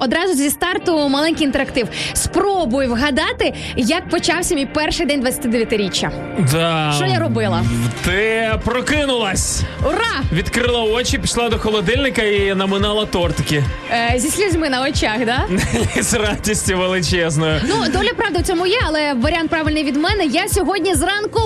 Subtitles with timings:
[0.00, 1.88] одразу зі старту маленький інтерактив.
[2.12, 6.10] Спробуй вгадати, як почався мій перший день 29-річчя.
[6.52, 6.92] Да.
[6.96, 7.64] Що я робила?
[8.04, 10.22] Ти прокинулась, Ура!
[10.32, 13.64] відкрила очі, пішла до холодильника і наминала тортики.
[13.90, 15.44] Е, зі слізьми на очах, да?
[16.02, 17.60] З радістю величезною.
[17.68, 20.24] Ну, доля правди в цьому є, але варіант правильний від мене.
[20.24, 21.40] Я сьогодні зранку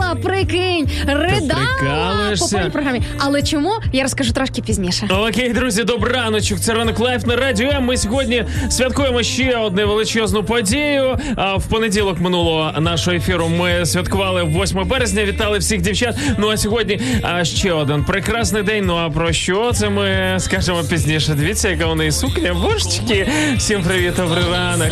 [0.00, 3.02] плакала, прикинь, ридала по повній програмі.
[3.18, 3.72] Але чому?
[3.92, 5.08] Я розкажу трошки пізніше.
[5.10, 6.60] Окей, друзі, добраночок.
[6.60, 7.70] Це ранок live на радіо.
[7.70, 7.84] М.
[7.84, 11.18] Ми сьогодні святкуємо ще одну величезну подію.
[11.36, 15.24] А в понеділок минулого нашого ефіру ми святкували 8 березня.
[15.24, 16.16] Вітали всіх дівчат.
[16.38, 18.86] Ну а сьогодні а, ще один прекрасний день.
[18.86, 21.34] Ну а про що це ми скажемо пізніше?
[21.34, 22.54] Дивіться, яка у неї сукня.
[22.54, 23.28] Божечки.
[23.56, 24.90] Всім привіт, добрий ранок.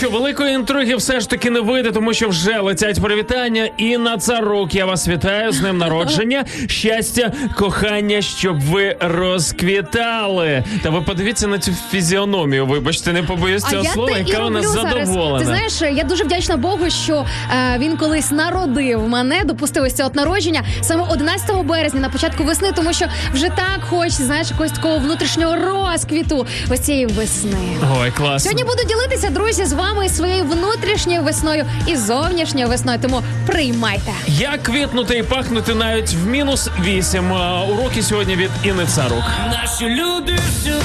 [0.00, 3.68] Що, великої інтриги все ж таки не вийде, тому що вже летять привітання.
[3.76, 6.44] І на царук я вас вітаю з днем народження.
[6.66, 10.64] Щастя, кохання, щоб ви розквітали.
[10.82, 12.66] Та ви подивіться на цю фізіономію.
[12.66, 14.72] Вибачте, не побоюсь цього я слова, і яка роблю зараз.
[14.72, 15.38] задоволена.
[15.38, 17.26] Ти знаєш, я дуже вдячна Богу, що
[17.74, 22.72] е, він колись народив мене, допустив ось от народження саме 11 березня на початку весни,
[22.76, 27.58] тому що вже так хочеться, знаєш, якогось такого внутрішнього розквіту ось цієї весни.
[28.00, 28.42] Ой, клас.
[28.42, 32.98] Сьогодні буду ділитися, друзі, з вами своєю внутрішньою весною і зовнішньою весною.
[33.02, 34.12] Тому приймайте.
[34.26, 37.32] Як квітнути і пахнути навіть в мінус вісім.
[37.70, 39.24] Уроки сьогодні від Інни Царук.
[39.50, 40.84] Наші люди всюди.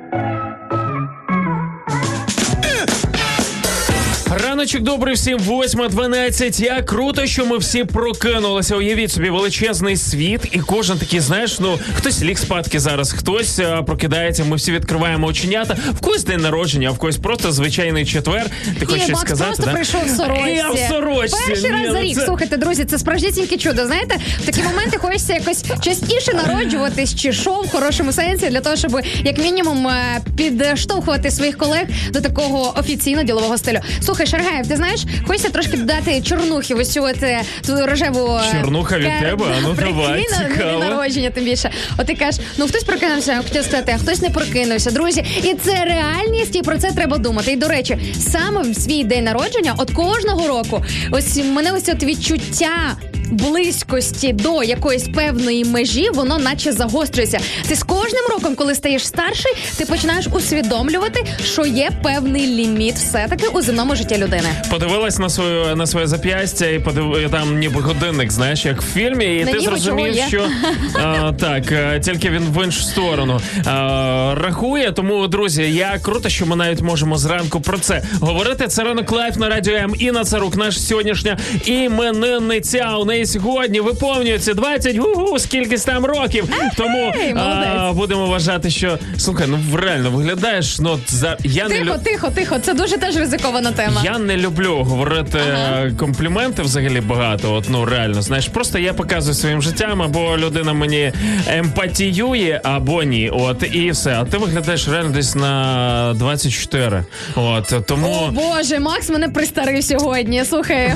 [4.61, 6.63] Раночок добрий всім 8.12.
[6.63, 8.75] Як круто, що ми всі прокинулися.
[8.75, 13.83] Уявіть собі величезний світ, і кожен такий, знаєш, ну хтось ліг спадки зараз, хтось а,
[13.83, 14.43] прокидається.
[14.43, 15.77] Ми всі відкриваємо оченята.
[15.91, 18.45] В когось день народження, а в когось просто звичайний четвер.
[18.79, 19.47] Ти хочеш щось сказати?
[19.47, 19.71] просто да?
[19.71, 20.49] прийшов в сорочці.
[20.49, 21.37] Я в сорочці.
[21.47, 22.15] Перший Ні, раз за ну рік.
[22.15, 23.85] це- Слухайте, друзі, це справжнісіньке чудо.
[23.85, 28.75] Знаєте, в такі моменти хочеться якось частіше народжуватись чи шоу в хорошому сенсі для того,
[28.75, 33.79] щоб як мінімум е, підштовхувати своїх колег до такого офіційно ділового стилю.
[34.01, 37.19] Слухай, Шаргаєв, ти знаєш, хочеться трошки додати чорнухи ось цю от
[37.67, 39.45] ту рожеву е, Чорнуха від тебе?
[39.57, 40.25] А ну, Прикинь, давай,
[40.59, 41.69] на- на народження, тим більше.
[41.97, 44.91] От ти кажеш, ну хтось прокинувся, хотів сказати, а хтось не прокинувся.
[44.91, 47.51] Друзі, і це реальність, і про це треба думати.
[47.51, 47.97] І до речі,
[48.31, 52.97] саме в свій день народження, от кожного року, ось мене ось от відчуття.
[53.33, 57.39] Близькості до якоїсь певної межі воно наче загострюється.
[57.67, 63.47] Ти з кожним роком, коли стаєш старший, ти починаєш усвідомлювати, що є певний ліміт все-таки
[63.47, 64.40] у земному житті людини.
[64.69, 67.29] Подивилась на свою на своє зап'ястя і подив...
[67.31, 70.47] там ніби годинник, знаєш, як в фільмі, і На ти зрозумів, що
[70.93, 74.91] а, так, а, тільки він в іншу сторону а, рахує.
[74.91, 78.67] Тому, друзі, я круто, що ми навіть можемо зранку про це говорити.
[78.67, 79.93] Це ранок live на радіо М.
[79.99, 82.95] Інна Царук, наша сьогоднішня іменинниця.
[82.97, 86.49] У неї сьогодні виповнюється 20 гу-гу, скількись там років.
[86.77, 90.79] Тому а, будемо вважати, що слухай, ну реально виглядаєш.
[90.79, 91.99] Ну за я Тихо, лю...
[92.03, 92.59] тихо, тихо.
[92.59, 94.01] Це дуже теж ризикована тема.
[94.03, 97.53] Я не люблю говорити е, компліменти взагалі багато.
[97.53, 101.13] От ну реально, знаєш, просто я показую своїм життям, або людина мені
[101.47, 103.29] емпатіює, або ні.
[103.29, 104.13] От і все.
[104.13, 107.03] А ти виглядаєш реально десь на 24.
[107.35, 110.45] От тому О Боже, Макс мене пристарив сьогодні.
[110.45, 110.93] Слухай,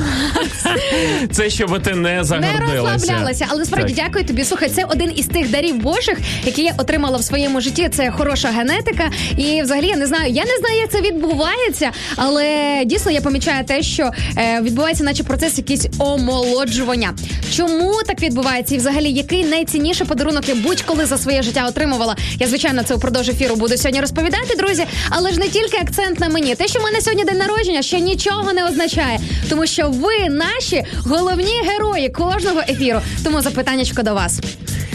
[1.32, 2.94] це щоб ти не не загордилася.
[2.94, 4.06] розслаблялася, але справді Так.
[4.06, 4.44] дякую тобі.
[4.44, 7.90] Слухай, це один із тих дарів Божих, які я отримала в своєму житті.
[7.90, 9.10] Це хороша генетика.
[9.38, 13.66] І взагалі я не знаю, я не знаю, як це відбувається, але дійсно я помічаю
[13.66, 17.14] те, що е, відбувається, наче процес якийсь омолоджування.
[17.56, 18.76] Чому так відбувається?
[18.76, 22.16] І взагалі, який найцінніший подарунок я будь-коли за своє життя отримувала?
[22.40, 24.86] Я звичайно це упродовж ефіру буду сьогодні розповідати, друзі.
[25.10, 26.56] Але ж не тільки акцент на мені.
[26.56, 29.20] Те, що в мене сьогодні день народження, ще нічого не означає,
[29.50, 33.00] тому що ви наші головні герої кожного ефіру.
[33.24, 34.40] Тому запитаннячко до вас.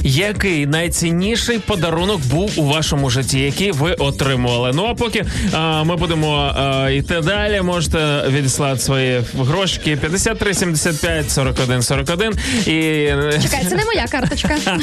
[0.04, 4.70] Який найцінніший подарунок був у вашому житті, який ви отримували?
[4.74, 11.30] Ну а поки а, ми будемо а, йти далі, можете відіслати свої грошки 53 75
[11.30, 12.32] 41 41
[12.66, 12.72] і
[13.42, 14.56] Чекай, це не моя карточка.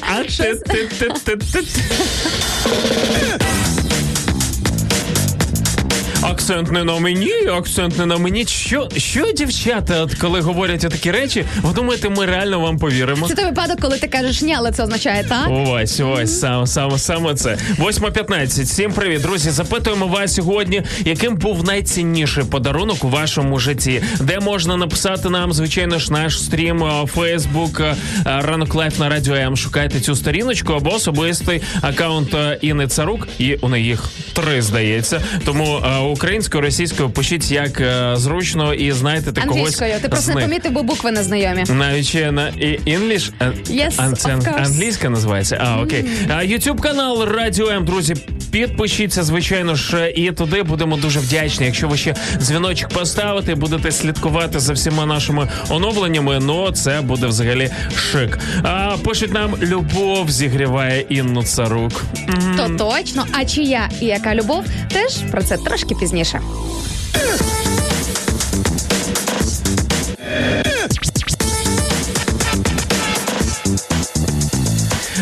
[0.00, 1.64] а ти, ти, ти, ти, ти.
[6.24, 8.44] Акцент не на мені, акцент не на мені.
[8.46, 13.28] Що, що дівчата, от коли говорять такі речі, ви думаєте, ми реально вам повіримо?
[13.28, 15.48] Це той випадок, коли ти кажеш ні, але це означає так.
[15.50, 17.58] Ось, ось, саме, саме, саме це.
[17.78, 18.64] 8.15.
[18.64, 19.50] Всім привіт, друзі.
[19.50, 25.98] Запитуємо вас сьогодні, яким був найцінніший подарунок у вашому житті, де можна написати нам, звичайно
[25.98, 26.84] ж, наш стрім
[27.14, 29.56] Фейсбук е, Ранок Live на радіо М.
[29.56, 33.28] Шукайте цю сторіночку або особистий аккаунт е, Інни Царук.
[33.38, 35.22] І у неї їх три, здається.
[35.44, 39.56] Тому е, українською, російською пишіть як е, зручно і знайте когось.
[39.56, 39.94] Англійською.
[40.02, 41.64] Ти просто не помітив, бо букви не знайомі.
[41.68, 42.42] Навіть на
[42.86, 43.32] English?
[43.40, 45.58] Е, Yes, of англійська називається.
[45.66, 46.04] А, окей.
[46.28, 48.14] А YouTube канал Радіо М, друзі.
[48.50, 51.66] Підпишіться, звичайно ж, і туди будемо дуже вдячні.
[51.66, 56.38] Якщо ви ще дзвіночок поставите, будете слідкувати за всіма нашими оновленнями.
[56.42, 57.70] Ну це буде взагалі
[58.12, 58.38] шик.
[58.62, 62.04] А пишуть нам любов зігріває Інну Царук.
[62.56, 63.26] То точно.
[63.32, 64.64] А чия і яка любов?
[64.92, 66.40] Теж про це трошки пізніше пізніше.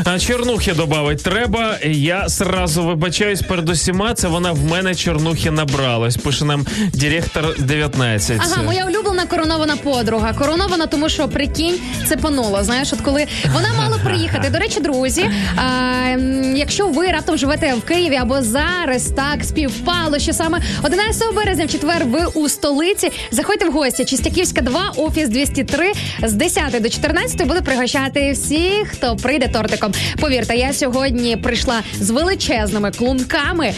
[0.05, 1.79] А чорнухи додавить треба.
[1.85, 4.15] Я сразу вибачаюсь перед усіма.
[4.15, 6.17] Це вона в мене чорнухи набралась.
[6.17, 8.41] Пише нам директор 19.
[8.41, 10.33] Ага, моя улюблена коронована подруга.
[10.33, 11.79] Коронована, тому що прикинь,
[12.09, 12.65] це пануло.
[12.65, 14.51] Знаєш, от коли вона мала приїхати.
[14.51, 16.09] До речі, друзі, а,
[16.57, 21.69] якщо ви раптом живете в Києві або зараз так співпало, що саме 11 березня в
[21.71, 24.05] четвер ви у столиці, заходьте в гості.
[24.05, 25.93] Чистяківська 2, офіс 203
[26.23, 29.92] з 10 до 14 буде пригощати всіх, хто прийде тортиком.
[30.21, 33.73] Повірте, я сьогодні прийшла з величезними клунками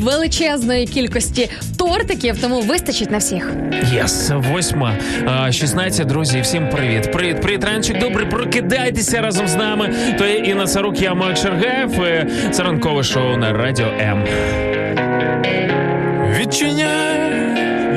[0.00, 3.52] величезної кількості тортиків, тому вистачить на всіх.
[3.94, 4.94] Yes, восьма,
[5.50, 7.12] 16, друзі, всім привіт.
[7.12, 9.94] Привіт, привіт, ранчик, добре, прокидайтеся разом з нами.
[10.18, 11.90] То є Інна Царук, я Мак Шергаєв.
[11.92, 14.24] і Це ранкове шоу на Радіо М.
[16.40, 17.30] Відчиняй,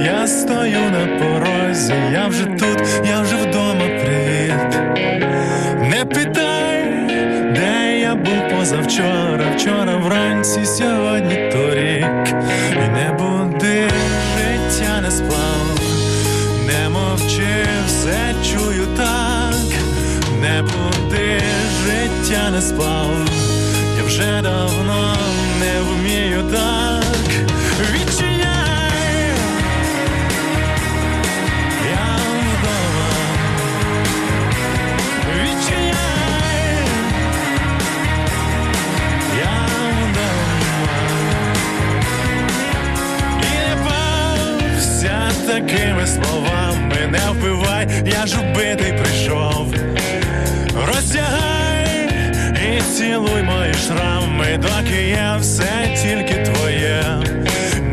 [0.05, 3.92] я стою на порозі, я вже тут, я вже вдома,
[8.63, 12.35] позавчора, вчора вранці, сьогодні торік,
[12.71, 13.89] і не буде
[14.37, 15.79] життя не спав,
[16.67, 19.69] не мовчи, все чую так,
[20.41, 21.41] не буде
[21.85, 23.11] життя не спав,
[23.97, 25.15] я вже давно
[25.59, 27.03] не вмію так.
[27.93, 28.32] Відчиняй,
[45.47, 49.73] такими словами, не вбивай, я ж убитий прийшов.
[50.87, 52.09] Роздягай
[52.55, 57.03] і цілуй мої шрами, доки я все тільки твоє.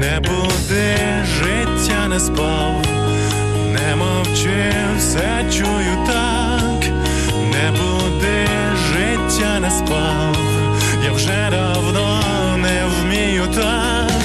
[0.00, 0.96] Не буде
[1.38, 2.74] життя не спав,
[3.72, 6.84] не мовчи, все чую так,
[7.52, 8.46] не буде
[8.92, 10.36] життя не спав,
[11.04, 12.22] я вже давно
[12.56, 14.19] не вмію так.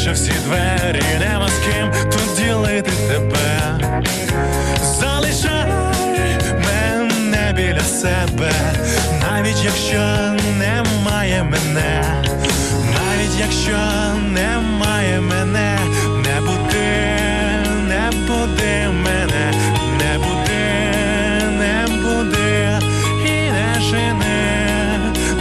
[0.00, 3.78] Скоріше всі двері, нема з ким тут ділити тебе.
[4.82, 5.72] Залишай
[6.64, 8.52] мене біля себе,
[9.22, 9.98] навіть якщо
[10.58, 12.04] немає мене,
[12.94, 13.78] навіть якщо
[14.32, 15.78] немає мене,
[16.16, 17.16] не буде,
[17.88, 19.52] не буде мене,
[19.98, 20.80] не буде,
[21.58, 22.80] не буде,
[23.26, 24.48] і не жени,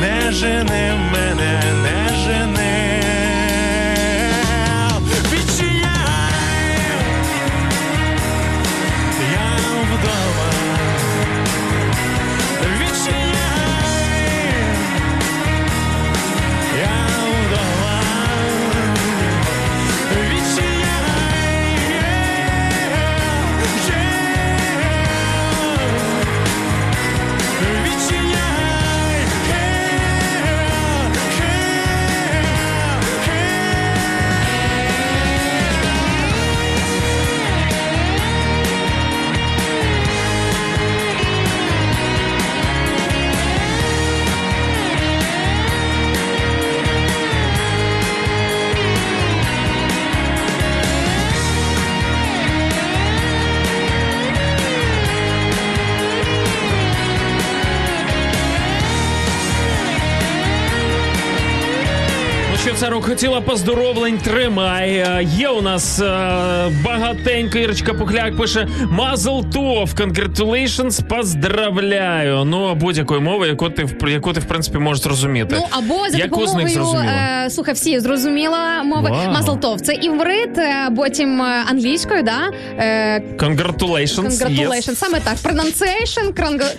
[0.01, 0.98] не жени
[62.79, 64.89] царок, хотіла поздоровлень, тримай.
[64.89, 66.05] Е, Є у нас е,
[66.85, 67.57] багатенько.
[67.57, 68.67] Ірочка Пухляк пише
[69.53, 72.43] Tov, congratulations, поздравляю.
[72.45, 75.55] Ну, будь-якою мовою, яку ти, в- яку ти, в принципі, можеш зрозуміти.
[75.59, 76.77] Ну або за Яку з них
[77.45, 79.09] е, слухай, всі зрозуміла мови.
[79.09, 79.33] Вау.
[79.33, 79.81] Мазлтов.
[79.81, 82.39] Це іврит, е, потім англійською, да?
[82.77, 84.29] Е, Congratulations.
[84.29, 84.89] Congratulations.
[84.89, 84.95] yes.
[84.95, 85.35] Саме так.
[85.37, 86.77] Pronunciation, congr-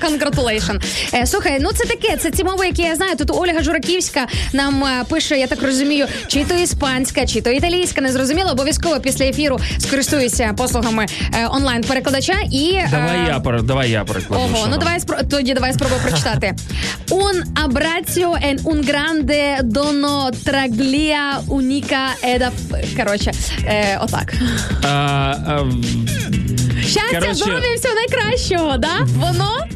[1.14, 3.16] Е, слухай, ну це таке, це ці мови, які я знаю.
[3.16, 5.89] Тут Ольга Жураківська нам пише, я так розумію,
[6.26, 8.50] чи то іспанська, чи то італійська, не зрозуміло.
[8.50, 12.70] Обов'язково після ефіру скористуюся послугами е, онлайн-перекладача і.
[12.74, 14.42] е, Давай я, пере- давай я перекладу.
[14.42, 15.16] Ого, ну давай спро...
[15.30, 16.54] тоді давай спробуй прочитати.
[17.10, 23.30] Un abbraccio en un grande dono traglia unica ed aff- Коротше,
[23.64, 24.34] е, отак.
[26.90, 29.06] Щастя, Коротше- здоров'я, всього найкращого, да?
[29.16, 29.66] Воно?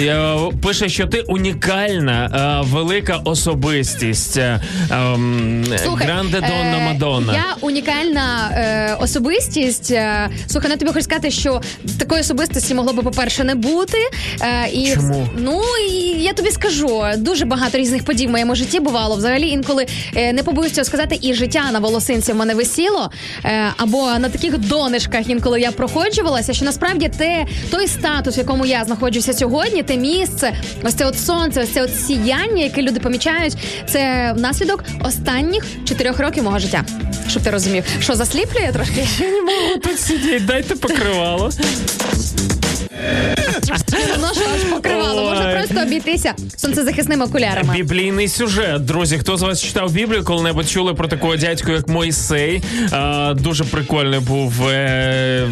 [0.00, 2.30] Е, Пише, що ти унікальна,
[2.62, 4.36] е, велика особистість.
[4.36, 4.60] е,
[4.90, 7.32] ем, Гранде Донна е, Мадонна.
[7.32, 9.90] Я унікальна е, особистість.
[9.90, 11.60] Е, слухай, ну я тобі хочу сказати, що
[11.98, 13.98] такої особистості могло би, по-перше, не бути.
[14.42, 15.28] Е, і, Чому?
[15.38, 19.16] Ну, і я тобі скажу, дуже багато різних подій в моєму житті бувало.
[19.16, 19.86] Взагалі, інколи
[20.16, 23.10] е, не побоюсь цього сказати, і життя на волосинці в мене висіло.
[23.44, 28.66] Е, або на таких донишках інколи я проходжувалася, що насправді те, той статус, в якому
[28.66, 30.52] я знаходжуся сьогодні, те місце,
[30.82, 33.56] ось це от сонце, ось це от сіяння, яке люди помічають,
[33.88, 36.84] це внаслідок останніх чотирьох років мого життя.
[37.28, 39.06] Щоб ти розумів, що засліплює трошки?
[39.18, 41.50] Я не можу тут сидіти, дайте покривало.
[44.16, 45.22] Воно ж аж покривало.
[45.24, 47.74] Можна просто обійтися сонцезахисними окулярами.
[47.74, 48.84] Біблійний сюжет.
[48.84, 52.62] Друзі, хто з вас читав Біблію, коли-небудь чули про такого дядьку, як Мойсей?
[52.92, 55.48] А, дуже прикольний був е,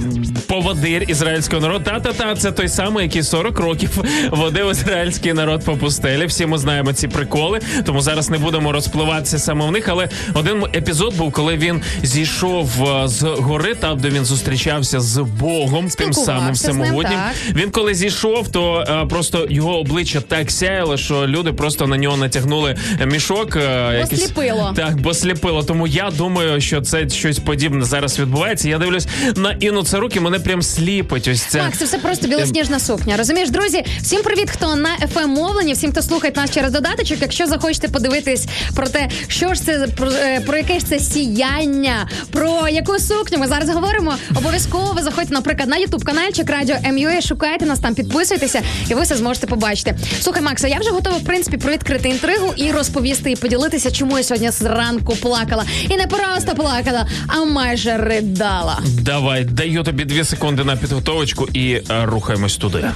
[0.47, 1.85] поводир ізраїльського народу.
[1.85, 3.91] Та-та-та, це той самий, який 40 років
[4.31, 6.27] водив ізраїльський народ по пустелі.
[6.27, 9.89] Всі ми знаємо ці приколи, тому зараз не будемо розпливатися саме в них.
[9.89, 15.19] Але один епізод був, коли він зійшов е, з гори, там де він зустрічався з
[15.19, 17.18] Богом, тим самим всемогутнім.
[17.55, 22.17] Він коли зійшов, то е, просто його обличчя так сяяло, що люди просто на нього
[22.17, 23.57] натягнули мішок.
[23.57, 24.73] е, якийсь- сліпило.
[24.77, 25.63] Так, бо сліпило.
[25.63, 28.69] Тому я думаю, що це щось подібне зараз відбувається.
[28.69, 29.07] Я дивлюсь
[29.37, 31.29] на Інну Царук і мене прям сліпить.
[31.29, 31.59] Ось це.
[31.59, 33.17] Так, це все просто білосніжна сукня.
[33.17, 33.85] Розумієш, друзі?
[34.03, 37.19] Всім привіт, хто на fm мовленні, всім, хто слухає нас через додаточок.
[37.21, 42.09] Якщо захочете подивитись про те, що ж це про, е, про яке ж це сіяння,
[42.33, 44.15] про яку сукню ми зараз говоримо.
[44.37, 46.77] Обов'язково заходьте, наприклад, на ютуб каналчик Радіо
[47.09, 49.97] МЮА, шукайте нас там, підписуйтеся, і ви все зможете побачити.
[50.21, 54.25] Слухай, Макса, я вже готова в принципі провідкрити інтригу і розповісти і поділитися, чому я
[54.25, 55.65] сьогодні зранку плакала.
[55.89, 58.81] І не просто плакала, а майже ридала.
[59.01, 62.91] Давай, даю тобі дві секунди на підготовочку і е, рухаємось туди.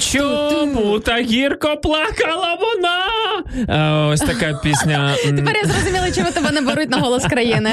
[0.00, 4.08] Чому так гірко плакала вона?
[4.08, 5.14] Ось така пісня.
[5.24, 7.70] Тепер я зрозуміла, чому тебе не беруть на голос країни.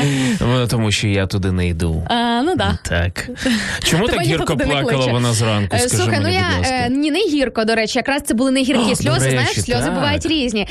[0.70, 2.04] Тому що я туди не йду.
[2.10, 2.78] А, ну да.
[2.84, 3.30] Так.
[3.84, 5.78] Чому так гірко плакала вона зранку?
[5.78, 6.88] Скажи Слухай, ну я будь ласка.
[6.90, 9.30] ні, не гірко, до речі, якраз це були не гіркі сльози.
[9.30, 10.68] знаєш, сльози бувають різні.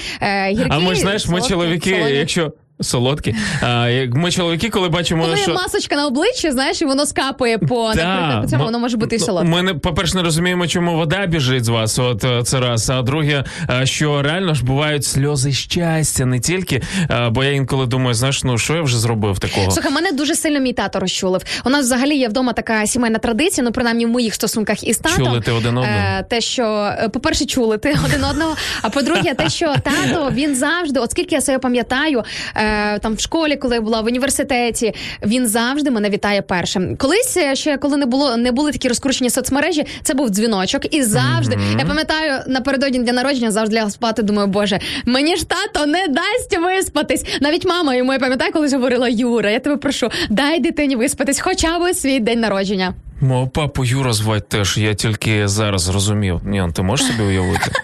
[0.49, 5.23] Гіркі, А ми ж знаєш, ми чоловіки, якщо солодкі, а, як ми чоловіки, коли бачимо,
[5.25, 5.55] Коли є що.
[5.55, 9.49] масочка на обличчі, знаєш, і воно скапує по по цьому, воно може бути і солодке.
[9.49, 11.99] Ми не по-перше, не розуміємо, чому вода біжить з вас.
[11.99, 12.91] От е, це раз.
[12.91, 16.83] А друге, е, що реально ж бувають сльози щастя, не тільки.
[17.11, 19.71] е, Бо я інколи думаю, знаєш, ну що я вже зробив такого?
[19.71, 21.43] Слухай, мене дуже сильно мій тато розчулив.
[21.65, 25.27] У нас взагалі є вдома така сімейна традиція, ну принаймні в моїх стосунках із татом.
[25.27, 26.23] Чулити один одного?
[26.31, 28.55] Те, що по-перше, чулити один одного.
[28.83, 32.23] А по-друге, те, що тато він завжди, от скільки я себе пам'ятаю,
[32.65, 34.95] е, там в школі, коли я була в університеті,
[35.27, 36.97] він завжди мене вітає першим.
[36.97, 41.03] Колись е, ще коли не було, не були такі розкручені соцмережі, це був дзвіночок, і
[41.03, 44.23] завжди я пам'ятаю напередодні дня народження, завжди лягла спати.
[44.23, 47.25] Думаю, боже, мені ж тато не дасть виспатись.
[47.41, 51.79] Навіть мама йому я пам'ятаю, колись говорила Юра, я тебе прошу, дай дитині виспатись, хоча
[51.79, 52.95] б свій день народження.
[53.21, 56.41] Мого папу Юра звать теж, я тільки зараз зрозумів.
[56.45, 57.71] Ні, ти можеш собі уявити?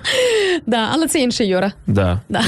[0.67, 1.73] Да, але це інший Юра.
[1.87, 2.21] Да.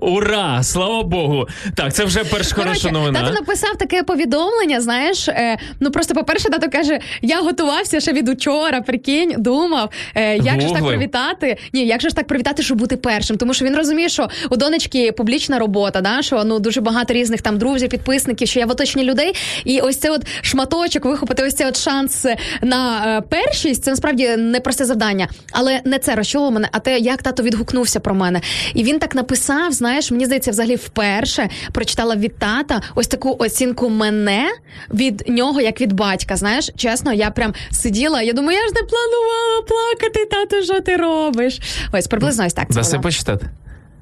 [0.00, 0.62] Ура!
[0.62, 1.48] Слава Богу!
[1.74, 3.20] Так, це вже перша хороша новина.
[3.20, 4.80] Тато написав таке повідомлення.
[4.80, 10.36] Знаєш, е, ну просто по-перше, тато каже: я готувався ще від учора, прикинь, думав, е,
[10.36, 11.56] як же ж так привітати?
[11.72, 13.36] Ні, як же ж так привітати, щоб бути першим?
[13.36, 17.42] Тому що він розуміє, що у донечки публічна робота, да, що ну дуже багато різних
[17.42, 19.34] там друзів, підписників, що я в оточенні людей.
[19.64, 22.26] І ось це от шматочок, вихопити ось цей от шанс
[22.62, 23.84] на е, першість.
[23.84, 25.28] Це насправді непросте завдання.
[25.52, 28.40] Але не це розчуло мене, а те, як тато відгукнувся про мене.
[28.74, 33.88] І він так написав: знаєш, мені здається, взагалі вперше прочитала від тата ось таку оцінку
[33.88, 34.48] мене
[34.94, 36.36] від нього, як від батька.
[36.36, 38.22] Знаєш, чесно, я прям сиділа.
[38.22, 41.60] Я думаю, я ж не планувала плакати, тато, що ти робиш?
[41.92, 42.68] Ось приблизно ось так.
[42.68, 43.48] Це Даси почитати?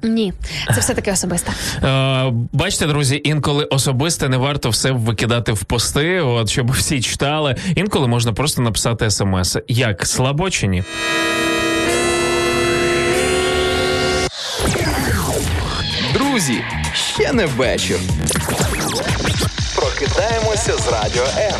[0.03, 0.33] Ні,
[0.75, 1.51] це все таки особисте.
[1.83, 7.55] Е, бачите, друзі, інколи особисте не варто все викидати в пости, от щоб всі читали.
[7.75, 9.57] Інколи можна просто написати смс.
[9.67, 10.83] Як слабо чи ні?
[16.47, 17.99] Друзі, ще не вечір.
[19.75, 21.59] Прокидаємося з радіо М.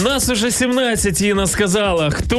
[0.00, 2.10] Нас уже 17, Інна сказала.
[2.10, 2.38] Хто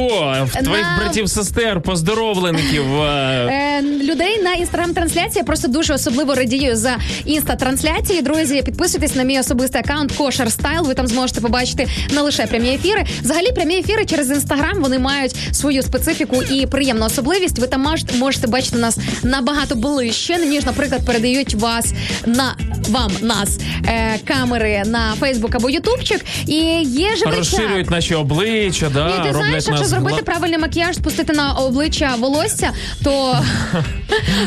[0.52, 3.02] в твоїх Нам- братів сестер, поздоровлеників?
[3.02, 8.22] е, Е, людей на інстаграм-трансляції я просто дуже особливо радію за інста-трансляції.
[8.22, 10.82] Друзі, підписуйтесь на мій особистий аккаунт Кошер Стайл.
[10.86, 13.04] Ви там зможете побачити не лише прямі ефіри.
[13.22, 17.58] Взагалі, прямі ефіри через інстаграм вони мають свою специфіку і приємну особливість.
[17.58, 21.92] Ви там можете, можете бачити нас набагато ближче, ніж, наприклад, передають вас
[22.26, 22.56] на
[22.88, 26.24] вам нас е, камери на Фейсбук або Ютубчик.
[26.46, 27.43] І є живий.
[27.52, 31.32] Розширюють наші обличчя, да, Ні, ти роблять знаєш, якщо нас зробити гла- правильний макіяж, спустити
[31.32, 32.70] на обличчя волосся,
[33.04, 33.10] то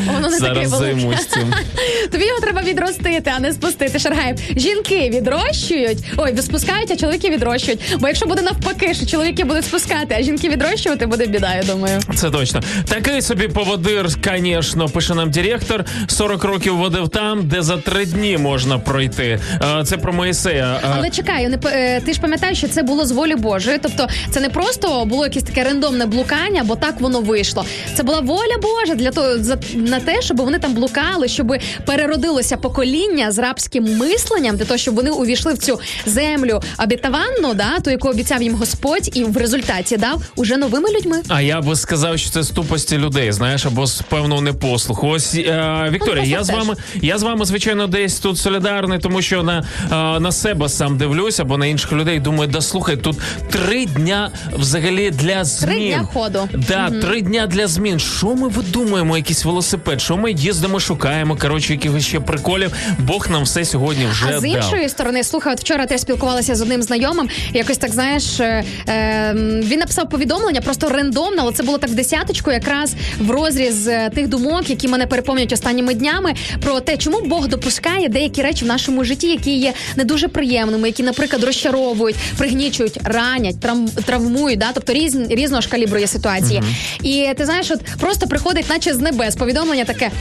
[0.06, 0.94] воно не таке Зараз велике.
[1.00, 1.54] займусь цим.
[2.12, 4.00] Тобі його треба відростити, а не спустити.
[4.00, 4.38] Шаргаєв.
[4.58, 7.80] Жінки відрощують, ой, спускають, а чоловіки відрощують.
[8.00, 12.00] Бо якщо буде навпаки, що чоловіки будуть спускати, а жінки відрощувати, буде біда, я думаю.
[12.16, 12.62] Це точно.
[12.90, 15.86] Такий собі поводир, звісно, пише нам директор.
[16.08, 19.40] 40 років водив там, де за три дні можна пройти.
[19.80, 20.80] Е, Це про Моїсея.
[20.84, 23.78] Е, Але чекай, не п- е, ти ж пам'ятаєш, що це було з волі Божої.
[23.82, 27.66] Тобто, це не просто було якесь таке рандомне блукання, бо так воно вийшло.
[27.96, 31.54] Це була воля Божа для того за на те, щоб вони там блукали, щоб
[31.86, 37.80] переродилося покоління з рабським мисленням, для того, щоб вони увійшли в цю землю обітаванну, да,
[37.80, 41.18] ту, яку обіцяв їм Господь, і в результаті дав уже новими людьми.
[41.28, 45.08] А я би сказав, що це з тупості людей, знаєш, або з певного непослуху.
[45.08, 49.22] Ось е, Вікторія, Ну, я з вами, я з вами, звичайно, десь тут солідарний, тому
[49.22, 52.98] що на, е, на себе сам дивлюся, або на інших людей думаю, да слухай.
[52.98, 53.18] тут
[53.52, 55.70] три дня взагалі для змін.
[55.70, 56.50] Три дня ходу.
[56.68, 58.00] Да, три дня для змін.
[58.00, 59.18] Що ми видумуємо?
[59.18, 60.02] Якийсь велосипед?
[60.02, 61.38] Що ми їздимо, шукаємо?
[61.42, 62.72] Коротше, якихось ще приколів.
[63.00, 64.46] Бог нам все сьогодні вже А з дав.
[64.46, 67.30] іншої сторони, слухай, от вчора теж спілкувалася з одним знайомим.
[67.54, 71.96] Якось так знаєш, е, е, він написав повідомлення, просто рандомно, але це було так в
[71.96, 77.22] десяточку, якраз в розріз е, тих думок, які мене переповнюють останніми днями, про те, чому
[77.22, 82.16] Бог допускає деякі речі в нашому житті, які є не дуже приємними, які, наприклад, розчаровують,
[82.38, 82.67] пригнічують,
[83.04, 86.64] ранять, трам, травмують, да, тобто різ, різного ж калібру є ситуації.
[87.04, 90.12] І ти знаєш, от просто приходить, наче з небес, повідомлення таке.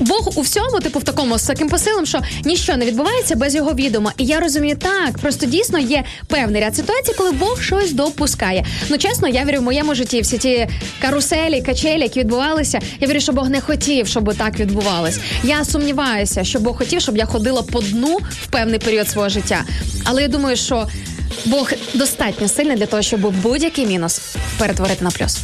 [0.00, 3.74] Бог у всьому, типу, в такому з таким посилом, що ніщо не відбувається без його
[3.74, 4.12] відома.
[4.18, 8.64] І я розумію, так просто дійсно є певний ряд ситуацій, коли Бог щось допускає.
[8.88, 10.20] Ну чесно, я вірю в моєму житті.
[10.20, 10.68] Всі ті
[11.00, 12.80] каруселі, качелі, які відбувалися.
[13.00, 15.18] Я вірю, що Бог не хотів, щоб так відбувалось.
[15.42, 19.64] Я сумніваюся, що Бог хотів, щоб я ходила по дну в певний період свого життя.
[20.04, 20.86] Але я думаю, що
[21.44, 25.38] Бог достатньо сильний для того, щоб будь-який мінус перетворити на плюс.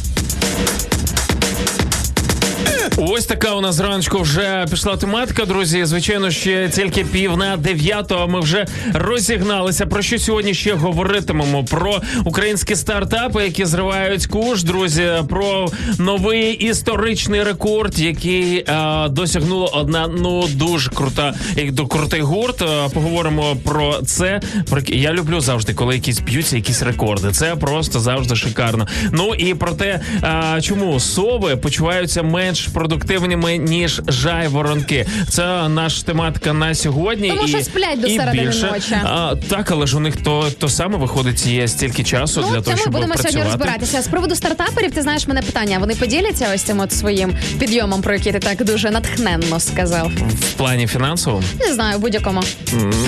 [2.97, 5.85] Ось така у нас зранку вже пішла тематика, друзі.
[5.85, 8.27] Звичайно, ще тільки пів на дев'ятого.
[8.27, 9.85] Ми вже розігналися.
[9.85, 11.63] Про що сьогодні ще говоритимемо?
[11.63, 15.11] Про українські стартапи, які зривають куш, друзі.
[15.29, 15.67] Про
[15.99, 22.61] новий історичний рекорд, який е, досягнула одна ну дуже крута як до крутий гурт.
[22.61, 24.41] Е, Поговоримо про це.
[24.69, 27.31] Про я люблю завжди, коли якісь б'ються, якісь рекорди.
[27.31, 28.87] Це просто завжди шикарно.
[29.11, 35.05] Ну і про те, е, чому сови почуваються менш продуктивними ніж жайворонки.
[35.29, 37.29] Це наша тематика на сьогодні.
[37.29, 38.95] Тому і, що сплять до середини ночі.
[39.03, 42.61] А, так, але ж у них то, то саме виходить, є стільки часу Ну, для
[42.61, 43.31] того, ми будемо працювати.
[43.31, 44.01] сьогодні розбиратися.
[44.01, 45.79] З приводу стартаперів, ти знаєш мене питання.
[45.79, 50.11] Вони поділяться ось цим от своїм підйомом, про який ти так дуже натхненно сказав.
[50.39, 52.41] В плані фінансовому Не знаю, будь-якому.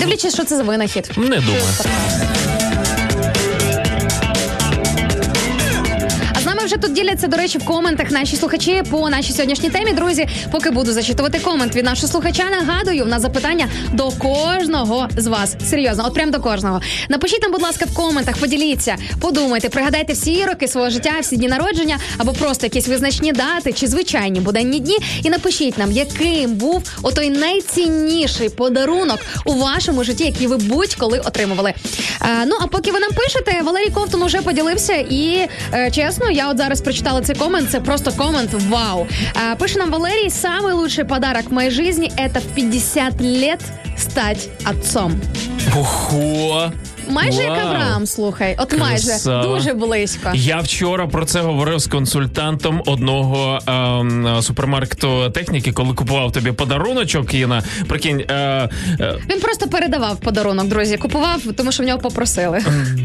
[0.00, 1.10] Дивлячись, що це за винахід.
[1.16, 1.62] не думаю.
[6.76, 9.92] Вже тут діляться, до речі, в коментах наші слухачі по нашій сьогоднішній темі.
[9.92, 15.26] Друзі, поки буду зачитувати комент від нашого слухача, нагадую, в нас запитання до кожного з
[15.26, 15.56] вас.
[15.70, 16.80] Серйозно, от прям до кожного.
[17.08, 21.48] Напишіть нам, будь ласка, в коментах, поділіться, подумайте, пригадайте всі роки свого життя, всі дні
[21.48, 24.96] народження або просто якісь визначні дати чи звичайні буденні дні.
[25.22, 31.74] І напишіть нам, яким був отой найцінніший подарунок у вашому житті, який ви будь-коли отримували.
[32.22, 36.50] Е, ну а поки ви нам пишете, Валерій Ковтун уже поділився, і е, чесно, я
[36.50, 37.70] от зараз прочитала цей комент.
[37.70, 39.06] Це просто комент вау.
[39.34, 43.60] А, пише нам Валерій: самый лучший подарок в моей жизни это в 50 лет
[43.96, 45.20] стать отцом.
[45.76, 46.72] Ого!
[47.08, 47.66] Майже як Вау.
[47.66, 49.42] Авраам, слухай, от майже Красава.
[49.46, 50.30] дуже близько.
[50.34, 57.34] Я вчора про це говорив з консультантом одного ем, супермаркету техніки, коли купував тобі подаруночок.
[57.34, 58.34] Іна, прикинь, е,
[59.00, 60.96] е, Він просто передавав подарунок, друзі.
[60.96, 62.58] Купував, тому що в нього попросили.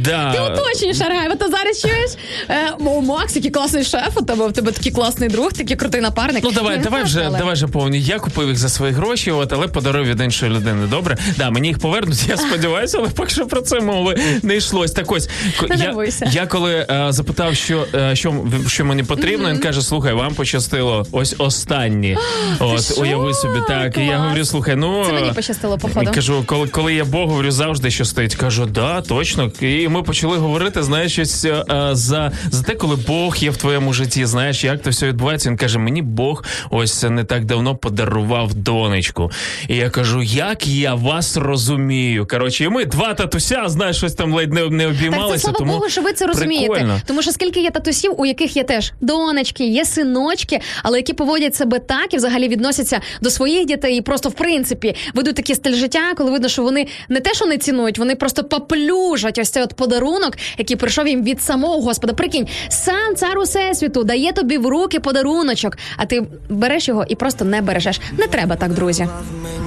[0.06, 0.32] да.
[0.34, 2.12] Ти уточнюєш, Аргаєва, ти зараз чуєш?
[2.50, 6.02] Е, о, Макс, який класний шеф у тебе, в тебе такий класний друг, такий крутий
[6.02, 6.44] напарник.
[6.44, 8.02] Ну давай, не давай вже але- давай вже повні.
[8.02, 10.88] Я купив їх за свої гроші, от але подарую від іншої людини.
[10.88, 12.26] Добре, да, мені їх повернуть.
[12.30, 14.92] Я сподіваюся, але поки що про це мови не йшлось.
[14.92, 15.30] Так ось
[15.70, 16.32] Не я, нервуйся.
[16.34, 18.34] я коли е, запитав, що, е, що
[18.68, 21.06] що мені потрібно, він каже: слухай, вам пощастило.
[21.12, 22.18] Ось останні.
[22.60, 23.02] От що?
[23.02, 23.98] уяви собі так.
[23.98, 26.12] І я говорю, слухай, ну Це мені пощастило, походу.
[26.12, 28.36] І кажу, коли, коли я Богу говорю, завжди що стоїть.
[28.36, 29.52] Кажу, да, точно.
[29.62, 33.94] І ми почали говорити, знаєш, щось е, за, за те, коли Бог є в твоєму
[33.94, 34.26] житті.
[34.26, 35.50] Знаєш, як то все відбувається.
[35.50, 39.32] Він каже: мені Бог ось не так давно подарував донечку.
[39.68, 42.28] І я кажу, як я вас розумію.
[42.28, 45.74] Коротше, і ми два татуся, знаєш, щось там ледь не, не Так це слава тому
[45.74, 46.68] Богу, що ви це розумієте.
[46.68, 47.02] Прикольно.
[47.06, 51.56] Тому що скільки є татусів, у яких є теж донечки, є синочки, але які поводять
[51.56, 55.74] себе так і взагалі відносяться до своїх дітей, і просто в принципі ведуть такий стиль
[55.74, 59.64] життя, коли видно, що вони не те, що не цінують, вони просто поплюжать ось цей
[59.64, 62.14] от подарунок, який прийшов їм від самого Господа.
[62.14, 67.46] Прикинь, сам цар усесвіту дає тобі в руки подаруночок, а ти береш його і просто
[67.46, 68.02] не бережеш.
[68.18, 69.08] Не треба так, друзі.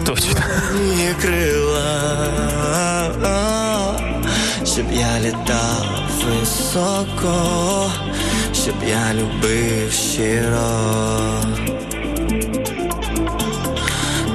[0.06, 0.40] точно.
[1.22, 2.24] Крила,
[4.74, 5.86] щоб я літав
[6.24, 7.92] високо,
[8.52, 10.68] щоб я любив щиро.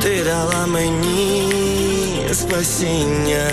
[0.01, 1.43] Ти дала мені
[2.33, 3.49] спасіння,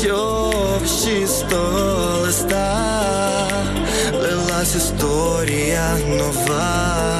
[0.00, 3.48] щоб з чистого листа
[4.12, 7.14] лилась історія нова.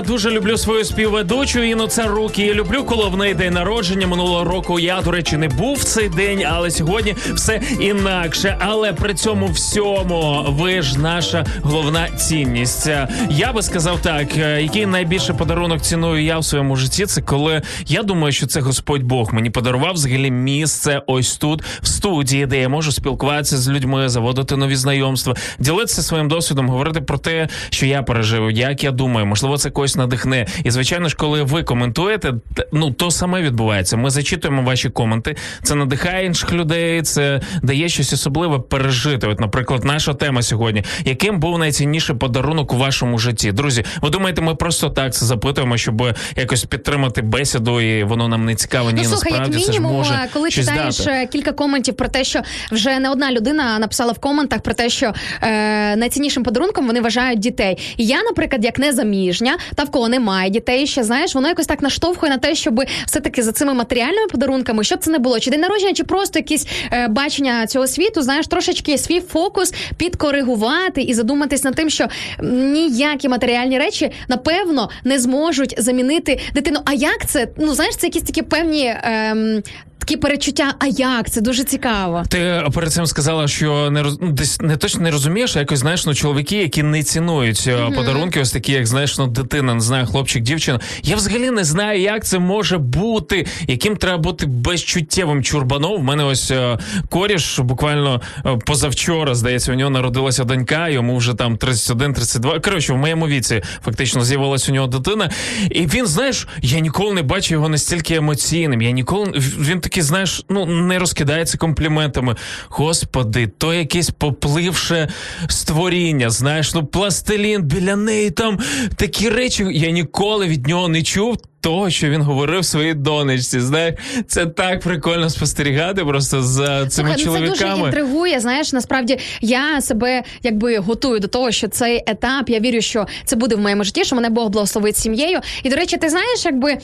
[0.00, 2.38] Дуже люблю свою співведучу Інну Царук.
[2.38, 4.80] І люблю, коли в неї день народження минулого року.
[4.80, 8.56] Я, до речі, не був в цей день, але сьогодні все інакше.
[8.60, 12.90] Але при цьому всьому ви ж наша головна цінність.
[13.30, 17.62] Я би сказав так: е, який найбільший подарунок ціную я в своєму житті, це коли
[17.86, 21.62] я думаю, що це Господь Бог мені подарував взагалі місце ось тут,
[22.06, 27.18] студії, де я можу спілкуватися з людьми, заводити нові знайомства, ділитися своїм досвідом, говорити про
[27.18, 30.46] те, що я пережив, як я думаю, можливо, це когось надихне.
[30.64, 32.34] І звичайно ж, коли ви коментуєте,
[32.72, 33.96] ну то саме відбувається.
[33.96, 35.36] Ми зачитуємо ваші коменти.
[35.62, 39.26] Це надихає інших людей, це дає щось особливе пережити.
[39.26, 40.84] От, наприклад, наша тема сьогодні.
[41.04, 43.52] Яким був найцінніший подарунок у вашому житті?
[43.52, 46.02] Друзі, ви думаєте, ми просто так це запитуємо, щоб
[46.36, 48.90] якось підтримати бесіду, і воно нам не цікаво?
[48.90, 51.10] Ні, Ну слухай, як насправді це ж мінімум, може коли щось читаєш дати.
[51.10, 54.88] е, кілька коментів про те, що вже не одна людина написала в коментах про те,
[54.88, 57.78] що е, найціннішим подарунком вони вважають дітей.
[57.96, 61.82] І я, наприклад, як незаміжня, та в кого немає дітей, ще знаєш, воно якось так
[61.82, 65.50] наштовхує на те, щоб все таки за цими матеріальними подарунками, щоб це не було, чи
[65.50, 71.14] день народження, чи просто якісь е, бачення цього світу, знаєш, трошечки свій фокус підкоригувати і
[71.14, 72.08] задуматись над тим, що
[72.42, 76.80] ніякі матеріальні речі напевно не зможуть замінити дитину.
[76.84, 77.48] А як це?
[77.56, 78.94] Ну знаєш, це якісь такі певні.
[79.02, 79.62] Ем,
[80.06, 82.22] Такі перечуття, а як це дуже цікаво.
[82.28, 84.18] Ти перед цим сказала, що не роз...
[84.20, 87.94] ну, десь не точно не розумієш, а якось знаєш, ну чоловіки, які не цінують mm
[87.94, 90.80] подарунки, ось такі, як знаєш, ну дитина, не знаю, хлопчик, дівчина.
[91.02, 96.00] Я взагалі не знаю, як це може бути, яким треба бути безчуттєвим чурбаном.
[96.00, 96.78] В мене ось е,
[97.10, 102.60] коріш буквально е, позавчора, здається, у нього народилася донька, йому вже там 31-32.
[102.60, 105.30] Коротше, в моєму віці фактично з'явилася у нього дитина.
[105.70, 108.82] І він, знаєш, я ніколи не бачив його настільки емоційним.
[108.82, 112.36] Я ніколи він такий, знаєш, ну не розкидається компліментами.
[112.68, 115.08] Господи, то якесь попливше
[115.48, 116.30] створіння.
[116.30, 118.58] Знаєш, ну пластилін біля неї там
[118.96, 119.66] такі речі.
[119.72, 121.38] Я ніколи від нього не чув.
[121.66, 123.94] Того, що він говорив своїй донечці, знаєш,
[124.26, 128.40] це так прикольно спостерігати просто за цими Слухай, ну, це дуже інтригує.
[128.40, 133.36] Знаєш, насправді я себе якби готую до того, що цей етап, я вірю, що це
[133.36, 135.40] буде в моєму житті, що мене Бог благословить сім'єю.
[135.62, 136.78] І до речі, ти знаєш, якби е,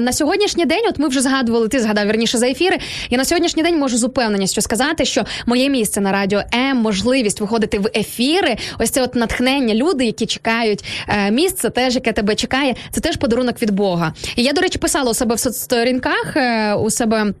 [0.00, 2.78] на сьогоднішній день, от ми вже згадували, ти згадав вірніше за ефіри.
[3.10, 7.40] Я на сьогоднішній день можу з упевненістю сказати, що моє місце на радіо М, можливість
[7.40, 12.34] виходити в ефіри, ось це от натхнення, люди, які чекають е, місце, теж яке тебе
[12.34, 13.89] чекає, це теж подарунок від Бога.
[14.36, 17.32] І я, до речі, писала у себе в соцсторінках е, у себе.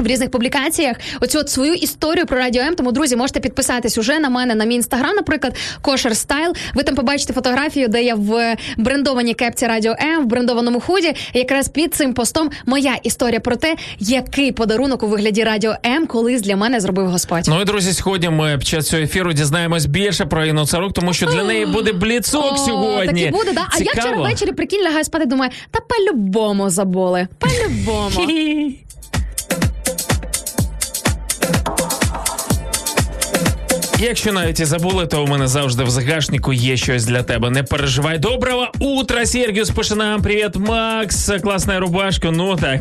[0.00, 2.74] В різних публікаціях оцю от свою історію про радіо М.
[2.74, 6.54] Тому, друзі, можете підписатись уже на мене на мій інстаграм, наприклад, Кошер Стайл.
[6.74, 11.12] Ви там побачите фотографію, де я в брендованій кепці Радіо М, в брендованому худі.
[11.32, 16.06] І Якраз під цим постом моя історія про те, який подарунок у вигляді Радіо М
[16.06, 17.44] колись для мене зробив Господь.
[17.48, 21.12] Ну і друзі, сьогодні ми під час цього ефіру дізнаємось більше про Інну Царук, тому
[21.12, 23.22] що для неї буде бліцок сьогодні.
[23.22, 23.66] Так і буде, да.
[23.70, 27.28] А я вчора ввечері прикинь, лягаю спати, думаю, та по-любому забули.
[27.38, 28.10] По-любому.
[34.02, 37.50] Якщо навіть і забули, то у мене завжди в загашнику є щось для тебе.
[37.50, 38.18] Не переживай.
[38.18, 40.22] Доброго утра, Сергіус пише нам.
[40.22, 41.30] Привіт, Макс.
[41.42, 42.30] Класна рубашка.
[42.30, 42.80] Ну так,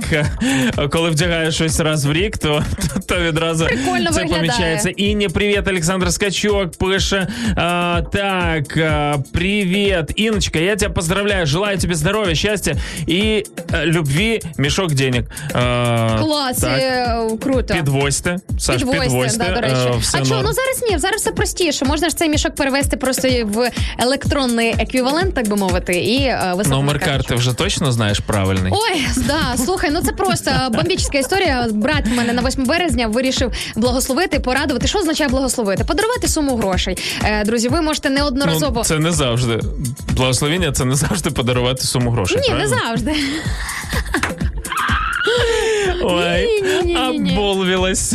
[0.91, 4.41] коли вдягаєш щось раз в рік, то, то, то відразу Прикольно це виглядає.
[4.41, 4.89] помічається.
[4.89, 7.27] Інні, привіт, Олександр Скачок пише.
[7.55, 11.45] А, так, а, привіт, Іночка, я тебя поздравляю.
[11.45, 12.75] Желаю тебе здоровья, счастья
[13.09, 15.23] и э, любви, мешок денег.
[15.53, 16.79] А, Клас, так.
[16.79, 17.73] е, круто.
[17.73, 19.37] Підвозьте, Саш, підвозьте.
[19.45, 19.75] да, до речі.
[19.93, 20.41] е, все а чого?
[20.43, 21.85] Ну зараз ні, зараз зараз все простіше.
[21.85, 26.99] Можна ж цей мішок перевести просто в електронний еквівалент, так би мовити, і е, Номер
[26.99, 27.17] карточку.
[27.17, 28.71] карти вже точно знаєш правильний.
[28.75, 31.67] Ой, да, слухай, ну це просто бомбічна історія.
[31.71, 34.87] Брат в мене на 8 березня вирішив благословити, порадувати.
[34.87, 35.83] Що означає благословити?
[35.83, 36.97] Подарувати суму грошей.
[37.23, 38.73] Е, друзі, ви можете неодноразово.
[38.75, 39.59] Ну, це не завжди.
[40.15, 42.41] Благословіння це не завжди подарувати суму грошей.
[42.49, 43.15] Ні, не завжди.
[46.01, 47.31] Ой, Ні-ні-ні-ні-ні.
[47.37, 48.13] оболвілась.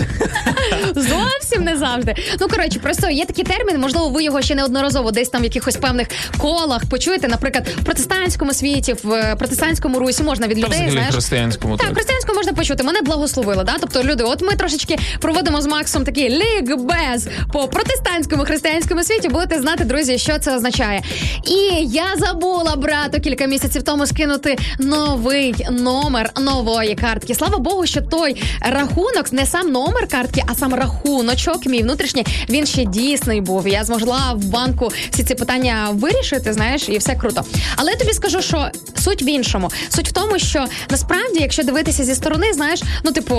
[0.94, 2.14] Зовсім не завжди.
[2.40, 5.76] Ну коротше, просто є такий термін, можливо, ви його ще неодноразово десь там в якихось
[5.76, 7.28] певних колах почуєте.
[7.28, 11.12] Наприклад, в протестантському світі, в е, протестантському русі можна від Та людей, взагалі знаєш.
[11.12, 11.94] християнському Так, так.
[11.96, 12.82] християнську можна почути.
[12.84, 13.64] Мене благословили.
[13.64, 13.74] Да?
[13.80, 19.28] Тобто, люди, от ми трошечки проводимо з Максом такий лікбез по протестантському християнському світі.
[19.28, 21.02] Будете знати, друзі, що це означає.
[21.46, 27.34] І я забула брату кілька місяців тому скинути новий номер нової картки.
[27.34, 32.66] Слава Богу, що той рахунок, не сам номер картки, а сам рахуночок, мій внутрішній, він
[32.66, 33.68] ще дійсний був.
[33.68, 37.44] Я змогла в банку всі ці питання вирішити, знаєш, і все круто.
[37.76, 38.68] Але я тобі скажу, що
[39.04, 39.70] суть в іншому.
[39.88, 43.34] Суть в тому, що насправді, якщо дивитися зі сторони, знаєш, ну типу,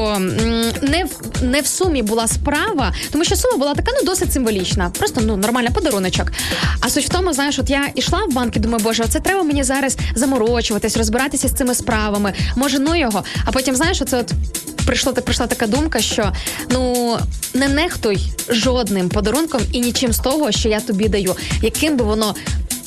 [0.82, 4.90] не в не в сумі була справа, тому що сума була така, ну досить символічна.
[4.90, 6.32] Просто ну нормальна подаруночок.
[6.80, 9.44] А суть в тому, знаєш, от я йшла в банк і думаю, боже, це треба
[9.44, 12.34] мені зараз заморочуватись, розбиратися з цими справами.
[12.56, 13.24] Може, ну його.
[13.46, 14.86] А потім, знаєш, оце от.
[14.86, 16.32] Прийшла прийшла така думка, що
[16.70, 17.18] ну
[17.54, 22.36] не нехтуй жодним подарунком і нічим з того, що я тобі даю, яким би воно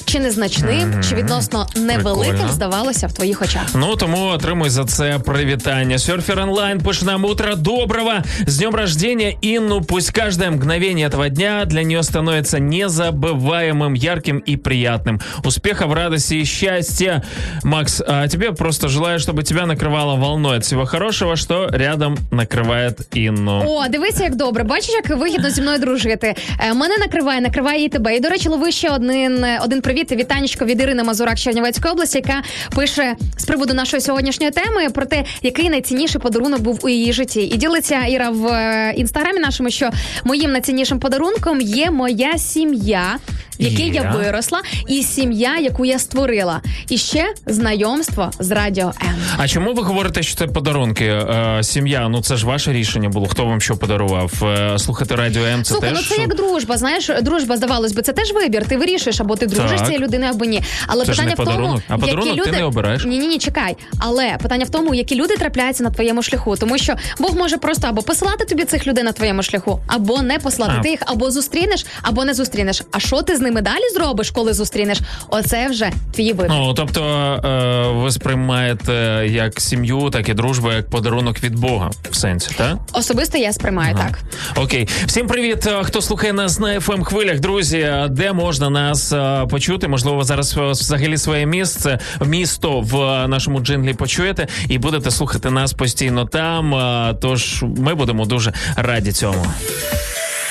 [0.07, 2.53] чи незначним, чи відносно невеликим Прикольно.
[2.53, 3.65] здавалося в твоїх очах.
[3.75, 5.99] Ну тому отримуй за це привітання.
[5.99, 8.11] Серфер онлайн пише нам утро доброго.
[8.47, 9.81] С днем рождения Инну.
[9.81, 15.19] Пусть каждое мгновение этого дня для нее становится незабываемым, ярким и приятным.
[15.43, 17.23] Успехов, радости и счастья.
[17.63, 22.99] Макс, а тебе просто желаю, чтобы тебя накрывало волной от всего хорошего, что рядом накрывает
[23.17, 23.63] Инну.
[23.67, 24.63] О, дивися, як добре.
[24.63, 26.35] Бачиш, як вигідно зі мною дружити.
[26.59, 28.15] Е, мене накриває, накриває і тебе.
[28.15, 29.96] І до речі, лови ще один, е, один привіт.
[30.04, 32.42] Вітанечко від Ірини Мазурак Чернівецької області, яка
[32.76, 37.40] пише з приводу нашої сьогоднішньої теми про те, який найцінніший подарунок був у її житті.
[37.40, 39.90] І ділиться Іра в е, інстаграмі нашому, що
[40.24, 43.16] моїм найціннішим подарунком є моя сім'я.
[43.60, 49.14] В якій я виросла, і сім'я, яку я створила, і ще знайомство з радіо М.
[49.36, 51.04] А чому ви говорите, що це подарунки?
[51.04, 53.26] Е, сім'я, ну це ж ваше рішення було.
[53.26, 54.32] Хто вам що подарував?
[54.44, 56.76] Е, слухати радіо М це Слухай, теж ну це як дружба.
[56.76, 58.66] Знаєш, дружба здавалось би, це теж вибір.
[58.66, 60.62] Ти вирішуєш, або ти дружиш Цією людиною, або ні.
[60.86, 61.82] Але Це ж питання не в тому, подарунок.
[61.88, 63.04] А які подарунок ти не обираєш.
[63.04, 63.76] Ні, ні, ні, чекай.
[63.98, 67.88] Але питання в тому, які люди трапляються на твоєму шляху, тому що Бог може просто
[67.88, 70.72] або посилати тобі цих людей на твоєму шляху, або не послати.
[70.78, 70.82] А.
[70.82, 72.82] Ти їх або зустрінеш, або не зустрінеш.
[72.92, 74.98] А що ти з ними далі зробиш, коли зустрінеш?
[75.28, 76.46] Оце вже твій вибір.
[76.50, 77.02] Ну тобто
[77.44, 78.92] е, ви сприймаєте
[79.30, 82.76] як сім'ю, так і дружбу, як подарунок від Бога в сенсі, так?
[82.92, 84.18] Особисто я сприймаю так.
[84.64, 87.40] Окей, всім привіт, е, хто слухає нас на fm хвилях.
[87.40, 89.46] Друзі, де можна нас е,
[89.78, 89.88] почути?
[89.88, 95.50] Можливо, зараз е, взагалі своє місце, місто в е, нашому джинглі почуєте і будете слухати
[95.50, 96.74] нас постійно там.
[96.74, 99.44] Е, Тож ми будемо дуже раді цьому.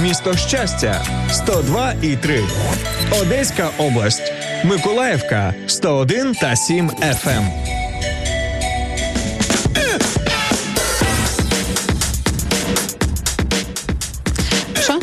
[0.00, 2.44] Місто Щастя 102 і 3.
[3.20, 4.32] Одеська область.
[4.64, 7.48] Миколаївка 101 та 7 FM.
[14.80, 15.00] Що?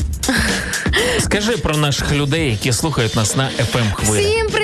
[1.19, 4.25] Скажи про наших людей, які слухають нас на fm хвилі.
[4.25, 4.62] Всім привіт!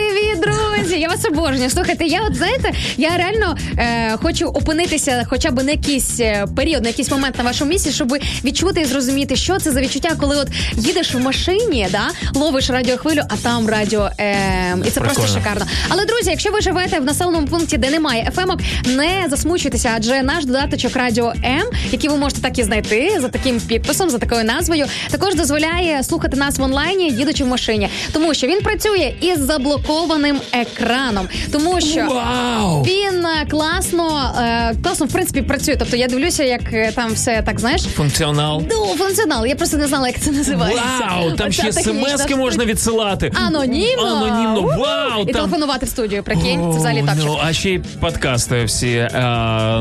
[1.10, 1.70] Я вас обожнюю.
[1.70, 6.84] Слухайте, я от знаєте, я реально е, хочу опинитися хоча б на якийсь е, період,
[6.84, 10.36] на якийсь момент на вашому місці, щоб відчути і зрозуміти, що це за відчуття, коли
[10.36, 14.84] от їдеш в машині, да, ловиш радіохвилю, а там радіо М.
[14.88, 15.66] І це просто шикарно.
[15.90, 20.46] Але друзі, якщо ви живете в населеному пункті, де немає ФМок, не засмучуйтеся, адже наш
[20.46, 24.86] додаточок Радіо М, який ви можете так і знайти за таким підписом, за такою назвою,
[25.12, 30.42] також дозволяє слухати нас в онлайні, їдучи в машині, тому що він працює із заблокованим
[30.52, 30.99] екраном.
[31.00, 32.84] Екраном, тому що Вау!
[32.84, 35.76] він е, класно, е, класно в принципі працює.
[35.80, 37.82] Тобто я дивлюся, як е, там все так знаєш.
[37.82, 38.64] Функціонал.
[38.70, 39.46] Ну, функціонал.
[39.46, 40.84] Я просто не знала, як це називається.
[41.10, 41.32] Вау!
[41.32, 43.32] Там Оця ще смски можна відсилати.
[43.48, 44.06] Анонімно.
[44.06, 44.62] Анонімно.
[44.62, 45.22] Вау!
[45.22, 45.34] І Там...
[45.34, 46.24] телефонувати в студію.
[46.24, 47.16] Прикинь, це взагалі так.
[47.26, 49.10] Ну, а ще й подкасти всі, е,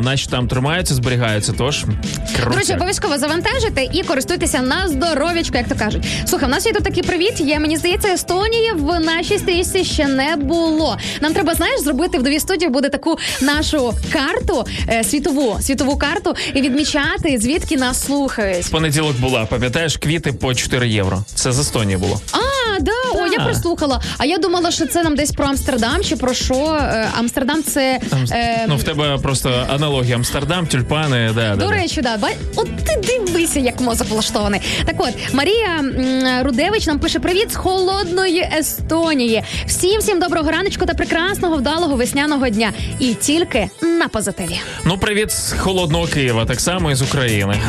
[0.02, 1.84] наче там тримаються, зберігаються, тож
[2.36, 2.50] круто.
[2.50, 6.06] Друзі, обов'язково завантажуйте і користуйтеся на здоров'ячко, як то кажуть.
[6.26, 7.40] Слухай, в нас є тут такий привіт.
[7.40, 10.96] Є мені здається, Естонії в нашій стрічці ще не було.
[11.20, 16.34] Нам треба, знаєш, зробити в новій студії буде таку нашу карту е, світову світову карту
[16.54, 18.64] і відмічати звідки нас слухають.
[18.64, 21.22] В понеділок була, пам'ятаєш, квіти по 4 євро.
[21.34, 22.20] Це з Естонії було.
[22.32, 24.02] А, да, о, я прослухала.
[24.18, 26.54] А я думала, що це нам десь про Амстердам чи про що.
[26.80, 28.00] Е, Амстердам це.
[28.10, 31.72] Там, е, ну, в тебе просто аналогія Амстердам, тюльпани, да, да, До да.
[31.72, 34.60] речі, да, ба- от ти дивися, як мозок влаштований.
[34.86, 35.84] Так от, Марія
[36.42, 39.42] Рудевич нам пише привіт з холодної Естонії.
[39.66, 42.72] Всім всім доброго раночку та прекрасного вдалого весняного дня.
[42.98, 44.60] І тільки на позитиві.
[44.84, 47.60] Ну, привіт з холодного Києва, так само і з України.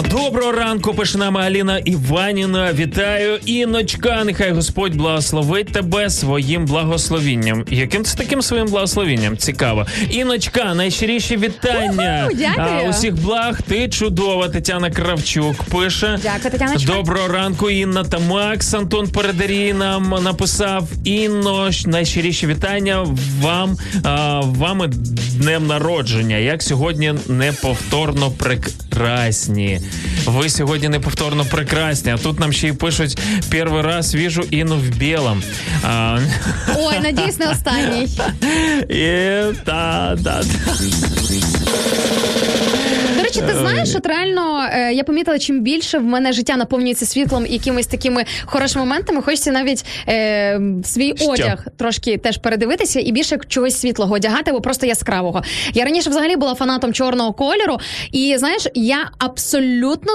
[0.00, 2.72] Доброго ранку, пише нам Аліна Іваніна.
[2.72, 4.22] Вітаю, Іночка.
[4.24, 7.64] Нехай Господь благословить тебе своїм благословінням.
[7.70, 9.36] Яким це таким своїм благословінням?
[9.36, 9.86] Цікаво.
[10.10, 12.24] Іночка, найщиріші вітання.
[12.26, 12.80] Уху, дякую.
[12.86, 13.62] А, усіх благ.
[13.62, 14.48] Ти чудова.
[14.48, 16.18] Тетяна Кравчук пише.
[16.22, 16.92] Дякую, Тетяночка.
[16.92, 18.74] Доброго ранку, Інна та Макс.
[18.74, 23.06] Антон Передарій нам написав Інно, найщиріші вітання
[23.40, 24.90] вам а, вами
[25.38, 26.36] днем народження.
[26.36, 29.81] Як сьогодні неповторно прекрасні.
[30.26, 32.12] Ви сьогодні неповторно прекрасні.
[32.12, 33.18] А тут нам ще й пишуть
[33.50, 35.42] перший раз віжу Інну в білому.
[35.84, 36.18] А,
[36.78, 38.08] Ой, надіюсь, не останній.
[38.88, 40.42] і, та, та, та.
[43.16, 47.06] До речі, ти знаєш, от реально е, я помітила, чим більше в мене життя наповнюється
[47.06, 51.30] світлом і якимись такими хорошими моментами, хочеться навіть е, свій Що?
[51.30, 55.42] одяг трошки теж передивитися і більше чогось світлого одягати, або просто яскравого.
[55.74, 57.78] Я раніше взагалі була фанатом чорного кольору,
[58.12, 59.71] і знаєш, я абсолютно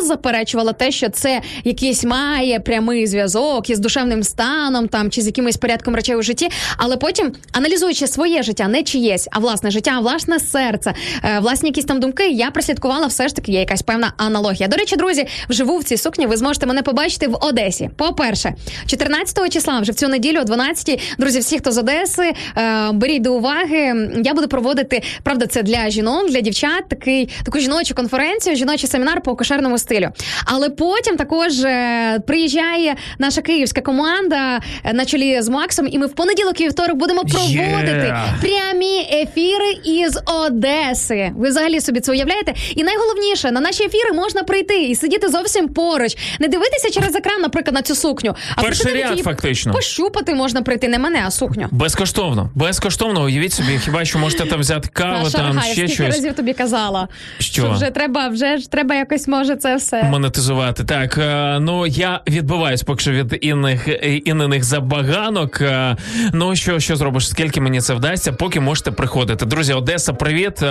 [0.08, 5.58] заперечувала те, що це якийсь має прямий зв'язок із душевним станом там чи з якимось
[5.58, 6.50] порядком речей у житті.
[6.78, 10.94] Але потім, аналізуючи своє життя, не чиєсь, а власне життя, власне серце,
[11.24, 14.68] е, власні якісь там думки, я прослідкувала все ж таки є якась певна аналогія.
[14.68, 17.90] До речі, друзі, вживу в цій сукні ви зможете мене побачити в Одесі.
[17.96, 18.54] По-перше,
[18.86, 23.22] 14 числа, вже в цю неділю, о 12 Друзі, всі, хто з Одеси, е, беріть
[23.22, 24.10] до уваги.
[24.24, 29.22] Я буду проводити, правда, це для жінок, для дівчат, такий таку жіночу конференцію, жіночий семінар
[29.22, 30.10] по кошерному стилю.
[30.46, 36.06] Але потім також е, приїжджає наша київська команда е, на чолі з Максом, і ми
[36.06, 37.58] в понеділок і вівторок будемо проводити
[37.98, 38.42] Yeah.
[38.42, 41.32] прямі ефіри із Одеси.
[41.38, 42.54] Ви взагалі собі це уявляєте?
[42.76, 47.42] І найголовніше, на наші ефіри можна прийти і сидіти зовсім поруч, не дивитися через екран,
[47.42, 48.36] наприклад, на цю сукню.
[48.56, 49.74] А Перший ряд, її фактично.
[49.74, 51.68] Пощупати можна прийти не мене, а сукню.
[51.72, 52.50] Безкоштовно.
[52.56, 53.24] Безкоштовно.
[53.24, 56.00] Уявіть собі, хіба що можете там взяти каву, Наша там ще щось.
[56.16, 57.08] разів тобі казала,
[57.40, 57.70] Що?
[57.72, 60.04] вже треба, вже ж треба якось може це все.
[60.04, 60.84] Монетизувати.
[60.84, 65.62] Так, е, ну я відбиваюсь поки що від інних, е, інних забаганок.
[65.62, 65.98] Е,
[66.34, 67.30] Ну що, що зробиш?
[67.30, 69.46] Скільки мені це вдасться, поки можете приходити.
[69.46, 70.62] Друзі, Одеса, привіт.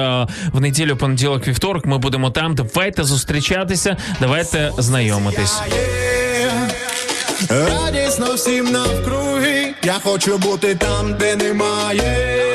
[0.52, 1.86] В неділю, понеділок, вівторок.
[1.86, 2.54] Ми будемо там.
[2.54, 5.60] Давайте зустрічатися, давайте знайомитись.
[7.50, 12.45] Радісно всім навкруги, я хочу бути там, де немає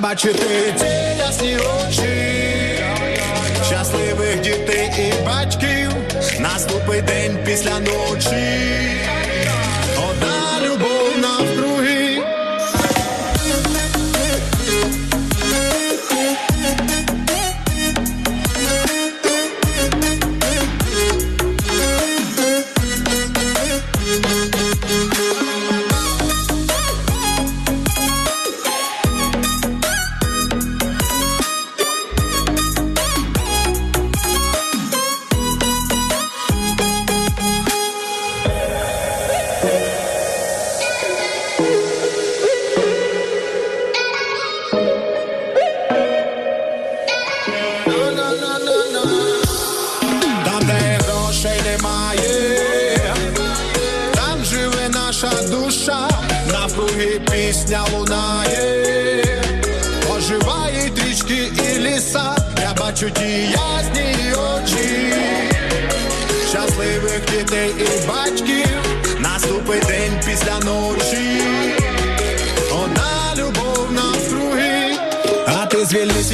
[0.00, 0.74] пора бачити
[1.18, 2.08] ясні очі,
[3.66, 5.90] щасливих дітей і батьків,
[6.40, 8.58] наступить день після ночі,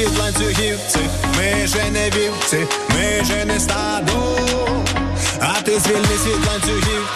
[0.05, 0.99] від ланцюгівці,
[1.37, 4.37] ми же не вівці, ми же не стадо.
[5.39, 7.07] А ти звільнись від ланцюгів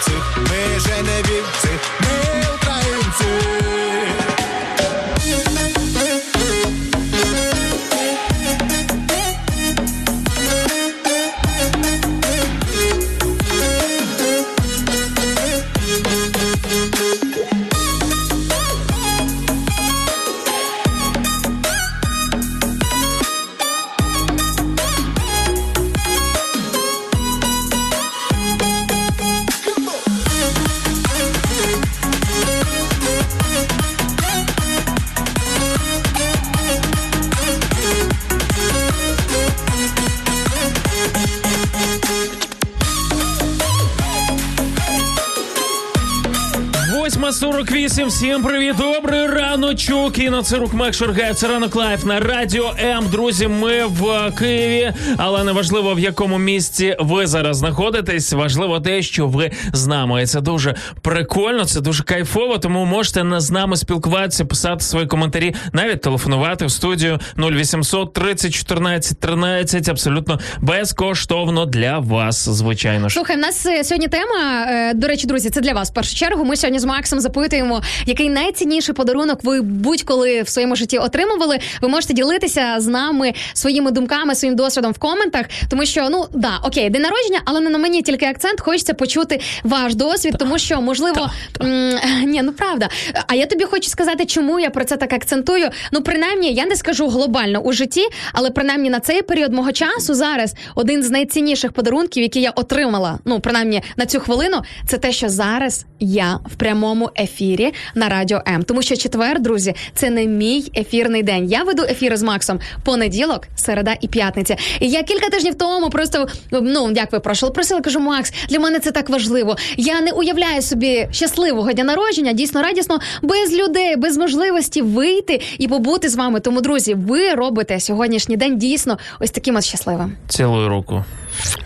[48.20, 49.26] Всім привіт, добрий
[49.74, 50.18] раночок.
[50.18, 51.34] Інна Царук, Макс Шаргаєв.
[51.34, 53.04] Це ранок live на радіо М.
[53.12, 58.32] Друзі, ми в Києві, але не важливо в якому місці ви зараз знаходитесь.
[58.32, 60.22] Важливо те, що ви з нами.
[60.22, 62.58] І це дуже прикольно, це дуже кайфово.
[62.58, 69.20] Тому можете з нами спілкуватися, писати свої коментарі, навіть телефонувати в студію 0800 30 14
[69.20, 69.88] 13.
[69.88, 73.14] Абсолютно безкоштовно для вас, звичайно ж.
[73.14, 74.66] Слухай, в нас е, сьогодні тема.
[74.68, 76.44] е, До речі, друзі, це для вас в першу чергу.
[76.44, 81.58] Ми сьогодні з Максом запитуємо, який найцінніший подарунок ви будь-коли в своєму житті отримували.
[81.82, 86.60] Ви можете ділитися з нами своїми думками, своїм досвідом в коментах, тому що ну да,
[86.64, 88.60] окей, день народження, але не на мені тільки акцент.
[88.60, 91.30] Хочеться почути ваш досвід, тому що можливо
[91.62, 92.88] м, ні, ну правда.
[93.26, 95.68] А я тобі хочу сказати, чому я про це так акцентую.
[95.92, 98.02] Ну, принаймні, я не скажу глобально у житті,
[98.32, 103.18] але принаймні на цей період мого часу зараз один з найцінніших подарунків, які я отримала.
[103.24, 108.42] Ну, принаймні на цю хвилину, це те, що зараз я в прямому ефірі на радіо
[108.48, 108.62] М.
[108.62, 111.46] Тому що четвер, друзі, це не мій ефірний день.
[111.46, 114.56] Я веду ефіри з Максом понеділок, середа і п'ятниця.
[114.80, 118.78] І я кілька тижнів тому просто ну як ви просили, просили, кажу, Макс, для мене
[118.78, 119.56] це так важливо.
[119.76, 125.68] Я не уявляю собі щасливого дня народження, дійсно радісно, без людей, без можливості вийти і
[125.68, 126.40] побути з вами.
[126.40, 130.16] Тому, друзі, ви робите сьогоднішній день дійсно ось таким от щасливим.
[130.28, 131.04] Цілую руку.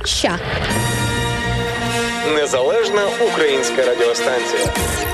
[0.04, 0.38] Ща.
[2.34, 5.13] Незалежна українська радіостанція.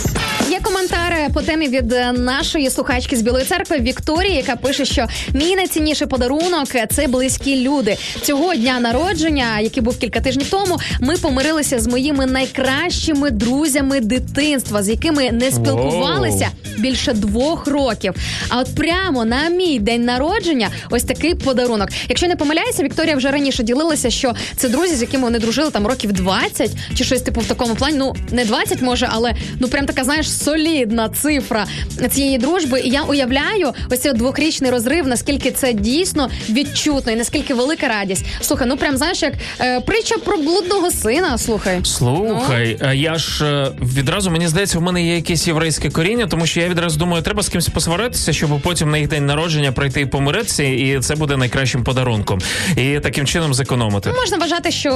[1.29, 6.07] По темі від е, нашої слухачки з Білої церкви Вікторії, яка пише, що мій найцінніший
[6.07, 7.97] подарунок це близькі люди.
[8.21, 14.83] Цього дня народження, який був кілька тижнів тому, ми помирилися з моїми найкращими друзями дитинства,
[14.83, 16.47] з якими не спілкувалися
[16.77, 18.13] більше двох років.
[18.49, 21.89] А от прямо на мій день народження, ось такий подарунок.
[22.09, 25.87] Якщо не помиляюся, Вікторія вже раніше ділилася, що це друзі, з якими вони дружили там
[25.87, 27.97] років 20 чи щось типу в такому плані.
[27.97, 31.65] Ну не 20 може, але ну прям така, знаєш, солідна цифра
[32.09, 32.79] цієї дружби.
[32.79, 38.25] І я уявляю ось цей двохрічний розрив, наскільки це дійсно відчутно і наскільки велика радість.
[38.41, 41.37] Слухай, ну прям знаєш, як е, притча про блудного сина.
[41.37, 46.27] Слухай, Слухай, а я ж е, відразу мені здається, в мене є якесь єврейське коріння,
[46.27, 49.71] тому що я відразу думаю, треба з кимось посваритися, щоб потім на їх день народження
[49.71, 52.39] прийти і помиритися, і це буде найкращим подарунком.
[52.77, 54.09] І таким чином зекономити.
[54.13, 54.89] Ну, можна вважати, що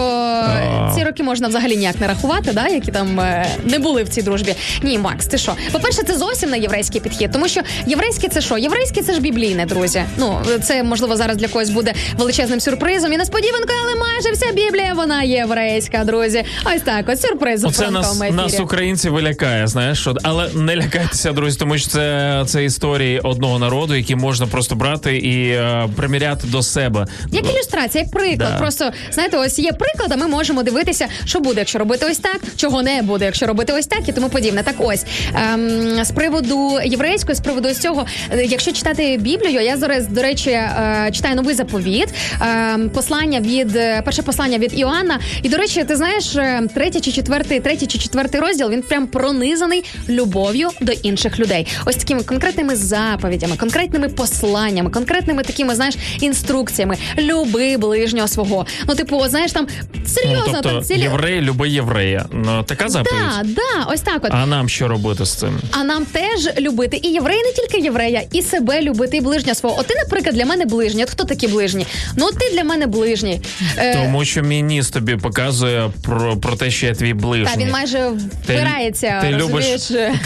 [0.96, 4.22] ці роки можна взагалі ніяк не рахувати, да, які там е, не були в цій
[4.22, 4.56] дружбі.
[4.84, 5.54] Ні, Макс, ти що?
[5.72, 8.58] По-перше, це зовсім не єврейський підхід, тому що єврейське це що?
[8.58, 10.04] Єврейське це ж біблійне, друзі.
[10.18, 14.94] Ну це можливо зараз для когось буде величезним сюрпризом і несподіванкою, але майже вся Біблія
[14.94, 16.44] вона єврейська, друзі.
[16.76, 18.64] Ось так, от сюрприз у Оце нас, ранковому нас ефірі.
[18.64, 23.96] українців лякає, знаєш, що але не лякайтеся, друзі, тому що це, це історії одного народу,
[23.96, 27.08] які можна просто брати і е, приміряти до себе.
[27.32, 28.50] Як ілюстрація, як приклад.
[28.54, 28.58] Да.
[28.60, 32.42] Просто знаєте, ось є приклад, а ми можемо дивитися, що буде, якщо робити ось так,
[32.56, 34.64] чого не буде, якщо робити ось так і тому подібне.
[34.64, 35.06] Так ось
[35.54, 40.22] ем, з приводу єврейської, з приводу ось цього, е, якщо читати Біблію, я зараз, до
[40.22, 42.08] речі, е, читаю новий заповіт,
[42.42, 45.20] ем, послання від е, перше послання від Іоанна.
[45.44, 49.08] І до речі, ти знаєш, е, третій чи четвертий, третій чи четвертий розділ він прям
[49.08, 51.68] пронизаний любов'ю до інших людей.
[51.86, 56.98] Ось такими конкретними заповідями, конкретними посланнями, конкретними такими, знаєш, інструкціями.
[57.18, 58.66] Люби ближнього свого.
[58.88, 59.68] Ну, типу, знаєш, там
[60.06, 61.02] серйозно Ну, тобто там цілі.
[61.02, 62.26] єврей, люби єврея.
[62.32, 63.22] Ну, така заповідь.
[63.38, 64.32] Да, да, ось так от.
[64.34, 65.60] А нам що робити з цим?
[65.72, 69.80] А нам теж любити і єврея, не тільки єврея, і себе любити, і ближня свого.
[69.80, 71.04] От ти, наприклад, для мене ближній.
[71.04, 71.88] От хто такі ближні?
[72.18, 73.42] Ну, ти для мене ближній.
[73.78, 77.54] Е, Тому що мій ніс тобі показує про, про те, що я твій ближній.
[77.56, 78.10] та він майже
[78.44, 79.20] впирається.
[79.22, 79.92] ти любиш- розумієш?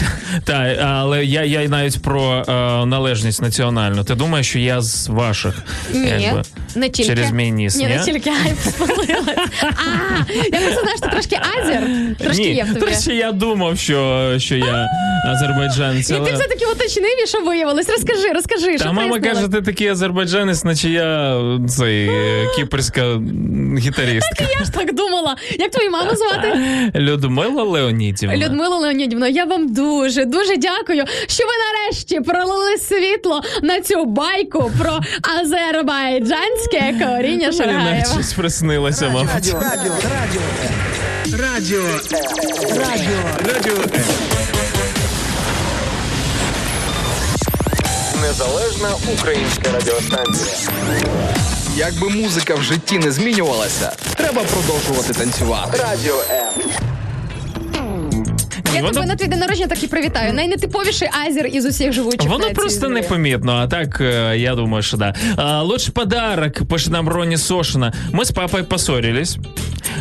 [0.44, 4.04] Так, але я, я навіть про е, належність національну.
[4.04, 5.54] Ти думаєш, що я з ваших?
[5.94, 6.42] Ні, якби,
[6.74, 7.08] не тільки.
[7.08, 7.86] Через мій ніс, ні?
[7.86, 7.90] ні?
[7.96, 9.38] не тільки ай, спалилась.
[9.62, 11.82] А, я просто знаю, що ти трошки азер.
[12.18, 12.80] Трошки є в тобі.
[12.80, 14.88] трошки я думав, що, що я
[15.50, 16.10] азербайджанець.
[16.10, 17.88] І ти все-таки уточнив, і що виявилось?
[17.88, 19.38] Розкажи, розкажи, Та що мама прояснилось?
[19.38, 22.10] каже, ти такий азербайджанець, наче я цей
[22.56, 23.20] кіпрська
[23.78, 24.44] гітаристка.
[24.58, 25.36] Я ж так думала.
[25.58, 26.58] Як твою маму звати?
[26.94, 28.36] Людмила Леонідівна.
[28.36, 34.72] Людмила Леонідівна, я вам дуже, дуже дякую, що ви нарешті пролили світло на цю байку
[34.78, 35.00] про
[35.40, 39.30] азербайджанське коріння Мені щось приснилося, мабуть.
[39.34, 40.02] Радіо, радіо,
[41.38, 41.82] радіо.
[42.76, 43.18] Радіо.
[43.54, 44.29] Радіо.
[48.22, 50.54] Незалежна українська радіостанція.
[51.76, 55.78] Якби музика в житті не змінювалася, треба продовжувати танцювати.
[55.82, 56.62] Радіо М.
[58.74, 60.32] Я Воно- тебе на твій день народження так і привітаю.
[60.32, 62.22] Найнетиповіший азер із усіх живучих.
[62.24, 62.94] на Воно цій просто землі.
[62.94, 65.14] непомітно, а так, э, я думаю, что да.
[65.36, 67.92] А, лучший подарок, пишет нам Рони Сошина.
[68.12, 69.36] Мы с папой поссорились.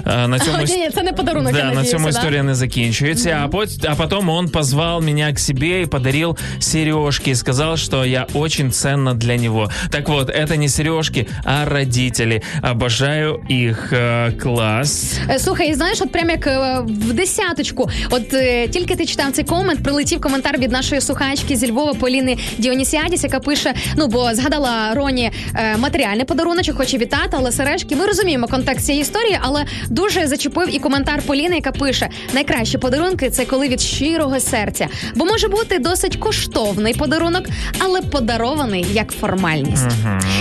[0.03, 2.09] А, на цьому Ні, ні, це не подарунок, я Да, на надіюся, цьому да?
[2.09, 3.41] історія не закінчується.
[3.43, 7.29] А, пот- а потом он позвал меня к себе и подарил сережки.
[7.31, 9.69] И сказал, что я очень ценна для него.
[9.89, 12.41] Так вот, это не сережки, а родители.
[12.71, 13.93] Обожаю их.
[13.93, 15.13] Э, Класс.
[15.29, 17.89] Е, Слухай, і знаєш, от прям як е, в десяточку.
[18.09, 22.37] От е, тільки ти читав цей комент, прилетів коментар від нашої слухачки зі Львова Поліни
[22.57, 27.95] Діонісіадіс, яка пише: ну бо згадала Роні е, матеріальний подаруночок, хоче вітати, але сережки.
[27.95, 33.29] Ми розуміємо контекст цієї історії, але дуже зачепив і коментар Поліни, яка пише: найкращі подарунки
[33.29, 37.43] це коли від щирого серця, бо може бути досить коштовний подарунок,
[37.79, 39.87] але подарований як формальність.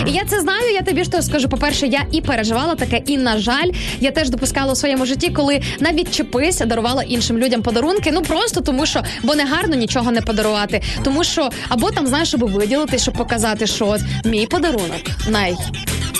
[0.07, 0.74] І я це знаю.
[0.74, 1.49] Я тобі ж то скажу.
[1.49, 3.70] По перше, я і переживала таке, і на жаль,
[4.01, 8.11] я теж допускала у своєму житті, коли навіть чепись дарувала іншим людям подарунки.
[8.12, 10.82] Ну просто тому, що бо не гарно нічого не подарувати.
[11.03, 15.57] Тому що або там знаєш, щоб виділити, щоб показати, що от мій подарунок най.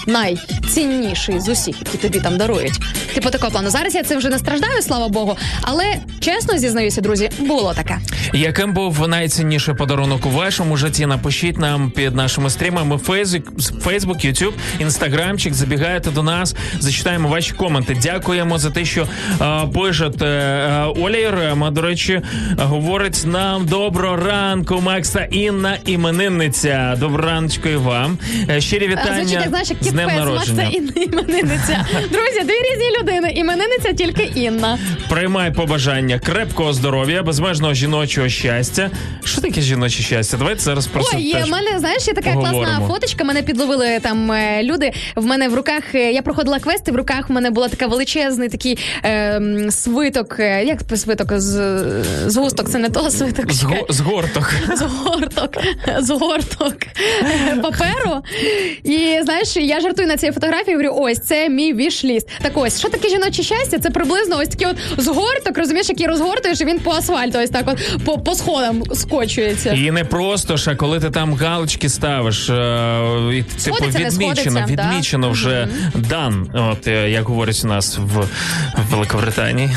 [0.07, 2.73] Найцінніший з усіх, які тобі там дарують.
[3.15, 3.71] Типу такого плану.
[3.71, 5.37] Зараз я цим вже не страждаю, слава Богу.
[5.63, 5.85] Але
[6.21, 7.99] чесно зізнаюся, друзі, було таке.
[8.33, 11.07] Яким був найцінніший подарунок у вашому житті?
[11.07, 13.43] Напишіть нам під нашими стрімами Facebook,
[13.85, 15.55] Facebook, YouTube, Інстаграмчик.
[15.55, 17.97] Забігайте до нас, зачитаємо ваші коменти.
[18.03, 19.09] Дякуємо за те, що
[19.41, 20.27] е, пишете.
[20.27, 22.21] Е, Оля Єрема, до речі,
[22.59, 26.97] говорить нам доброго ранку, Макс та Інна іменинниця.
[27.01, 28.19] Доброго раночку і вам.
[28.51, 30.63] Е, Щирі вітання Звучить, як знаєш, як з днем народження.
[30.63, 31.87] Макса Інна іменинниця.
[32.13, 33.33] Друзі, дві різні людини.
[33.37, 34.79] Іменинниця тільки Інна.
[35.11, 38.91] Приймай побажання крепкого здоров'я, безмежного жіночого щастя.
[39.25, 40.37] Що таке жіноче щастя?
[40.37, 42.87] Давайте зараз про це Ой, є, теж в мене знаєш, є така класна поговоримо.
[42.89, 43.25] фоточка.
[43.25, 44.93] Мене підловили там е, люди.
[45.17, 46.93] В мене в руках е, я проходила квести.
[46.93, 50.37] В руках в мене була така величезний такий е, м, свиток.
[50.41, 51.79] е, Як свиток з
[52.27, 52.69] згусток?
[52.69, 53.53] Це не то свиток.
[53.53, 54.55] З, го- з горток.
[54.77, 55.51] Згорток,
[55.99, 56.75] згорток
[57.53, 58.23] е, паперу.
[58.85, 60.77] І знаєш, я жартую на цій фотографії.
[60.77, 62.29] Говорю, ось це мій вішліст.
[62.43, 63.79] Так ось, що таке жіноче щастя?
[63.79, 67.65] Це приблизно ось такий от згорток, розумієш, який розгортуєш, і він по асфальту, ось так
[67.69, 69.73] от по, по сходам скочується.
[69.73, 74.65] І не просто ж, а коли ти там галочки ставиш, е, і, це Сходиться, відмічено,
[74.69, 74.73] да.
[74.73, 76.51] відмічено вже дан.
[76.55, 78.29] От е, як говорять у нас в
[78.91, 79.71] Великобританії.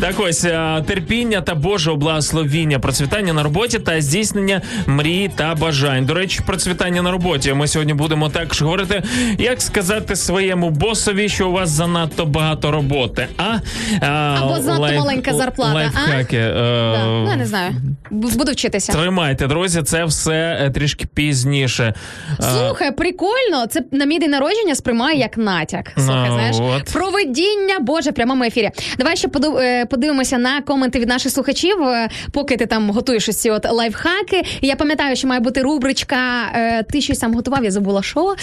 [0.00, 6.06] Так ось е, терпіння та Божого благословіння, процвітання на роботі та здійснення мрій та бажань.
[6.06, 7.52] До речі, процвітання на роботі.
[7.52, 9.02] Ми сьогодні будемо також говорити,
[9.38, 13.26] як сказати своєму босові, що у вас занадто багато роботи.
[13.36, 13.56] А,
[14.00, 16.10] а Або занадто маленька зарплата, а?
[16.32, 16.52] Е,
[16.92, 17.04] Да.
[17.06, 17.72] Ну, я не знаю.
[18.10, 18.92] Буду вчитися.
[18.92, 21.94] Тримайте, друзі, це все е, трішки пізніше.
[22.40, 23.66] Слухай, прикольно.
[23.70, 25.92] Це на мій день народження сприймаю як натяк.
[25.94, 26.92] Слухай, Ну, знаєш, от.
[26.92, 28.70] проведіння Боже в прямому ефірі.
[28.98, 33.28] Давай ще поду- е, подивимося на коменти від наших слухачів, е, поки ти там готуєш
[33.28, 34.42] ось ці от лайфхаки.
[34.60, 36.42] Я пам'ятаю, що має бути рубричка.
[36.54, 38.34] е, Ти щось там готував, я забула, що.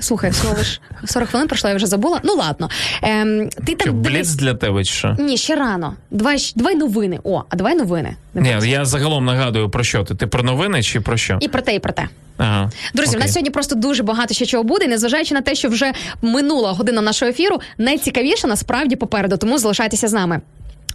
[0.00, 2.20] Слухай, всього лиш 40 хвилин пройшло, я вже забула.
[2.24, 2.70] Ну ладно.
[3.02, 5.16] Ем, ти там бліц для тебе чи що?
[5.18, 5.94] Ні, ще рано.
[6.10, 7.18] Давай, давай новини.
[7.24, 8.16] О, а давай новини.
[8.34, 10.14] Ні, я загалом нагадую про що ти.
[10.14, 11.38] Ти про новини чи про що?
[11.40, 12.08] І про те, і про те.
[12.36, 12.70] Ага.
[12.94, 13.20] Друзі, Окей.
[13.20, 14.86] в нас сьогодні просто дуже багато ще чого буде.
[14.86, 20.12] Незважаючи на те, що вже минула година нашого ефіру, найцікавіше насправді попереду, тому залишайтеся з
[20.12, 20.40] нами.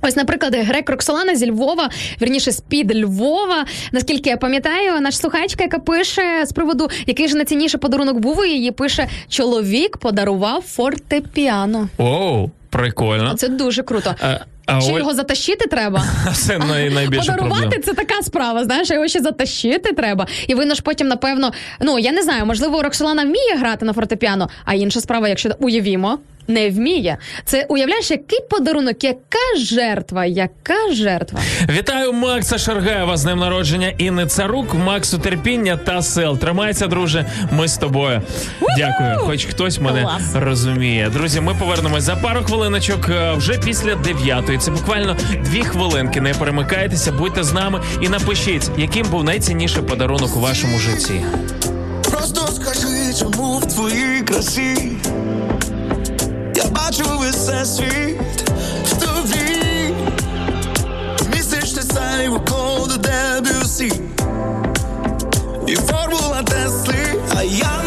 [0.02, 1.90] Ось, наприклад, Грек Роксолана зі Львова,
[2.22, 3.66] вірніше з-під Львова.
[3.92, 8.50] Наскільки я пам'ятаю, наша слухачка, яка пише з приводу, який же найцінніший подарунок був, і
[8.50, 11.90] її пише: чоловік подарував фортепіано.
[11.98, 13.34] Оу, прикольно.
[13.34, 14.16] Це дуже круто.
[14.24, 16.06] Е, А Чи Оль- його затащити треба?
[16.34, 20.28] Це най, найбільша Подарувати це така справа, знаєш, його ще затащити треба.
[20.48, 21.52] І видно ж потім, напевно,
[21.82, 26.20] ну я не знаю, можливо, Роксолана вміє грати на фортепіано, а інша справа, якщо уявімо.
[26.50, 27.18] Не вміє.
[27.46, 31.40] Це уявляєш, який подарунок, яка жертва, яка жертва.
[31.70, 36.38] Вітаю Макса Шаргаєва з днем народження Інни Царук, Максу терпіння та сил.
[36.38, 37.26] Тримайся, друже.
[37.52, 38.22] Ми з тобою.
[38.78, 39.18] Дякую.
[39.18, 40.22] Хоч хтось мене Клас.
[40.36, 41.10] розуміє.
[41.14, 44.57] Друзі, ми повернемось за пару хвилиночок е, вже після дев'ятої.
[44.60, 46.22] Це буквально дві хвилинки.
[46.22, 51.22] Не перемикайтеся, будьте з нами і напишіть, яким був найцінніший подарунок у вашому житті.
[52.12, 54.92] Просто скажи, чому в твоїй красі
[56.56, 58.52] я бачу весь світ
[58.86, 59.94] в тобі.
[61.34, 63.92] Містиш ти сайву коду Дебюсі
[65.68, 66.96] і формула Тесли,
[67.36, 67.84] а я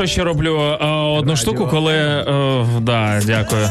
[0.00, 2.24] що ще роблю Е, одну штуку, коли е,
[2.80, 3.70] да, дякую.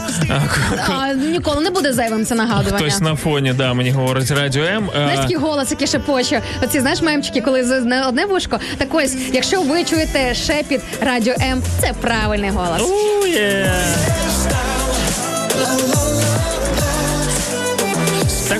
[0.89, 2.77] А, ніколи не буде зайвим це нагадування.
[2.77, 4.89] Хтось на фоні, да, мені говорить радіо М.
[4.89, 6.41] Е, Знаєш, такий голос, який шепоче.
[6.63, 8.59] Оці знаєш мемчики, коли з не одне вушко.
[8.77, 12.82] Так ось, якщо ви чуєте шепіт радіо М, це правильний голос.
[12.82, 13.34] Oh,
[14.05, 14.09] Так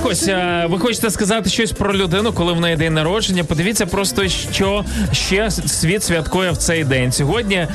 [0.10, 3.44] ось, е, ви хочете сказати щось про людину, коли в неї день народження.
[3.44, 7.12] Подивіться просто, що ще світ святкує в цей день.
[7.12, 7.68] Сьогодні,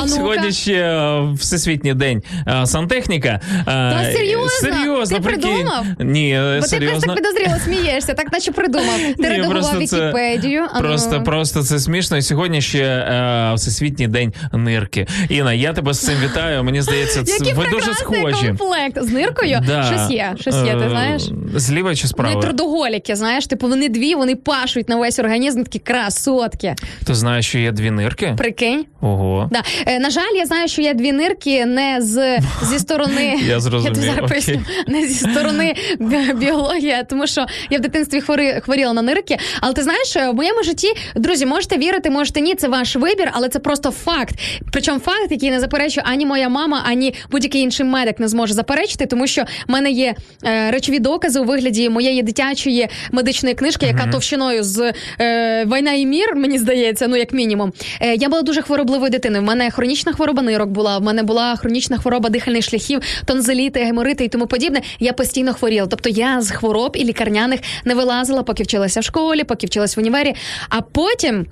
[0.00, 0.14] ну-ка.
[0.14, 3.40] сьогодні ще е, Всесвітній день е, сантехніка.
[3.66, 4.48] Та Е, серйозно?
[4.48, 5.42] Серйозно, Ти прикинь.
[5.50, 5.84] придумав?
[6.00, 8.96] Ні, Бо ти просто так підозріло смієшся, так наче придумав.
[9.16, 10.62] Ти Ні, редагував просто це- Вікіпедію.
[10.72, 10.88] а ну.
[10.88, 12.16] Просто, просто це смішно.
[12.16, 15.06] І сьогодні ще е, Всесвітній день нирки.
[15.28, 16.64] Інна, я тебе з цим вітаю.
[16.64, 18.46] Мені здається, це, Який ви дуже прекрасний схожі.
[18.48, 19.02] комплект.
[19.04, 19.58] З ниркою?
[19.66, 19.82] Да.
[19.82, 21.22] Щось є, щось є, ти Е, знаєш?
[21.56, 22.42] Зліва чи Вони справа?
[22.42, 26.74] трудоголіки, знаєш, типу вони дві, вони пашуть на весь організм, такі красотки.
[27.06, 28.34] Ти знаєш, що є дві нирки?
[28.38, 28.84] Прикинь.
[29.00, 29.48] Ого.
[29.52, 29.62] Да.
[29.86, 33.38] Е, на жаль, я знаю, що є дві нирки не з зі сторони.
[33.48, 34.64] Я зрозумів, зараз поясню.
[34.86, 39.36] Не зі сторони бі- біології, тому що я в дитинстві хвори, хворіла на нирки.
[39.60, 43.30] Але ти знаєш, е, в моєму житті, друзі, можете вірити, можете ні, це ваш вибір,
[43.32, 44.34] але це просто факт.
[44.72, 49.06] Причому факт, який не заперечує ані моя мама, ані будь-який інший медик не зможе заперечити,
[49.06, 50.14] тому що в мене є
[50.44, 56.06] е, речові докази у вигляді моєї дитячої медичної книжки, яка товщиною з е, війна і
[56.06, 57.72] мір, мені здається, ну як мінімум.
[58.00, 59.42] Е, я була дуже хворобливою дитиною.
[59.42, 60.98] В мене хронічна хвороба нирок була.
[60.98, 64.82] В мене була хронічна хвороба дихальних шляхів, тонзеліти, геморити і тому подібне.
[64.98, 65.86] Я постійно хворіла.
[65.86, 70.00] Тобто я з хвороб і лікарняних не вилазила, поки вчилася в школі, поки вчилася в
[70.00, 70.34] універі.
[70.68, 71.46] А потім.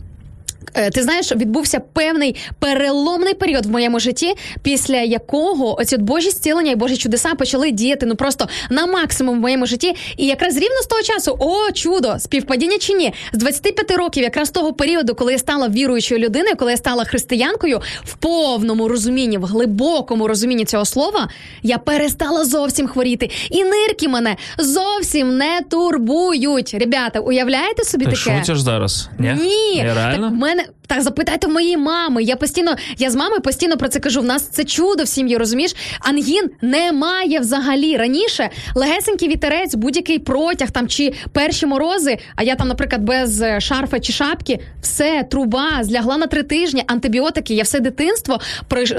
[0.75, 6.31] Е, Ти знаєш, відбувся певний переломний період в моєму житті, після якого оці от Божі
[6.31, 9.95] зцілення і Божі чудеса почали діяти ну просто на максимум в моєму житті.
[10.17, 14.51] І якраз рівно з того часу, о чудо, співпадіння чи ні, з 25 років, якраз
[14.51, 19.45] того періоду, коли я стала віруючою людиною, коли я стала християнкою, в повному розумінні, в
[19.45, 21.29] глибокому розумінні цього слова,
[21.63, 23.31] я перестала зовсім хворіти.
[23.51, 26.75] І нирки мене зовсім не турбують.
[26.81, 28.23] Ребята, уявляєте собі Ти таке?
[28.41, 29.09] шутиш зараз?
[29.19, 29.35] Ні?
[29.41, 30.29] Ні, так реально?
[30.29, 32.23] в мене так запитайте в моєї мами.
[32.23, 34.21] Я постійно, я з мамою постійно про це кажу.
[34.21, 35.77] В нас це чудо в сім'ї, розумієш?
[36.01, 37.97] Ангін немає взагалі.
[37.97, 42.19] Раніше легесенький вітерець, будь-який протяг там чи перші морози.
[42.37, 46.85] А я там, наприклад, без е, шарфа чи шапки, все, труба, злягла на три тижні,
[46.87, 47.55] антибіотики.
[47.55, 48.41] Я все дитинство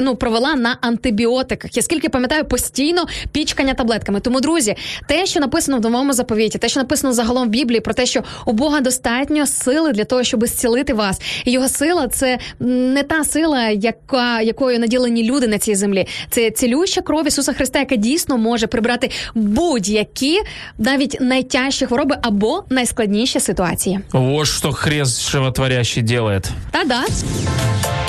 [0.01, 1.78] ну, провела на антибіотиках.
[1.78, 4.20] Я скільки пам'ятаю, постійно пічкання таблетками.
[4.20, 4.76] Тому, друзі,
[5.07, 8.24] те, що написано в новому заповіті, те, що написано загалом в Біблії, про те, що
[8.45, 13.69] у Бога достатньо сили для того, щоб зцілити вас, його сила це не та сила,
[13.69, 16.07] яка якою наділені люди на цій землі.
[16.29, 20.39] Це цілюща кров Ісуса Христа, яка дійсно може прибрати будь-які
[20.77, 23.99] навіть найтяжчі хвороби або найскладніші ситуації.
[24.13, 26.49] Ось що хрест животворящий делает.
[26.71, 27.01] Та-да.
[27.01, 28.09] Хочеш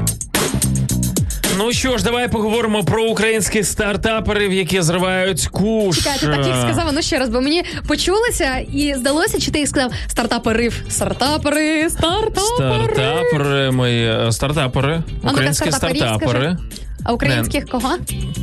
[1.57, 5.97] Ну що ж, давай поговоримо про українських стартаперів, які зривають куш.
[5.97, 9.59] Чекай, ти так їх сказав, ну ще раз, бо мені почулося і здалося, чи ти
[9.59, 12.93] їх сказав стартапери, стартапери, стартапери.
[12.93, 16.57] Стартапери, мої е, стартапери, українські стартаперів стартапери.
[17.03, 17.89] А українських кого?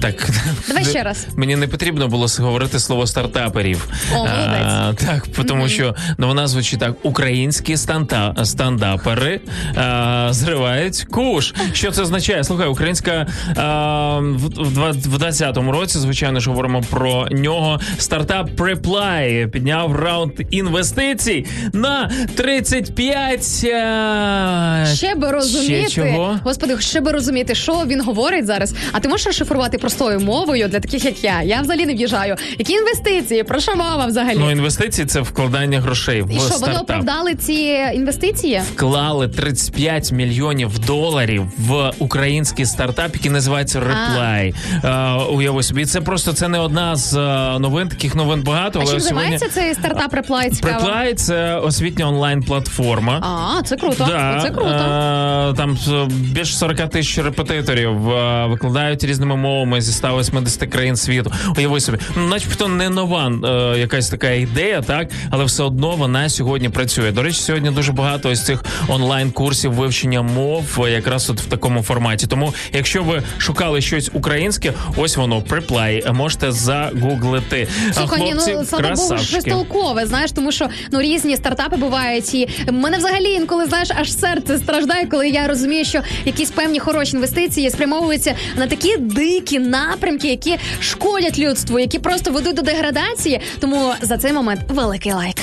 [0.01, 0.31] Так
[0.69, 1.27] Давай ще раз.
[1.37, 3.89] Мені не потрібно було говорити слово стартаперів.
[4.13, 5.05] О, молодець.
[5.07, 9.41] так, тому що ну, вона звучить так: українські станта, стандапери
[9.77, 11.55] а, зривають куш.
[11.73, 12.45] Що це означає?
[12.45, 17.81] Слухай, українська а, в, в, в 20-му році, звичайно ж, говоримо про нього.
[17.99, 23.67] Стартап Preply підняв раунд інвестицій на 35...
[23.75, 26.39] а, Ще би розуміти, Ще чого?
[26.45, 28.75] господи, ще би розуміти, що він говорить зараз.
[28.93, 31.43] А ти можеш розшифрувати простою мовою для таких, як я?
[31.43, 32.37] Я взагалі не в'їжджаю.
[32.59, 33.43] Які інвестиції?
[33.43, 34.37] Про що мова взагалі?
[34.41, 37.53] Ну, інвестиції це вкладання грошей в І що вони оправдали ці
[37.95, 38.63] інвестиції?
[38.75, 44.55] вклали 35 мільйонів доларів в український стартап, який називається Reply.
[44.85, 47.89] Е, уяви собі, це просто це не одна з е, новин.
[47.89, 48.79] Таких новин багато.
[48.79, 50.51] А але чим сьогодні займається цей стартап Reply?
[50.51, 50.87] Цікаво.
[50.89, 53.21] Reply– це освітня онлайн платформа.
[53.59, 54.07] А, це круто.
[54.43, 54.71] Це круто.
[54.71, 55.79] е, там
[56.09, 61.32] більше 40 тисяч репетиторів е, викладають різними мовами зі 180 країн світу.
[61.57, 63.32] Уяви собі, ну, начебто не нова
[63.74, 67.12] е, якась така ідея, так але все одно вона сьогодні працює.
[67.12, 71.47] До речі, сьогодні дуже багато ось цих онлайн курсів вивчення мов, е, якраз от в
[71.47, 72.26] такому форматі.
[72.26, 76.05] Тому, якщо ви шукали щось українське, ось воно приплай.
[76.12, 77.68] Можете загуглити.
[77.93, 82.34] Слухай, хлопці, ну слава Богу, щось толкове, знаєш, тому що ну різні стартапи бувають.
[82.34, 87.16] І мене взагалі інколи знаєш, аж серце страждає, коли я розумію, що якісь певні хороші
[87.16, 93.41] інвестиції спрямовуються на такі дикі напрямки, які шкодять людству, які просто ведуть до деградації.
[93.61, 95.37] Тому за цей момент великий лайк.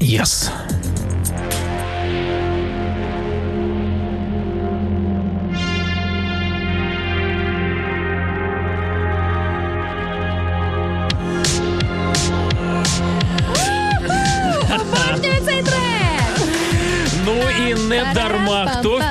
[0.00, 0.48] Yes.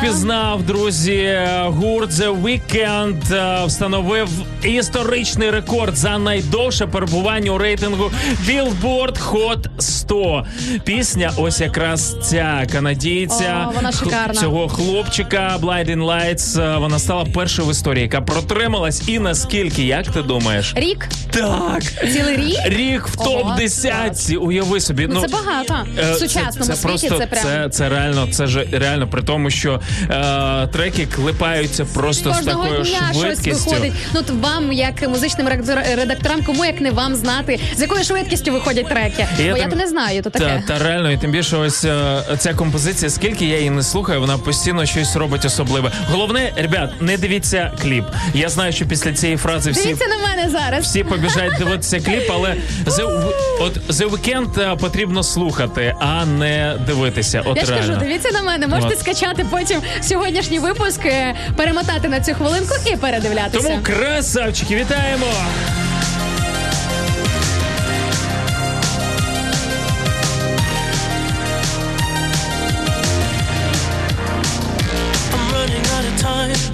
[0.07, 4.29] Впізнав, друзі, гурт The Weeknd е, встановив
[4.63, 8.11] історичний рекорд за найдовше перебування у рейтингу
[8.47, 10.45] Billboard Hot 100.
[10.83, 14.33] Пісня, ось якраз ця канадійця О, вона шикарна.
[14.41, 16.61] цього хлопчика Blinding Lights.
[16.75, 19.07] е, Вона стала першою в історії, яка протрималась.
[19.09, 20.73] І наскільки, як ти думаєш?
[20.75, 21.07] Рік?
[21.31, 21.83] Так.
[22.13, 22.57] Цілий рік?
[22.65, 25.07] Рік в топ 10 Уяви собі.
[25.13, 25.75] Ну, це багато.
[25.99, 29.07] е, В сучасному це, це світі просто це прям- це, це реально це ж реально
[29.07, 29.79] при тому, що
[30.09, 33.93] е, треки клепаються просто з такою дня щось виходить.
[34.13, 35.47] Ну от вам, як музичним
[35.97, 39.27] редакторам, кому як не вам знати, з якою швидкістю виходять треки.
[39.39, 40.63] І Бо я то не знаю, то таке.
[40.67, 44.19] Та, та реально, і тим більше ось е, ця композиція, скільки я її не слухаю,
[44.19, 45.91] вона постійно щось робить особливе.
[46.11, 48.05] Головне, ребят, не дивіться кліп.
[48.33, 49.83] Я знаю, що після цієї фрази всі.
[49.83, 50.85] Дивіться на мене зараз.
[50.85, 53.31] Всі побіжать дивитися кліп, але The,
[53.61, 57.41] от The Weeknd е, потрібно слухати, а не дивитися.
[57.45, 57.87] От Я ж реально.
[57.87, 58.67] кажу, дивіться на мене.
[58.67, 58.99] Можете От.
[58.99, 63.67] скачати потім сьогоднішній випуск, е, перемотати на цю хвилинку і передивлятися.
[63.67, 65.25] Тому красавчики, вітаємо!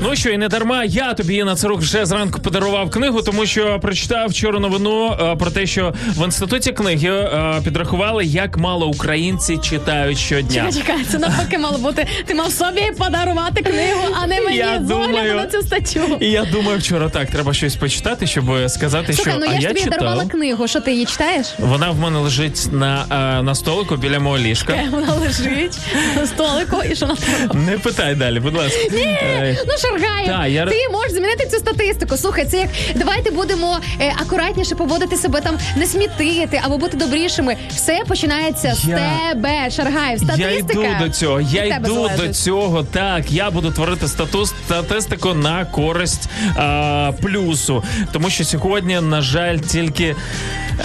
[0.01, 3.79] Ну що, і не дарма я тобі Інна Царук вже зранку подарував книгу, тому що
[3.79, 9.57] прочитав вчора новину е, про те, що в інституті книги е, підрахували, як мало українці
[9.57, 10.71] читають щодня.
[10.71, 12.07] Чекай, чекай, це навпаки мало бути.
[12.25, 16.17] Ти мав собі подарувати книгу, а не мені Я думаю- на цю статтю.
[16.19, 19.61] І я думаю, вчора так треба щось почитати, щоб сказати, Слухай, що ну а я
[19.61, 19.99] ж тобі читав.
[19.99, 20.67] дарувала книгу.
[20.67, 21.47] Що ти її читаєш?
[21.59, 23.05] Вона в мене лежить на,
[23.39, 24.73] е, на столику біля мого ліжка.
[24.73, 25.77] Е, Вона лежить
[26.17, 27.15] на столику, і що на?
[27.53, 28.79] Не питай далі, будь ласка.
[28.93, 32.17] Е, Ну, Шаргаєв, Та, я- ти можеш змінити цю статистику.
[32.17, 37.55] Слухай, це як давайте будемо е, акуратніше поводити себе там, не смітити або бути добрішими.
[37.69, 40.21] Все починається з тебе, Шаргаєв.
[40.37, 41.41] Я йду до цього.
[41.41, 42.17] Я йду залежить.
[42.27, 42.83] до цього.
[42.83, 47.83] Так, я буду творити статус статистику на користь а, плюсу.
[48.11, 50.15] Тому що сьогодні, на жаль, тільки.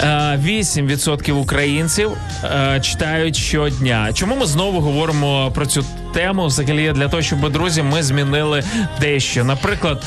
[0.03, 2.11] а, 8% українців
[2.81, 4.09] читають щодня.
[4.13, 5.85] Чому ми знову говоримо про цю
[6.15, 6.45] тему?
[6.45, 8.63] Взагалі для того, щоб друзі, ми змінили
[9.01, 9.43] дещо.
[9.43, 10.03] Наприклад,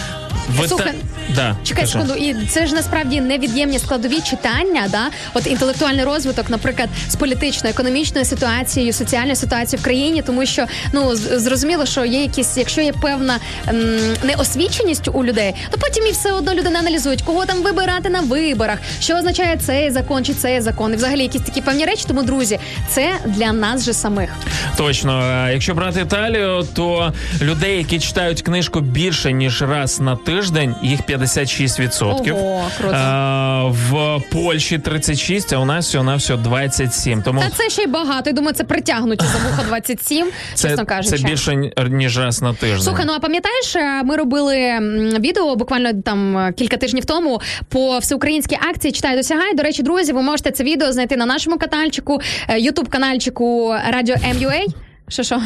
[0.57, 0.93] ви Слухай,
[1.29, 1.35] та...
[1.35, 1.93] да, Чекай кажи.
[1.93, 5.07] секунду, і це ж насправді невід'ємні складові читання, да?
[5.35, 11.87] От інтелектуальний розвиток, наприклад, з політично-економічною ситуацією, соціальною ситуацією в країні, тому що ну зрозуміло,
[11.87, 16.55] що є якісь, якщо є певна ем, неосвіченість у людей, то потім і все одно
[16.55, 20.93] люди не аналізують, кого там вибирати на виборах, що означає цей закон чи цей закон,
[20.93, 22.05] і взагалі якісь такі певні речі.
[22.09, 24.31] Тому друзі, це для нас же самих.
[24.77, 30.38] Точно, якщо брати Італію, то людей, які читають книжку більше ніж раз на тиждень,
[30.83, 32.33] їх 56%.
[32.33, 32.71] Ого.
[32.93, 37.23] А, в Польщі 36, а у нас всього на всього 27.
[37.23, 38.31] Тому Та це ще й багато.
[38.31, 41.17] Я думаю, це притягнуті за вухо 27, це, чесно кажучи.
[41.19, 42.81] це більше ні- ніж раз на тиждень.
[42.83, 44.79] Слухай, ну а пам'ятаєш, е, ми робили
[45.21, 49.55] відео буквально там е, кілька тижнів тому по всеукраїнській акції Читай досягай.
[49.55, 52.21] До речі, друзі, ви можете це відео знайти на нашому каналчику,
[52.59, 54.88] ютуб каналчику Радіо МЮА.
[55.09, 55.43] Що що?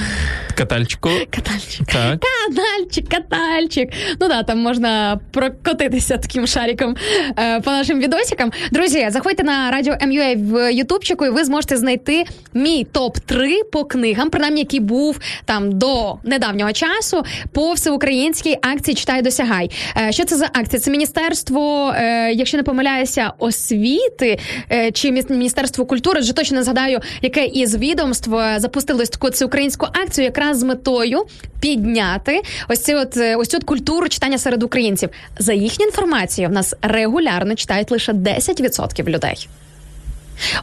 [0.55, 1.11] Катальчику.
[1.31, 1.87] Катальчик.
[1.87, 2.21] Так.
[2.21, 3.93] Канальчик, катальчик.
[4.21, 6.97] Ну да, там можна прокотитися таким шариком
[7.39, 8.53] е, по нашим відосикам.
[8.71, 13.85] Друзі, заходьте на радіо МЮА в Ютубчику, і ви зможете знайти мій топ 3 по
[13.85, 19.71] книгам, принаймні, який був там до недавнього часу по всеукраїнській акції Читай досягай.
[19.97, 20.81] Е, що це за акція?
[20.81, 24.39] Це міністерство, е, якщо не помиляюся, освіти
[24.73, 29.87] е, чи міністерство культури, вже точно не згадаю, яке із відомств е, запустилось таку всеукраїнську
[29.87, 31.25] акцію, якраз з метою
[31.61, 35.11] підняти ось цю от е, ось цю от культуру читання серед українців.
[35.39, 39.49] За їхню інформацією, в нас регулярно читають лише 10% людей.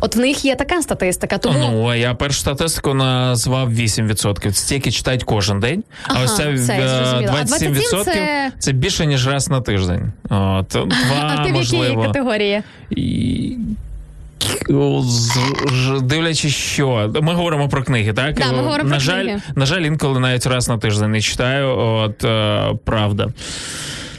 [0.01, 4.51] От в них є така статистика, тому Ну, а я першу статистику назвав 8%.
[4.51, 5.83] Це тільки читають кожен день.
[6.03, 6.49] а Ага, ось це, е.
[6.49, 7.75] А 27% 27
[8.05, 8.51] це...
[8.59, 10.11] це- більше, ніж раз на тиждень.
[10.23, 10.87] От, два,
[11.21, 12.03] а ти в якій можливо.
[12.03, 12.61] категорії?
[12.89, 13.55] І...
[16.01, 19.41] Дивлячись, що ми говоримо про книги, так Да, ми говоримо на про жаль, книги.
[19.55, 21.77] на жаль, інколи навіть раз на тиждень не читаю.
[21.77, 23.27] От е, правда.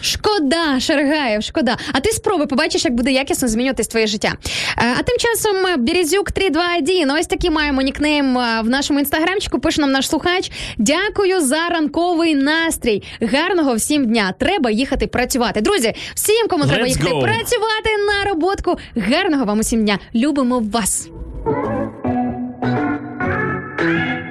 [0.03, 1.77] Шкода, Шаргаєв, шкода.
[1.93, 4.33] А ти спробуй, побачиш, як буде якісно змінюватись твоє життя.
[4.79, 7.11] Е, А тим часом е, Березюк 321.
[7.11, 9.59] Ось такий маємо нікнейм е, в нашому інстаграмчику.
[9.61, 10.51] Пише нам наш слухач.
[10.79, 13.03] Дякую за ранковий настрій.
[13.21, 14.35] Гарного всім дня.
[14.39, 15.61] Треба їхати працювати.
[15.61, 17.21] Друзі, всім, кому треба Let's їхати go.
[17.23, 18.77] працювати на роботку.
[18.97, 19.99] Гарного вам усім дня.
[20.15, 21.09] Любимо вас.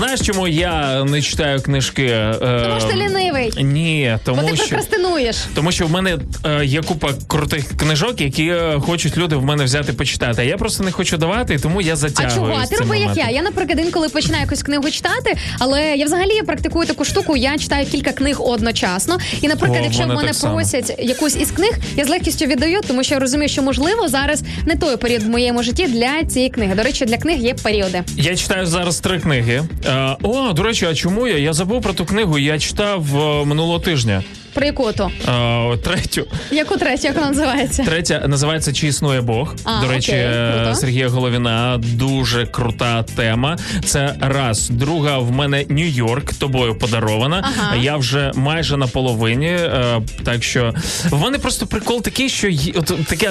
[0.00, 2.04] Знаєш, чому я не читаю книжки?
[2.04, 3.52] Е, Тому що ти лінивий.
[3.64, 4.68] Ні, Бо тому ти що.
[4.68, 5.36] прокрастинуєш.
[5.54, 9.64] Тому що в мене е, є купа крутих книжок, які е, хочуть люди в мене
[9.64, 10.42] взяти почитати.
[10.42, 12.58] А я просто не хочу давати, і тому я А чого?
[12.62, 13.28] А ти роби як я.
[13.30, 17.36] Я, наприклад, інколи починаю якусь книгу читати, але я взагалі практикую таку штуку.
[17.36, 19.18] Я читаю кілька книг одночасно.
[19.40, 20.54] І, наприклад, О, якщо в мене само.
[20.54, 24.42] просять якусь із книг, я з легкістю віддаю, тому що я розумію, що можливо зараз
[24.66, 26.74] не той період в моєму житті для цієї книги.
[26.74, 28.02] До речі, для книг є періоди.
[28.16, 29.62] Я читаю зараз три книги.
[29.90, 31.38] Е, о, до речі, а чому я?
[31.38, 32.38] Я забув про ту книгу.
[32.38, 34.22] Я читав е, минулого тижня.
[34.54, 35.10] Про яку то?
[35.28, 36.26] Е, третю.
[36.50, 37.84] Яку третю, як вона називається?
[37.84, 39.54] Третя називається Чи існує Бог.
[39.64, 40.74] А, До речі, окей, е.
[40.74, 43.58] Сергія Головіна дуже крута тема.
[43.84, 44.68] Це раз.
[44.70, 47.44] Друга в мене Нью-Йорк тобою подарована.
[47.58, 47.76] Ага.
[47.76, 49.46] Я вже майже на половині.
[49.46, 50.74] е, Так що
[51.10, 53.26] в мене просто прикол такий, що от таке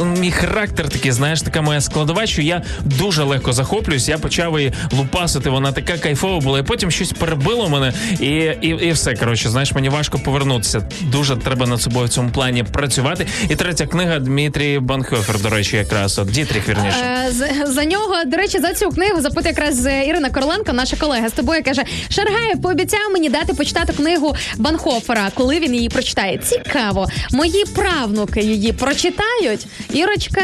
[0.00, 4.08] е, мій характер такий, знаєш, така моя складова, що я дуже легко захоплююсь.
[4.08, 5.50] Я почав її лупасити.
[5.50, 8.26] Вона така кайфова була, і потім щось перебило мене, і,
[8.62, 9.14] і, і все.
[9.14, 10.18] Коротше, знаєш, мені важко
[10.58, 10.82] повернутися.
[11.12, 13.26] Дуже треба над собою в цьому плані працювати.
[13.48, 17.26] І третя книга Дмитрій Банхофер, до речі, якраз от Дітріх, вірніше.
[17.28, 20.96] Е, за, за нього, до речі, за цю книгу запитує якраз е, Ірина Короленко, наша
[20.96, 26.38] колега з тобою, каже: Шаргаєв пообіцяв мені дати почитати книгу Банхофера, коли він її прочитає.
[26.38, 29.66] Цікаво, мої правнуки її прочитають.
[29.92, 30.42] Ірочка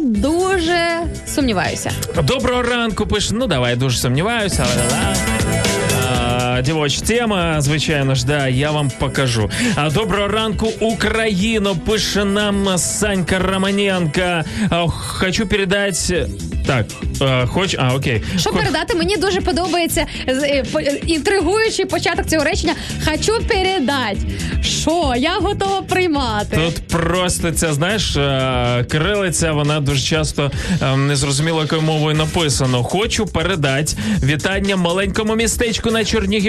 [0.00, 0.88] дуже
[1.34, 1.90] сумніваюся.
[2.22, 3.34] Доброго ранку, пише.
[3.34, 5.51] Ну давай, дуже сумніваюся, але
[6.64, 9.50] Дівоч, тема, звичайно ж, да, я вам покажу.
[9.74, 14.42] А доброго ранку, Україно, пише нам Санька Романенко.
[14.88, 16.26] Хочу передати.
[16.66, 16.86] Так,
[17.22, 17.76] е, хоч.
[17.78, 18.22] А, окей.
[18.38, 18.94] Що Хоч- передати?
[18.96, 22.74] Мені дуже подобається е, по- е, інтригуючий початок цього речення.
[23.04, 24.16] Хочу передати.
[24.62, 26.56] Що я готова приймати.
[26.56, 30.50] Тут просто це знаєш, е, кирилиця, вона дуже часто
[30.82, 32.82] е, незрозуміло якою мовою написано.
[32.84, 33.92] Хочу передати
[34.24, 36.04] вітання маленькому містечку на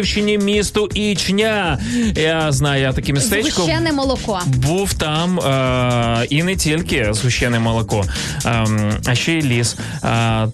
[0.06, 1.80] Чернігівщині, місту Ічня.
[2.16, 3.50] Я знаю, я таке містечко.
[3.62, 4.40] Згущене молоко.
[4.46, 8.06] Був там е, і не тільки згущене молоко,
[8.46, 8.66] е,
[9.06, 9.76] а ще й ліс.
[10.04, 10.48] Е,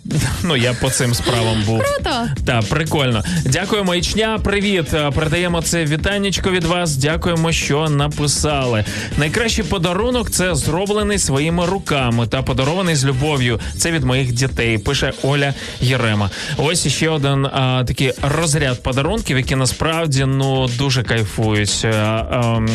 [0.44, 1.80] ну я по цим справам був.
[1.80, 2.28] Круто.
[2.46, 3.24] Так, прикольно.
[3.46, 4.40] Дякуємо, Ічня.
[4.44, 4.94] Привіт.
[4.94, 6.96] Е, Передаємо це вітаннячко від вас.
[6.96, 8.86] Дякуємо, що написали.
[9.18, 13.60] Найкращий подарунок це зроблений своїми руками та подарований з любов'ю.
[13.78, 14.78] Це від моїх дітей.
[14.78, 16.30] Пише Оля Єрема.
[16.58, 21.86] Ось іще один а, такий розряд подарунків, які насправді ну дуже кайфують.
[21.86, 22.26] А,
[22.58, 22.70] ем,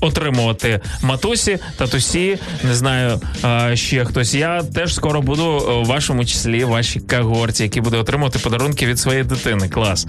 [0.00, 4.34] отримувати матусі, татусі, не знаю, а, ще хтось.
[4.34, 8.86] Я теж скоро буду е, в вашому числі, в вашій когорті, які буде отримувати подарунки
[8.86, 9.68] від своєї дитини.
[9.68, 10.06] Клас.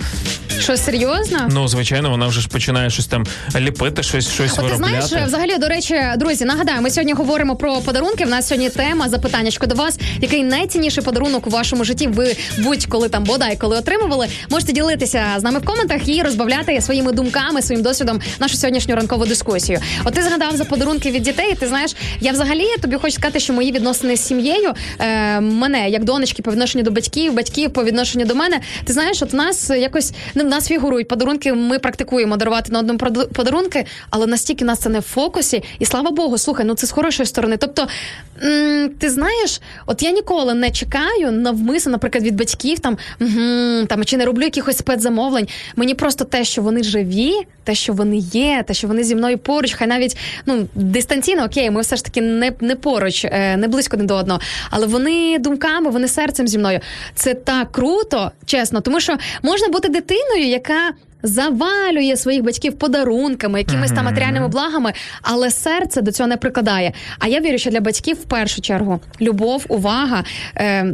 [0.59, 1.37] Що серйозно?
[1.51, 3.25] Ну, звичайно, вона вже ж починає щось там
[3.55, 5.05] ліпити, щось, щось ти виробляти.
[5.07, 8.25] знаєш, взагалі, до речі, друзі, нагадаю, ми сьогодні говоримо про подарунки.
[8.25, 9.99] В нас сьогодні тема запитаннячко до вас.
[10.21, 14.27] Який найцінніший подарунок у вашому житті ви будь-коли там бодай коли отримували?
[14.49, 19.25] Можете ділитися з нами в коментах і розбавляти своїми думками, своїм досвідом нашу сьогоднішню ранкову
[19.25, 19.79] дискусію.
[20.05, 21.55] От ти згадав за подарунки від дітей.
[21.59, 26.03] Ти знаєш, я взагалі тобі хочу сказати, що мої відносини з сім'єю е, мене як
[26.03, 28.59] донечки по відношенню до батьків, батьків по відношенню до мене.
[28.83, 31.53] Ти знаєш, от в нас якось ну, в нас фігурують подарунки.
[31.53, 32.99] Ми практикуємо дарувати на одному
[33.33, 36.91] подарунки, але настільки нас це не в фокусі, і слава Богу, слухай, ну це з
[36.91, 37.57] хорошої сторони.
[37.57, 37.87] Тобто,
[38.99, 42.97] ти знаєш, от я ніколи не чекаю навмисно, наприклад, від батьків там,
[43.87, 45.47] там чи не роблю якихось спецзамовлень.
[45.75, 47.33] Мені просто те, що вони живі,
[47.63, 51.71] те, що вони є, те, що вони зі мною поруч, хай навіть ну дистанційно, окей,
[51.71, 55.39] ми все ж таки не, не поруч, е, не близько один до одного, але вони
[55.39, 56.79] думками, вони серцем зі мною.
[57.15, 60.93] Це так круто, чесно, тому що можна бути дитиною, яка.
[61.23, 66.93] Завалює своїх батьків подарунками, якимись там матеріальними благами, але серце до цього не прикладає.
[67.19, 70.23] А я вірю, що для батьків в першу чергу любов, увага,
[70.55, 70.93] е,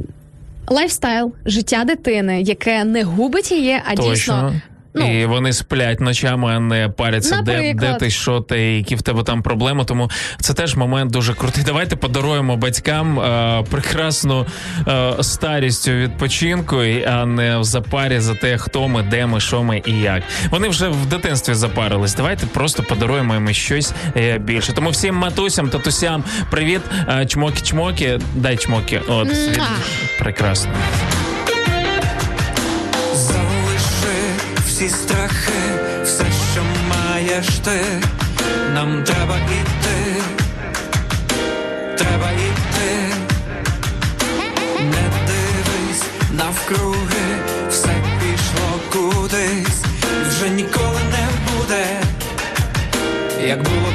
[0.67, 4.11] lifestyle, життя дитини, яке не губить її, а Точно.
[4.11, 4.53] дійсно
[4.95, 5.21] Ну.
[5.21, 9.23] і вони сплять ночами, а не паряться, де, де ти, що ти, які в тебе
[9.23, 9.85] там проблеми.
[9.85, 11.63] Тому це теж момент дуже крутий.
[11.63, 14.45] Давайте подаруємо батькам е, прекрасну
[14.87, 19.39] е, старість у відпочинку, і- а не в запарі за те, хто ми, де ми,
[19.39, 20.23] що ми і як.
[20.49, 22.15] Вони вже в дитинстві запарились.
[22.15, 24.73] Давайте просто подаруємо їм щось е, більше.
[24.73, 29.01] Тому всім матусям, татусям, привіт, е, чмоки-чмоки, дай чмоки.
[29.07, 29.27] От.
[29.27, 29.67] Муа.
[30.19, 30.71] прекрасно.
[34.73, 35.61] Всі страхи,
[36.03, 36.23] все,
[36.53, 37.79] що маєш ти,
[38.73, 40.21] нам треба іти,
[41.97, 43.15] треба іти,
[44.79, 47.25] не дивись навкруги,
[47.69, 49.83] все пішло кудись,
[50.29, 51.85] вже ніколи не буде,
[53.47, 53.92] як було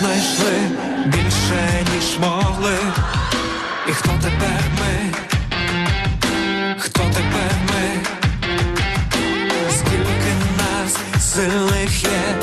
[0.00, 0.52] знайшли
[1.06, 2.78] більше, ніж могли.
[3.88, 5.14] І хто тепер ми?
[6.78, 8.00] Хто тепер ми?
[9.78, 10.96] Скільки нас
[11.32, 12.34] сильних є,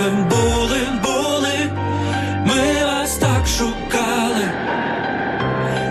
[0.00, 1.70] де були, були,
[2.46, 4.44] ми вас так шукали.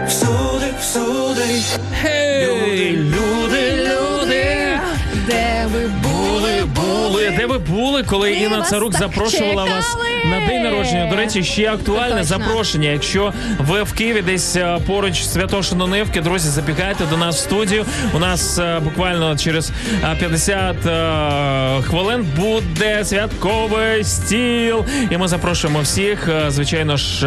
[0.08, 1.62] Всюди, всюди.
[2.02, 4.80] Гей, люди, люди,
[5.28, 7.34] Де ви були, були.
[7.38, 9.98] Де ви були, коли Інна Царук запрошувала вас.
[10.26, 11.08] На день народження?
[11.10, 12.24] До речі, ще актуальне Точно.
[12.24, 12.90] запрошення.
[12.90, 17.86] Якщо ви в Києві десь е, поруч Святошино-Нивки, друзі, забігайте до нас в студію.
[18.14, 19.72] У нас е, буквально через
[20.04, 24.86] е, 50 е, хвилин буде святковий стіл.
[25.12, 27.20] І ми запрошуємо всіх, звичайно ж,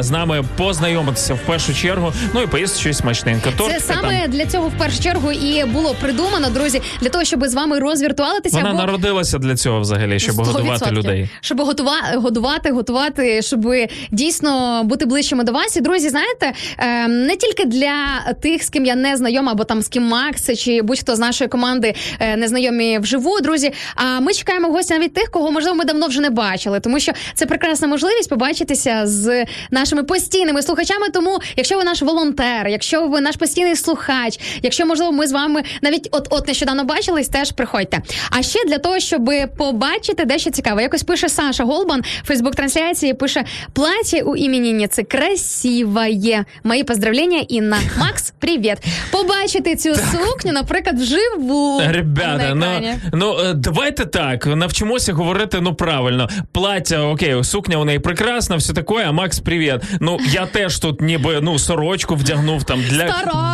[0.00, 2.12] з нами познайомитися в першу чергу.
[2.34, 3.50] Ну і поїсти щось смачненьке.
[3.58, 4.30] Це саме там.
[4.30, 8.56] для цього в першу чергу і було придумано, друзі, для того, щоб з вами розвіртуалитися.
[8.56, 8.78] Вона або...
[8.78, 10.44] народилася для цього взагалі, щоб 100%.
[10.44, 11.28] годувати людей.
[11.40, 13.66] Щоб готува- годувати, готувати, щоб
[14.10, 15.76] дійсно бути ближчими до вас.
[15.76, 17.94] І друзі, знаєте, е, не тільки для
[18.42, 21.48] тих, з ким я не знайома, або там з ким Макс чи будь-хто з нашої
[21.48, 23.72] команди е, не знайомі вживу, друзі.
[23.94, 27.00] А ми чекаємо в гості навіть тих, кого можливо ми давно вже не бачили, тому
[27.00, 31.08] що це прекрасна можливість побачитися з нашими постійними слухачами.
[31.08, 35.62] Тому, якщо ви наш волонтер, якщо ви наш постійний слухач, якщо можливо ми з вами
[35.82, 38.00] навіть от от нещодавно бачились, теж приходьте.
[38.30, 43.14] А ще для того, щоб побачити дещо цікаве, якось пише Саша Голбан Фейсбук трансляції.
[43.14, 46.44] Пише плаття у іменинниці красивое.
[46.64, 47.78] Мої поздравлення, Інна.
[47.98, 48.78] Макс, привіт.
[49.10, 51.82] Побачити цю сукню, наприклад, вживу.
[51.86, 56.28] Ребята, на ну, ну е, давайте так навчимося говорити ну правильно.
[56.52, 59.80] Плаття, окей, сукня у неї прекрасна, все таке, а Макс, привіт.
[60.00, 63.06] Ну я теж тут ніби ну сорочку вдягнув там для,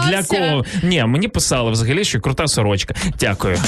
[0.08, 0.64] для кого.
[0.82, 2.94] Ні, мені писали взагалі, що крута сорочка.
[3.20, 3.58] Дякую.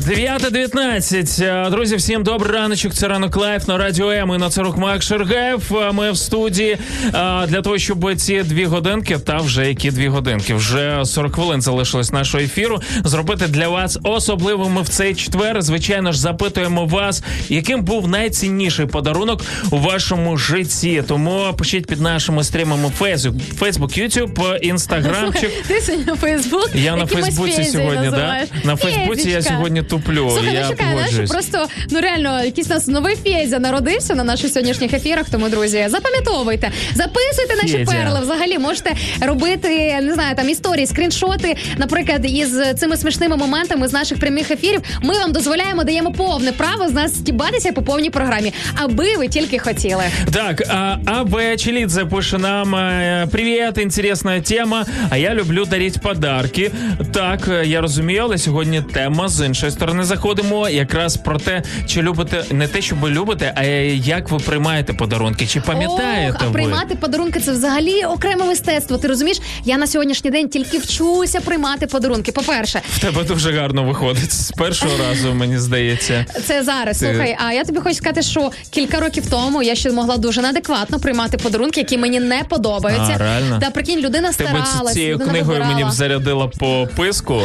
[0.00, 1.44] 9.19.
[1.66, 2.94] Е, Друзі, всім добрий раночок.
[2.94, 5.62] Це ранок live на радіо М Інна Царук, Макс Шаргаєв.
[5.76, 10.08] Е, Ми в студії е, для того, щоб ці дві годинки, та вже які дві
[10.08, 12.80] годинки, вже 40 хвилин залишилось нашого ефіру.
[13.04, 15.62] Зробити для вас особливими в цей четвер.
[15.62, 21.02] Звичайно ж, запитуємо вас, яким був найцінніший подарунок у вашому житті.
[21.08, 25.50] Тому пишіть під нашими стрімами Фейсбук, Фейсбук, Ютуб, Інстаграмчик.
[25.68, 26.70] Ти сьогодні Фейсбук.
[26.74, 28.36] Я на Фейсбуці сьогодні, да?
[28.64, 30.30] На Фейсбуці я сьогодні туплю.
[30.30, 34.24] Слухай, я ну чекай, знаєш, просто ну реально якийсь у нас новий Федя народився на
[34.24, 35.30] наших сьогоднішніх ефірах.
[35.30, 37.92] Тому, друзі, запам'ятовуйте, записуйте наші Федя.
[37.92, 38.20] перли.
[38.20, 44.20] Взагалі можете робити не знаю там історії, скріншоти, наприклад, із цими смішними моментами з наших
[44.20, 44.80] прямих ефірів.
[45.02, 49.58] Ми вам дозволяємо, даємо повне право з нас стібатися по повній програмі, аби ви тільки
[49.58, 50.04] хотіли.
[50.32, 54.86] Так, а, АБ Челидзе пише нам э, Привіт, інтересна тема.
[55.10, 56.70] А я люблю дарити подарки.
[57.12, 60.68] Так, е, я розумію, але сьогодні тема з іншої сторони заходимо.
[60.68, 65.46] Якраз про те, чи любите не те, що ви любите, а як ви приймаєте подарунки.
[65.46, 66.52] Чи пам'ятаєте Ох, а ви?
[66.52, 68.98] приймати подарунки це взагалі окреме мистецтво.
[68.98, 69.40] Ти розумієш?
[69.64, 72.32] Я на сьогоднішній день тільки вчуся приймати подарунки.
[72.32, 76.26] По-перше, В тебе дуже гарно виходить з першого разу, мені здається.
[76.46, 76.98] Це зараз.
[76.98, 80.42] Ти- Слухай, а я тобі хочу сказати, що кілька років тому я ще могла дуже
[80.42, 83.12] неадекватно приймати подарунки, які мені не подобаються.
[83.14, 83.58] А, реально?
[83.60, 84.44] Та прикинь, людина Ти
[84.92, 85.74] цією людина книгою вибирала.
[85.76, 87.42] мені б зарядила по писку.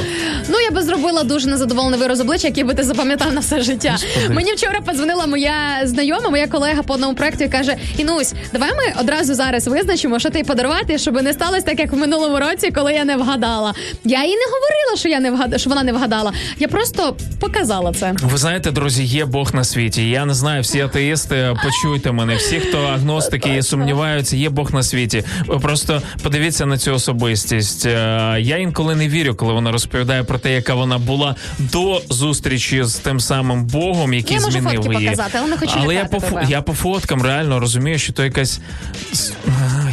[0.49, 3.91] Ну я би зробила дуже незадоволений вираз обличчя, який би ти запам'ятав на все життя.
[3.91, 4.33] Господи.
[4.33, 5.53] Мені вчора подзвонила моя
[5.83, 10.29] знайома, моя колега по одному проекту і каже: Інусь, давай ми одразу зараз визначимо, що
[10.29, 13.73] ти подарувати, щоб не сталося так, як в минулому році, коли я не вгадала.
[14.03, 16.33] Я їй не говорила, що я не вгадала, що вона не вгадала.
[16.59, 18.13] Я просто показала це.
[18.23, 20.09] Ви знаєте, друзі, є Бог на світі.
[20.09, 22.35] Я не знаю, всі атеїсти, почуйте мене.
[22.35, 25.23] Всі, хто агностики і сумніваються, є Бог на світі.
[25.47, 27.85] Ви просто подивіться на цю особистість.
[27.85, 32.83] Е, Я інколи не вірю, коли вона розповідає про те, яка вона була до зустрічі
[32.83, 35.09] з тим самим Богом, який Я можу змінив фотки її.
[35.09, 36.45] показати, але не хочу Але я по, тебе.
[36.49, 38.59] я по фоткам реально розумію, що то якась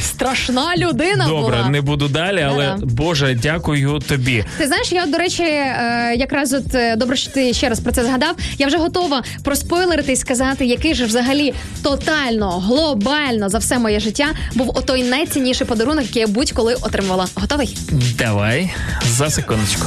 [0.00, 1.68] Страшна людина добре, була.
[1.68, 2.86] не буду далі, але Да-да.
[2.86, 4.44] Боже, дякую тобі.
[4.58, 7.92] Ти знаєш, я до речі, е, якраз от е, добре, що ти ще раз про
[7.92, 8.34] це згадав.
[8.58, 14.26] Я вже готова проспойлерити і сказати, який же взагалі тотально, глобально за все моє життя
[14.54, 17.26] був отой найцінніший подарунок, який я будь-коли отримувала.
[17.34, 17.76] Готовий?
[18.18, 18.70] Давай
[19.06, 19.86] за секундочку.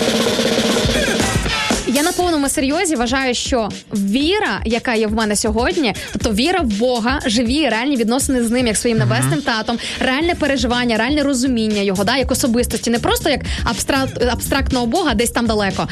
[2.31, 7.69] повному серйозі вважаю, що віра, яка є в мене сьогодні, тобто віра в Бога, живі
[7.69, 12.31] реальні відносини з ним, як своїм небесним татом, реальне переживання, реальне розуміння його, да, як
[12.31, 15.87] особистості, не просто як абстракт, абстрактного Бога, десь там далеко.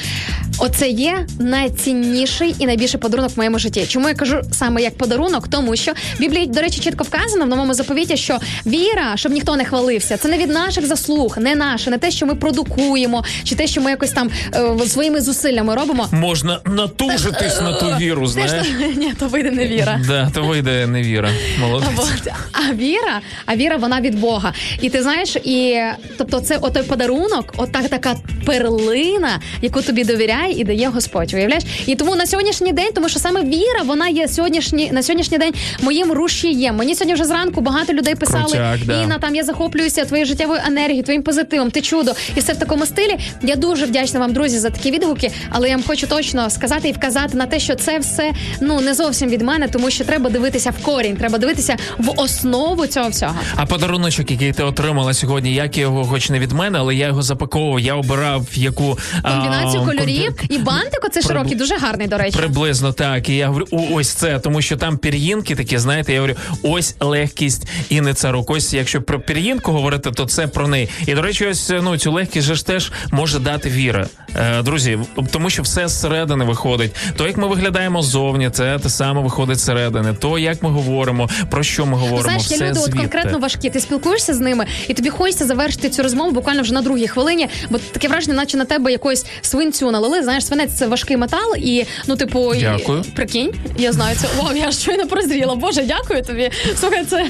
[0.61, 3.85] Оце є найцінніший і найбільший подарунок в моєму житті.
[3.87, 5.47] Чому я кажу саме як подарунок?
[5.47, 9.55] Тому що в Біблії, до речі, чітко вказано в новому заповіті, що віра, щоб ніхто
[9.55, 13.55] не хвалився, це не від наших заслуг, не наше, не те, що ми продукуємо, чи
[13.55, 16.07] те, що ми якось там е, своїми зусиллями робимо.
[16.29, 20.01] Можна натужитись на ту віру, Знаєш, то- ні, то вийде не віра.
[20.07, 21.29] Да, то вийде невіра.
[21.59, 21.89] Молодець.
[21.97, 22.33] От.
[22.51, 24.53] А віра, а віра вона від Бога.
[24.81, 25.79] І ти знаєш, і
[26.17, 28.15] тобто, це отой подарунок, ота така
[28.45, 31.33] перлина, яку тобі довіряє і дає Господь.
[31.33, 31.63] Уявляєш?
[31.85, 35.53] І тому на сьогоднішній день, тому що саме віра, вона є сьогоднішній на сьогоднішній день
[35.81, 36.75] моїм рушієм.
[36.75, 39.17] Мені сьогодні вже зранку багато людей писали Крутяк, да.
[39.17, 43.17] Там я захоплююся твоєю життєвою енергією, твоїм позитивом, ти чудо, і все в такому стилі.
[43.43, 45.31] Я дуже вдячна вам, друзі, за такі відгуки.
[45.49, 48.93] Але я вам хочу точно сказати і вказати на те, що це все ну не
[48.93, 53.35] зовсім від мене, тому що треба дивитися в корінь, треба дивитися в основу цього всього.
[53.55, 57.21] А подаруночок, який ти отримала сьогодні, як його, хоч не від мене, але я його
[57.21, 62.07] запаковував, я обирав яку а, Комбінацію кольорів комбі- і бантик, оце Прибу- широкий, дуже гарний,
[62.07, 62.37] до речі.
[62.37, 63.29] Приблизно так.
[63.29, 66.95] І я говорю, «О, ось це, тому що там пір'їнки такі, знаєте, я говорю, ось
[66.99, 68.49] легкість і не царук.
[68.49, 70.89] Ось якщо про пір'їнку говорити, то це про неї.
[71.07, 74.07] І до речі, ось ну цю легкість же ж теж може дати віра.
[74.35, 74.99] Е, друзі,
[75.31, 76.91] тому що все зсередини виходить.
[77.17, 80.13] То, як ми виглядаємо ззовні, це те саме виходить зсередини.
[80.13, 83.69] То як ми говоримо, про що ми говоримо, Знаєш, все люди от конкретно важкі.
[83.69, 87.47] Ти спілкуєшся з ними, і тобі хочеться завершити цю розмову буквально вже на другій хвилині,
[87.69, 90.23] бо таке враження, наче на тебе якоїсь свинцю налили.
[90.23, 94.27] Знаєш, свинець це важкий метал, і ну, типу, і- прикинь, я знаю це.
[94.37, 95.55] Вау, я щойно прозріла.
[95.55, 96.51] Боже, дякую тобі.
[96.79, 97.25] Слухай, це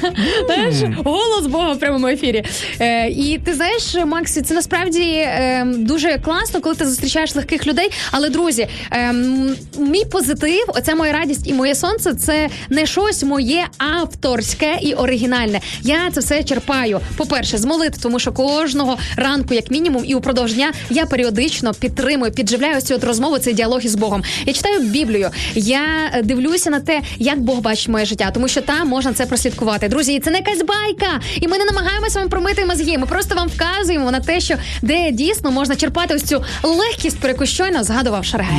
[0.45, 0.75] знаєш,
[1.05, 2.43] голос Бога в прямому ефірі.
[2.79, 7.91] Е, і ти знаєш, Максі, це насправді е, дуже класно, коли ти зустрічаєш легких людей.
[8.11, 13.23] Але друзі, е, м, мій позитив, оця моя радість і моє сонце, це не щось
[13.23, 15.59] моє авторське і оригінальне.
[15.81, 16.99] Я це все черпаю.
[17.17, 22.31] По-перше, з молитв, тому що кожного ранку, як мінімум, і упродовж дня я періодично підтримую,
[22.31, 24.23] підживляю ось от розмову, цей діалог із Богом.
[24.45, 25.81] Я читаю Біблію, я
[26.23, 29.87] дивлюся на те, як Бог бачить моє життя, тому що там можна це прослідкувати.
[29.87, 32.97] Друзі, це не якась байка, і ми не намагаємося вам промити мозги.
[32.97, 37.29] Ми просто вам вказуємо на те, що де дійсно можна черпати ось цю легкість, про
[37.29, 38.58] яку щойно згадував Шаргай.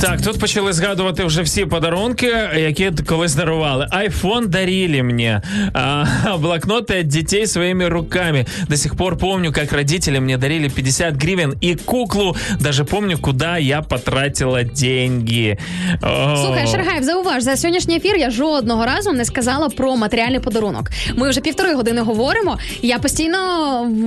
[0.00, 3.86] Так, тут почали згадувати вже всі подарунки, які колись дарували.
[3.90, 6.04] Айфон дарили мне, а,
[6.38, 8.46] блокноты от детей своими руками.
[8.68, 12.36] До сих пор помню, как родители мне дарили 50 гривен и куклу.
[12.60, 15.58] Даже помню, куда я потратила деньги.
[16.02, 16.36] О.
[16.36, 20.90] Слухай, Шаргаєв, зауваж, за сьогоднішній ефір я жодного разу не сказала про матеріальний подарунок.
[21.16, 22.58] Ми вже півтори години говоримо.
[22.82, 23.38] Я постійно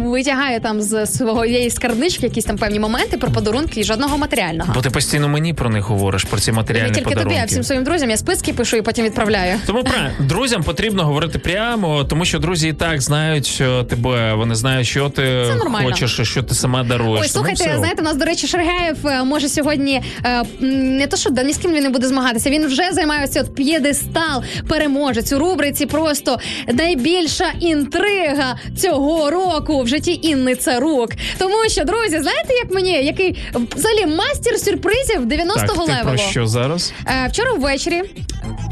[0.05, 4.73] витягаю там з своєї скарбнички якісь там певні моменти про подарунки і жодного матеріального.
[4.75, 7.39] Бо ти постійно мені про них говориш, про ці Не матеріальні тільки тобі, подарунки.
[7.43, 9.59] а всім своїм друзям я списки пишу і потім відправляю.
[9.65, 14.55] Тому правильно, друзям потрібно говорити прямо, тому що друзі і так знають, що тебе вони
[14.55, 15.45] знають, що ти
[15.83, 17.21] хочеш, що ти сама даруєш.
[17.21, 17.77] Ой, слухайте, все.
[17.77, 21.53] знаєте, у нас, до речі, Шаргаєв е, може сьогодні е, не то, що да, ні
[21.53, 22.49] з ким він не буде змагатися.
[22.49, 25.85] Він вже займається от п'єдестал переможець у рубриці.
[25.85, 26.39] Просто
[26.73, 31.09] найбільша інтрига цього року в житті Інни Царук.
[31.37, 33.37] Тому що, друзі, знаєте, як мені, який
[33.75, 36.03] взагалі мастер сюрпризів 90-го так, ти левого.
[36.09, 36.93] про що зараз?
[37.07, 38.01] Е, вчора ввечері.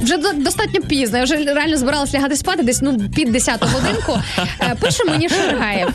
[0.02, 1.18] Вже до- достатньо пізно.
[1.18, 4.19] Я вже реально збиралась лягати спати десь ну під 10 годинку.
[4.61, 5.90] Е, пише мені Шаргаєв.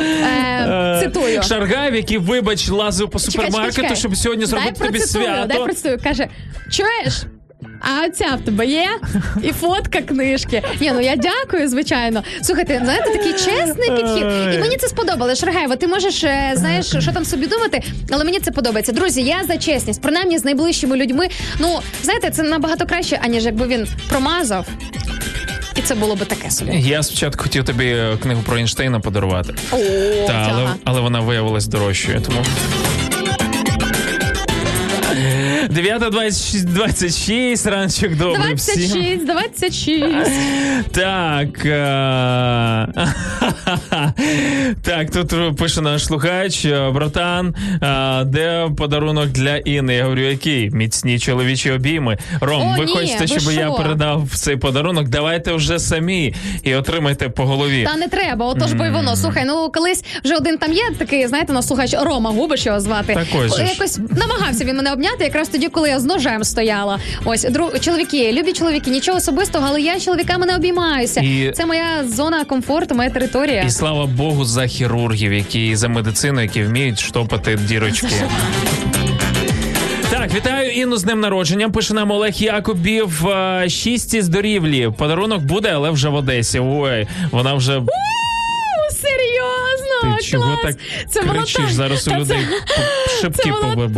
[0.00, 1.42] Е, цитую.
[1.42, 3.96] Шаргаєв, який, вибач, лазив по Чекай, супермаркету, чекай, чекай.
[3.96, 5.46] щоб сьогодні зробити дай тобі процитую, свято.
[5.48, 5.98] Дай процитую.
[6.04, 6.28] Каже:
[6.70, 7.22] чуєш?
[7.80, 8.88] А ця в тебе є?
[9.42, 10.62] І фотка книжки.
[10.80, 12.22] Ні, ну я дякую, звичайно.
[12.42, 14.54] Слухайте, знаєте, такий чесний підхід.
[14.54, 15.38] І мені це сподобалось.
[15.40, 18.92] Шаргаєва, ти можеш, е, знаєш, що там собі думати, але мені це подобається.
[18.92, 21.28] Друзі, я за чесність, принаймні з найближчими людьми.
[21.58, 24.66] Ну, знаєте, це набагато краще, аніж якби він промазав.
[25.76, 26.72] І це було би таке собі.
[26.80, 29.54] Я спочатку хотів тобі е, книгу про Ейнштейна подарувати.
[29.72, 29.76] О,
[30.26, 32.44] Та, але, але вона виявилась дорожчою, тому.
[35.70, 39.26] 9.26, ранчик добрий всім.
[39.26, 40.30] 26, 26.
[40.92, 41.66] Так.
[41.66, 42.86] е,
[44.82, 49.94] так, тут пише наш слухач, е, братан, е, де подарунок для Інни?
[49.94, 50.70] Я говорю, який?
[50.70, 52.18] Міцні чоловічі обійми.
[52.40, 53.74] Ром, О, ви ні, хочете, ви щоб я що?
[53.74, 55.08] передав цей подарунок?
[55.08, 57.84] Давайте вже самі і отримайте по голові.
[57.84, 59.16] Та не треба, отож бо й воно.
[59.16, 63.14] Слухай, ну колись вже один там є такий, знаєте, нас слухач Рома Губиш його звати.
[63.14, 63.72] Так ось же ж.
[63.72, 66.98] Якось намагався він мене обняти, якраз тоді, коли я з ножем стояла.
[67.24, 67.70] Ось дру...
[67.80, 71.20] чоловіки, любі чоловіки, нічого особистого, але я чоловіками не обіймаюся.
[71.20, 73.62] І- Це моя зона комфорту, моя територія.
[73.62, 78.06] І слава Богу за хірургів, які за медицину, які вміють штопати дірочки.
[80.10, 81.68] Так, вітаю Інну з днем народження.
[81.70, 83.26] Пише нам Олег Якубів.
[83.28, 84.90] е, Шість із дорівлі.
[84.98, 86.58] Подарунок буде, але вже в Одесі.
[86.58, 87.80] Ой, вона вже
[88.90, 90.76] Серйозно, ти чого так
[91.08, 91.72] це кричиш?
[91.72, 92.38] Зараз у людей
[93.20, 93.30] це...
[93.30, 93.90] по-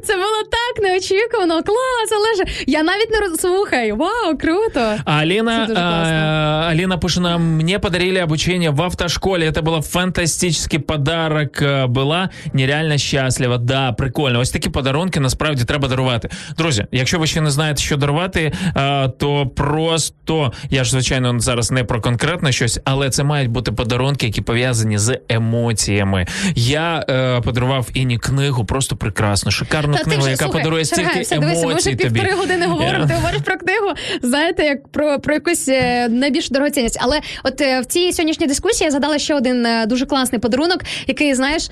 [0.00, 0.44] шибки це було- повибивало.
[0.46, 1.62] Це було так неочікувано.
[1.62, 2.64] Клас, Олеже.
[2.66, 3.40] Я навіть не роз...
[3.40, 3.92] слухай.
[3.92, 4.94] Вау, круто.
[5.04, 9.50] А Алина, Це а, Алина пише нам, мне подарили обучение в автошколе.
[9.50, 11.62] Это был фантастический подарок.
[11.62, 13.58] Е, Була нереально щаслива.
[13.58, 14.40] Да, прикольно.
[14.40, 16.28] Ось такі подарунки насправді треба дарувати.
[16.58, 21.70] Друзі, якщо ви ще не знаєте, що дарувати, е, то просто я ж звичайно зараз
[21.70, 26.26] не про конкретне щось, але це мають бути подарунки, які пов'язані з емоціями.
[26.54, 31.20] Я е, подарував Іні книгу, просто прекрасну, шикарну Та книгу, вже, яка слухай, Шаргай, стільки
[31.20, 33.06] все, дивися, ми вже півтори години говоримо.
[33.06, 33.92] Ти говориш про книгу,
[34.22, 36.98] знаєте, як про, про якусь е, найбільшу дорогоцінність.
[37.00, 40.84] Але от е, в цій сьогоднішній дискусії я згадала ще один е, дуже класний подарунок,
[41.06, 41.70] який знаєш,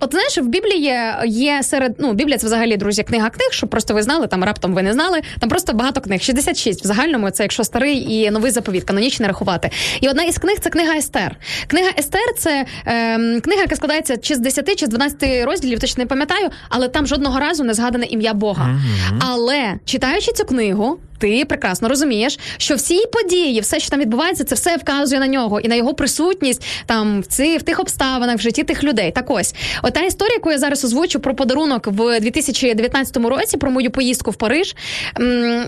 [0.00, 3.94] от знаєш, в Біблії є серед ну Біблія це взагалі друзі, книга книг, щоб просто
[3.94, 5.20] ви знали, там раптом ви не знали.
[5.38, 6.20] Там просто багато книг.
[6.22, 7.30] 66 в загальному.
[7.30, 9.70] Це якщо старий і новий заповіт, канонічний рахувати.
[10.00, 11.36] І одна із книг це книга Естер.
[11.66, 16.04] Книга Естер це е, книга, яка складається чи з 10, чи з 12 розділів, точно
[16.04, 18.80] не пам'ятаю, але там жодного разу не згадане ім'я Бога.
[19.20, 20.98] Але читаючи цю книгу.
[21.18, 25.60] Ти прекрасно розумієш, що всі події, все, що там відбувається, це все вказує на нього
[25.60, 29.12] і на його присутність там в ці в тих обставинах в житті тих людей.
[29.12, 33.90] Так ось, ота історія, яку я зараз озвучу про подарунок в 2019 році, про мою
[33.90, 34.76] поїздку в Париж.
[35.20, 35.66] м,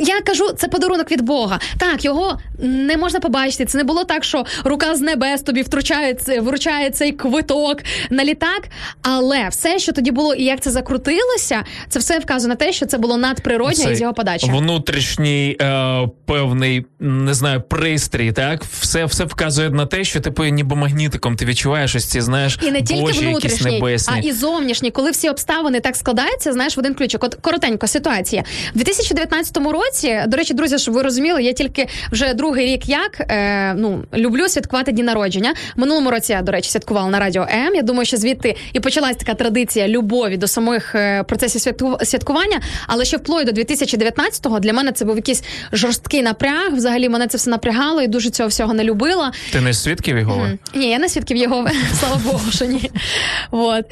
[0.00, 1.60] я кажу, це подарунок від Бога.
[1.78, 3.64] Так, його не можна побачити.
[3.64, 7.78] Це не було так, що рука з небес тобі втручає, вручає цей квиток
[8.10, 8.68] на літак.
[9.02, 12.86] Але все, що тоді було і як це закрутилося, це все вказує на те, що
[12.86, 14.46] це було надприроднє Цей із його подачі.
[14.50, 18.64] Внутрішній е, певний, не знаю, пристрій, так?
[18.80, 22.70] Все, все вказує на те, що типу ніби магнітиком ти відчуваєш ось ці, знаєш, І
[22.70, 24.14] не тільки Божі, внутрішній, небесні.
[24.16, 27.24] а і зовнішній, коли всі обставини так складаються, знаєш, в один ключик.
[27.24, 28.44] От коротенько ситуація.
[28.74, 29.71] В 2019 році,
[30.26, 34.48] до речі, друзі, щоб ви розуміли, я тільки вже другий рік як е, ну, люблю
[34.48, 35.54] святкувати дні народження.
[35.76, 37.74] Минулому році я, до речі, святкувала на радіо М.
[37.74, 42.60] Я думаю, що звідти і почалась така традиція любові до самих е, процесів святку- святкування.
[42.86, 46.72] Але ще вплоть до 2019-го для мене це був якийсь жорсткий напряг.
[46.72, 49.32] Взагалі мене це все напрягало і дуже цього всього не любила.
[49.52, 50.44] Ти не свідків Єгови?
[50.46, 50.58] Мгм.
[50.74, 51.70] Ні, я не свідків Єгови,
[52.00, 52.90] слава Богу, що ні.
[53.50, 53.84] От.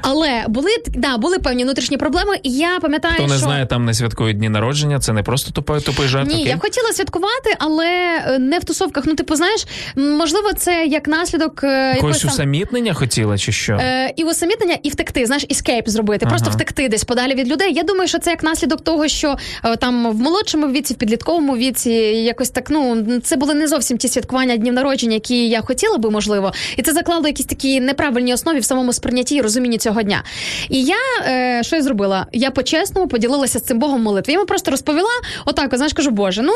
[0.00, 3.38] Але були, да, були певні внутрішні проблеми, і я пам'ятаю, Хто не що...
[3.38, 6.28] знає, там не святкують дні народження, це не просто тупий, тупий жарт.
[6.28, 6.46] Ні, окей?
[6.46, 7.86] я хотіла святкувати, але
[8.26, 9.04] е, не в тусовках.
[9.06, 9.66] Ну, типу, знаєш,
[9.96, 13.72] можливо, це як наслідок е, якогось усамітнення хотіла, чи що?
[13.72, 17.74] Е, і усамітнення, і втекти, знаєш, іскейп зробити, просто втекти десь подалі від людей.
[17.74, 21.56] Я думаю, що це як наслідок того, що е, там в молодшому віці, в підлітковому
[21.56, 25.98] віці, якось так, ну це були не зовсім ті святкування днів народження, які я хотіла
[25.98, 30.02] би, можливо, і це заклало якісь такі неправильні основі в самому сприйнятті і розумінні цього
[30.02, 30.22] дня.
[30.68, 30.96] І я
[31.26, 32.26] е, що я зробила?
[32.32, 34.32] Я по-чесному поділилася з цим Богом молитві.
[34.32, 34.70] Я йому просто
[35.00, 36.52] розповіла, отак, от, знаєш, кажу, Боже, ну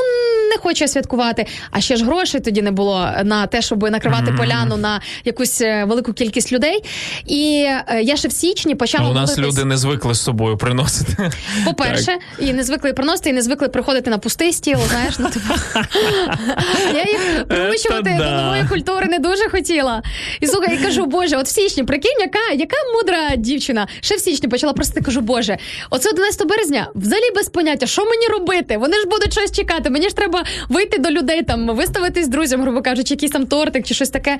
[0.50, 1.46] не хочу я святкувати.
[1.70, 4.36] А ще ж грошей тоді не було на те, щоб накривати Мгм.
[4.36, 6.84] поляну на якусь е, велику кількість людей.
[7.26, 9.58] І е, я ще в січні почала А у нас молитись.
[9.58, 11.30] люди не звикли з собою приносити.
[11.64, 12.20] По-перше, Так.
[12.38, 15.54] і не звикли приносити, і не звикли приходити на пустий стіл, знаєш, ну типу.
[16.94, 20.02] Я їх приучувати до нової культури не дуже хотіла.
[20.40, 23.86] І слухай, я кажу, Боже, от в січні, прикинь, яка, яка мудра дівчина.
[24.00, 25.58] Ще в січні почала просити, кажу, Боже,
[25.90, 28.76] оце 11 березня, взагалі без поняття, що мені робити?
[28.76, 29.90] Вони ж будуть щось чекати.
[29.90, 33.86] Мені ж треба вийти до людей, там, виставитись з друзям, грубо кажучи, якийсь там тортик
[33.86, 34.38] чи щось таке.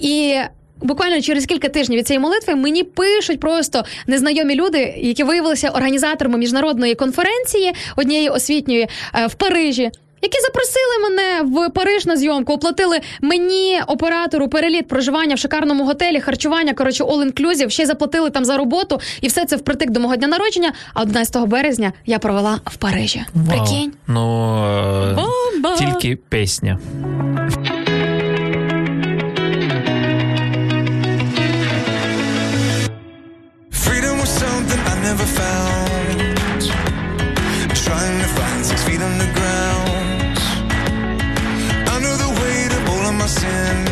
[0.00, 0.34] І
[0.82, 6.38] буквально через кілька тижнів від цієї молитви мені пишуть просто незнайомі люди, які виявилися організаторами
[6.38, 9.90] міжнародної конференції однієї освітньої е, в Парижі.
[10.22, 16.20] Які запросили мене в Париж на зйомку, оплатили мені оператору переліт проживання в шикарному готелі,
[16.20, 20.00] харчування, коротше, all inclusive, ще й заплатили там за роботу, і все це впритик до
[20.00, 20.72] мого дня народження.
[20.94, 23.24] А 11 березня я провела в Парижі.
[23.48, 24.54] Прикинь, Ну,
[25.10, 25.76] е, Бомба!
[25.78, 26.78] тільки пісня.
[33.70, 35.95] Freedom was something I never found.
[43.46, 43.85] Imagine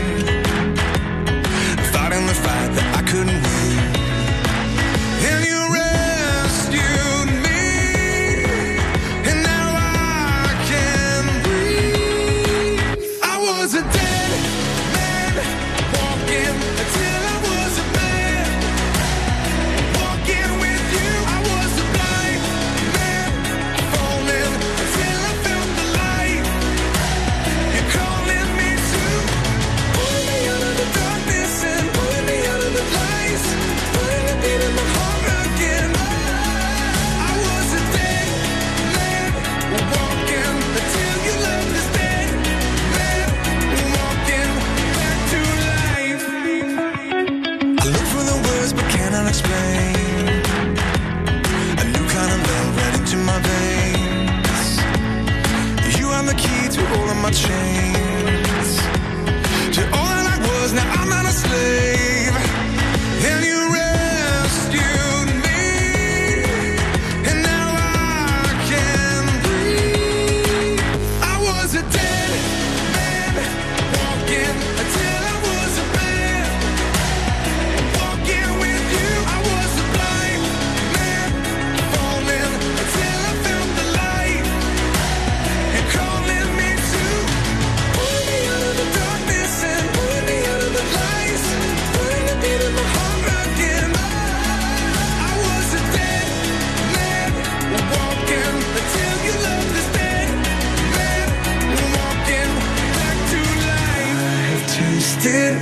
[57.24, 57.83] my chain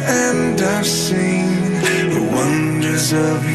[0.05, 1.63] and I've seen
[2.11, 3.52] the wonders of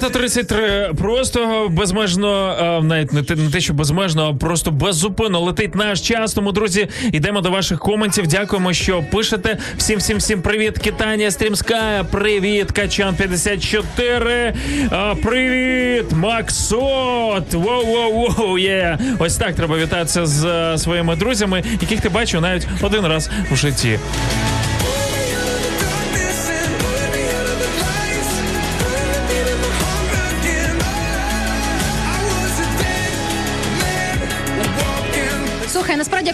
[0.00, 0.94] not 9.33.
[0.94, 6.00] Просто безмежно, е, навіть не те, не те, що безмежно, а просто беззупинно летить наш
[6.00, 6.34] час.
[6.34, 8.26] Тому, друзі, йдемо до ваших коментів.
[8.26, 9.58] Дякуємо, що пишете.
[9.76, 12.06] Всім, всім, всім привіт, Китанія Стрімська.
[12.10, 14.54] Привіт, Качан 54.
[14.90, 17.54] А, Привіт, Максот.
[17.54, 18.98] Воу, воу, воу, є.
[19.18, 23.56] Ось так треба вітатися з е, своїми друзями, яких ти бачив навіть один раз в
[23.56, 23.98] житті.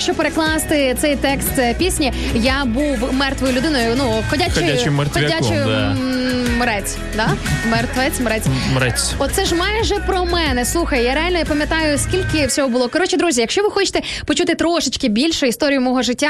[0.06, 3.94] Якщо перекласти цей текст пісні, я був мертвою людиною.
[3.98, 5.90] Ну, ходячий, Ходячим мертвяком, ходячий, да.
[5.90, 7.28] м, мрець, да?
[7.70, 8.44] Мертвець, мрець.
[8.74, 9.12] Мрець.
[9.18, 10.64] Оце ж майже про мене.
[10.64, 12.88] Слухай, я реально пам'ятаю, скільки всього було.
[12.88, 16.28] Коротше, друзі, якщо ви хочете почути трошечки більше історію мого життя,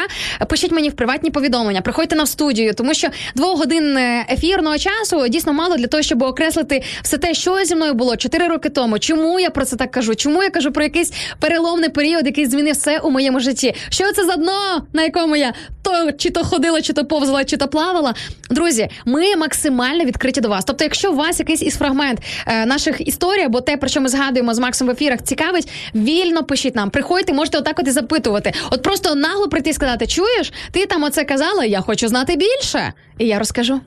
[0.49, 5.29] пишіть мені в приватні повідомлення, приходьте на студію, тому що двох годин е, ефірного часу
[5.29, 8.99] дійсно мало для того, щоб окреслити все те, що зі мною було 4 роки тому.
[8.99, 10.15] Чому я про це так кажу?
[10.15, 13.66] Чому я кажу про якийсь переломний період, який змінив все у моєму житті?
[13.89, 15.53] Що це за дно, на якому я
[15.83, 18.15] то чи то ходила, чи то повзала, чи то плавала?
[18.51, 20.65] Друзі, ми максимально відкриті до вас.
[20.65, 24.09] Тобто, якщо у вас якийсь із фрагмент е, наших історій, або те, про що ми
[24.09, 26.91] згадуємо з Максом в ефірах, цікавить, вільно пишіть нам.
[26.91, 28.53] Приходьте, можете отак от і запитувати.
[28.71, 32.93] От просто нагло прийти і сказати: чуєш, ти там оце казала, я хочу знати більше.
[33.19, 33.81] І я розкажу.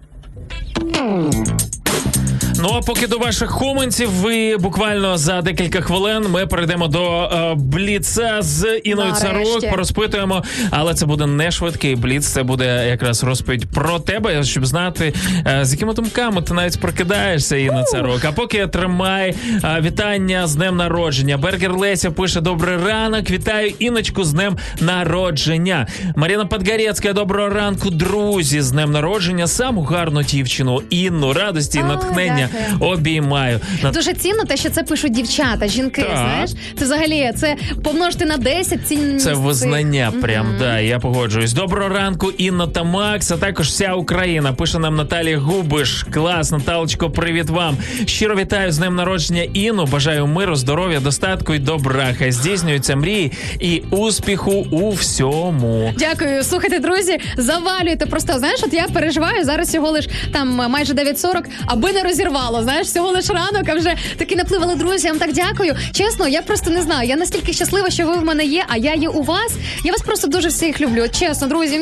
[2.62, 7.54] Ну а поки до ваших коментів, ви буквально за декілька хвилин ми перейдемо до е,
[7.56, 9.14] бліца з Іною.
[9.14, 12.28] Царук, порозпитуємо, але це буде не швидкий бліц.
[12.28, 15.14] Це буде якраз розповідь про тебе, щоб знати,
[15.48, 18.26] е, з якими думками ти навіть прокидаєшся, Інна Царук.
[18.26, 21.38] А поки тримай е, вітання з днем народження.
[21.38, 23.30] Бергер Леся пише: Добрий ранок.
[23.30, 25.88] Вітаю Іночку з днем народження.
[26.16, 29.48] Маріна Подгарецька, доброго ранку, друзі, з днем народження.
[29.48, 32.49] Саму гарну дівчину Інну, радості і натхнення
[32.80, 33.60] обіймаю.
[33.84, 36.02] На- Дуже цінно те, що це пишуть дівчата, жінки.
[36.02, 36.12] Так.
[36.18, 39.26] Знаєш, це взагалі це помножити на 10 цінність.
[39.26, 41.54] Це визнання, прям да, я погоджуюсь.
[41.54, 44.54] Доброго ранку, Інна та Макс, а також вся Україна.
[44.54, 46.06] Пише нам Наталі Губиш.
[46.14, 47.78] Клас, Наталочко, привіт вам.
[48.06, 49.86] Щиро вітаю з днем народження Інну.
[49.86, 52.08] Бажаю миру, здоров'я, достатку і добра.
[52.18, 55.94] Хай здійснюються мрії і успіху у всьому.
[55.98, 58.06] Дякую, слухайте, друзі, завалюйте.
[58.06, 62.04] Просто знаєш, от я переживаю зараз всього лиш там майже 9.40, аби не
[62.40, 62.64] розірвало.
[62.64, 65.08] Знаєш, всього лиш ранок, а вже таки напливали друзі.
[65.08, 65.76] Я вам так дякую.
[65.92, 67.10] Чесно, я просто не знаю.
[67.10, 69.54] Я настільки щаслива, що ви в мене є, а я є у вас.
[69.84, 71.06] Я вас просто дуже всіх люблю.
[71.20, 71.82] Чесно, друзі,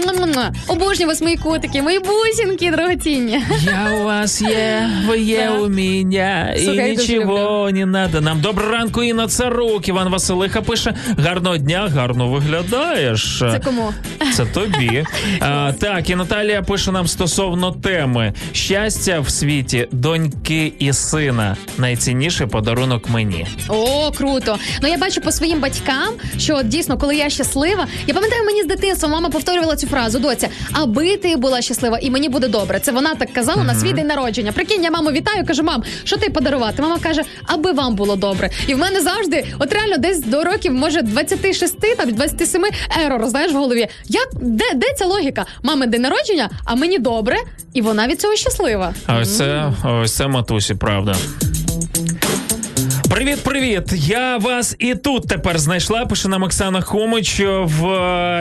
[0.68, 3.44] обожнюю вас, мої котики, мої бусинки дорогоцінні.
[3.66, 8.22] Я у вас є, ви є у мене, і нічого не надо.
[8.22, 9.88] Нам доброго ранку, Інна Царук.
[9.88, 13.38] Іван Василиха пише: гарного дня, гарно виглядаєш.
[13.40, 13.94] Це кому?
[14.36, 15.06] Це тобі.
[15.40, 21.58] А, так, і Наталія пише нам стосовно теми: щастя в світі, доньки і сина.
[21.78, 23.48] Найцінніший подарунок мені.
[23.68, 24.58] О, круто.
[24.82, 28.64] Ну я бачу по своїм батькам, що от дійсно, коли я щаслива, я пам'ятаю, мені
[28.64, 32.80] з дитинства мама повторювала цю фразу: доця, аби ти була щаслива, і мені буде добре.
[32.80, 34.52] Це вона так казала на свій день народження.
[34.52, 36.82] Прикинь, я маму вітаю, кажу, мам, що ти подарувати?
[36.82, 38.50] Мама каже, аби вам було добре.
[38.68, 42.64] І в мене завжди, от реально, десь до років, може, 26, там 27
[43.06, 43.88] ерор, знаєш, в голові.
[44.08, 45.46] Як де, де ця логіка?
[45.64, 47.36] Мами день народження, а мені добре,
[47.74, 48.94] і вона від цього щаслива.
[49.06, 51.16] А ось це, ось це матусі, правда.
[53.18, 53.84] Привіт, привіт!
[53.94, 56.06] Я вас і тут тепер знайшла.
[56.06, 57.84] Пише нам Оксана Хомич в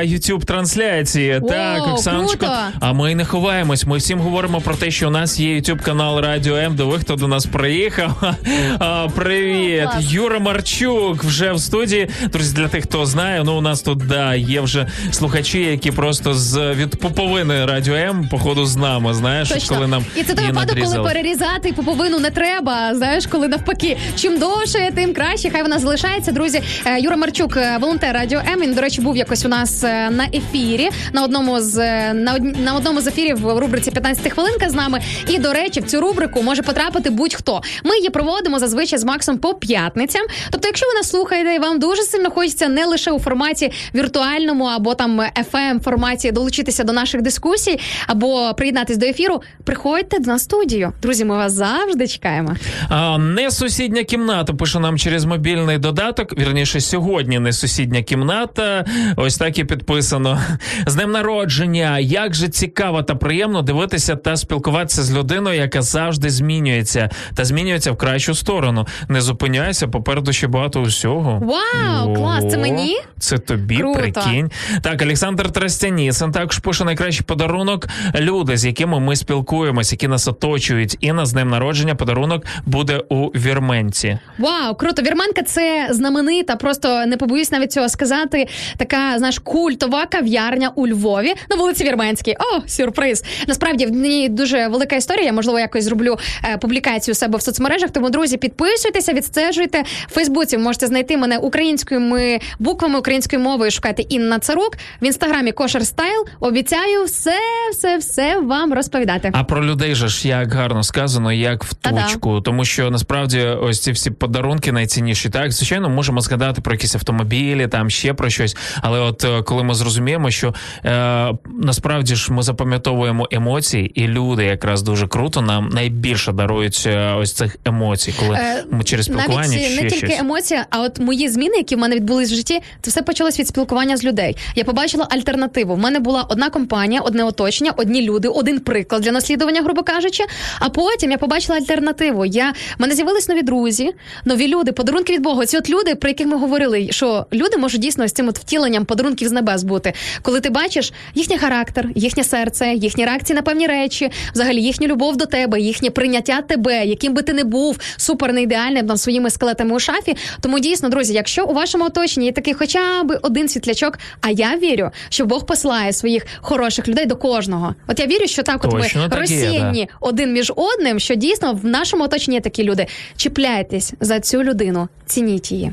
[0.04, 1.36] youtube трансляції.
[1.36, 2.36] О, так, Оксаночко.
[2.38, 2.56] круто!
[2.80, 3.86] А ми не ховаємось.
[3.86, 6.76] Ми всім говоримо про те, що у нас є youtube канал Радіо М.
[6.76, 8.22] До ви, хто до нас приїхав.
[8.78, 10.00] А, привіт, О.
[10.00, 12.08] Юра Марчук вже в студії.
[12.32, 16.34] Друзі, для тих, хто знає, ну у нас тут да є вже слухачі, які просто
[16.34, 19.14] з від пуповини Радіо М, походу, з нами.
[19.14, 19.76] Знаєш, Точно.
[19.76, 22.94] коли нам і це той випадок, коли перерізати пуповину не треба.
[22.94, 25.51] Знаєш, коли навпаки, чим довше, тим краще.
[25.51, 26.32] Хай вона залишається.
[26.32, 28.60] Друзі, Е, Юра Марчук, е, волонтер радіо М.
[28.60, 31.76] Він, до речі, був якось у нас е, на ефірі на одному з
[32.14, 35.01] на, одні- на одному з ефірів в рубриці «15 хвилинка з нами.
[35.28, 37.62] І до речі, в цю рубрику може потрапити будь-хто.
[37.84, 40.22] Ми її проводимо зазвичай з Максом по п'ятницям.
[40.51, 44.64] Тобто, якщо ви нас слухаєте і вам дуже сильно хочеться не лише у форматі віртуальному
[44.64, 50.93] або там fm форматі долучитися до наших дискусій, або приєднатись до ефіру, приходьте на студію.
[51.02, 52.56] Друзі, ми вас завжди чекаємо.
[52.88, 56.38] А, не сусідня кімната пише нам через мобільний додаток.
[56.38, 58.84] Вірніше, сьогодні не сусідня кімната.
[59.16, 60.40] Ось так і підписано.
[60.86, 61.98] З днем народження.
[61.98, 67.92] Як же цікаво та приємно дивитися та спілкуватися з людиною, яка завжди змінюється та змінюється
[67.92, 68.86] в кращу сторону.
[69.08, 71.42] Не зупиняйся, попереду ще багато усього.
[71.44, 72.44] Вау, клас!
[72.50, 72.96] Це мені?
[73.18, 73.98] Це тобі, Круто.
[74.00, 74.50] прикинь.
[74.82, 77.88] Так, Олександр Тростянісин також пише найкращий подарунок.
[78.14, 80.96] Люди, з якими ми спілкуємось, які нас оточують.
[81.00, 84.18] І на з днем народження подарунок буде у Вірменці.
[84.47, 85.02] Вау, круто!
[85.02, 88.48] Вірменка це знаменита, просто не побоюсь навіть цього сказати.
[88.77, 92.36] Така знаєш, культова кав'ярня у Львові на вулиці Вірменській.
[92.40, 93.24] О, сюрприз!
[93.48, 95.24] Насправді в ній дуже велика історія.
[95.24, 97.90] Я можливо якось зроблю е, публікацію у себе в соцмережах.
[97.90, 100.59] Тому друзі, підписуйтеся, відстежуйте в Фейсбуці.
[100.59, 103.70] Можете знайти мене українськими буквами, українською мовою.
[103.70, 106.27] Шукайте Інна Царук в інстаграмі Кошер Стайл.
[106.40, 107.39] Обіцяю все,
[107.73, 109.31] все, все вам розповідати.
[109.35, 112.02] А про людей же ж як гарно сказано, як в Та-да.
[112.02, 112.40] точку.
[112.40, 115.28] Тому що насправді ось ці всі подарунки найцінніші.
[115.30, 118.56] Так, звичайно, можемо згадати про якісь автомобілі, там ще про щось.
[118.80, 120.54] Але от е, коли ми зрозуміємо, що
[120.84, 121.32] е,
[121.62, 127.32] насправді ж ми запам'ятовуємо емоції, і люди якраз дуже круто нам найбільше дарують е, ось
[127.32, 130.20] цих емоцій, коли Е, ми через спілкування Навіть ще не тільки щось.
[130.20, 133.48] емоція, а от мої зміни, які в мене відбулись в житті, це все почалось від
[133.48, 134.36] спілкування з людей.
[134.54, 135.74] Я побачила альтернативу.
[135.74, 140.24] В мене була одна компанія, одне оточення, одні люди, один приклад для наслідування, грубо кажучи.
[140.58, 142.24] А потім я побачила альтернативу.
[142.24, 143.92] Я в мене з'явились нові друзі,
[144.24, 145.47] нові люди, подарунки від Бога.
[145.47, 148.84] Ці от люди, про яких ми говорили, що люди можуть дійсно з цим от втіленням
[148.84, 153.66] подарунків з небес бути, коли ти бачиш їхній характер, їхнє серце, їхні реакції на певні
[153.66, 158.32] речі, взагалі їхню любов до тебе, їхнє прийняття тебе, яким би ти не був супер
[158.32, 160.16] не ідеальним там своїми скелетами у шафі.
[160.40, 164.56] Тому дійсно, друзі, якщо у вашому оточенні є такий хоча б один світлячок, а я
[164.56, 167.74] вірю, що Бог посилає своїх хороших людей до кожного.
[167.88, 171.01] От я вірю, що так, от Точно ми так і є, розсіяні один між одним,
[171.01, 172.86] що дійсно в нашому оточенні є такі люди.
[173.16, 175.72] Чіпляйтесь за цю людину, цініть її.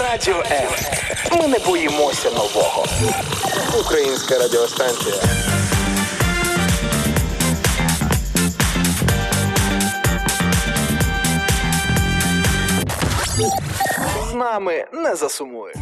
[0.00, 0.68] Радіо М.
[1.40, 2.86] Ми не боїмося нового.
[3.80, 5.14] Українська радіостанція.
[14.30, 15.76] З нами не засумуєш.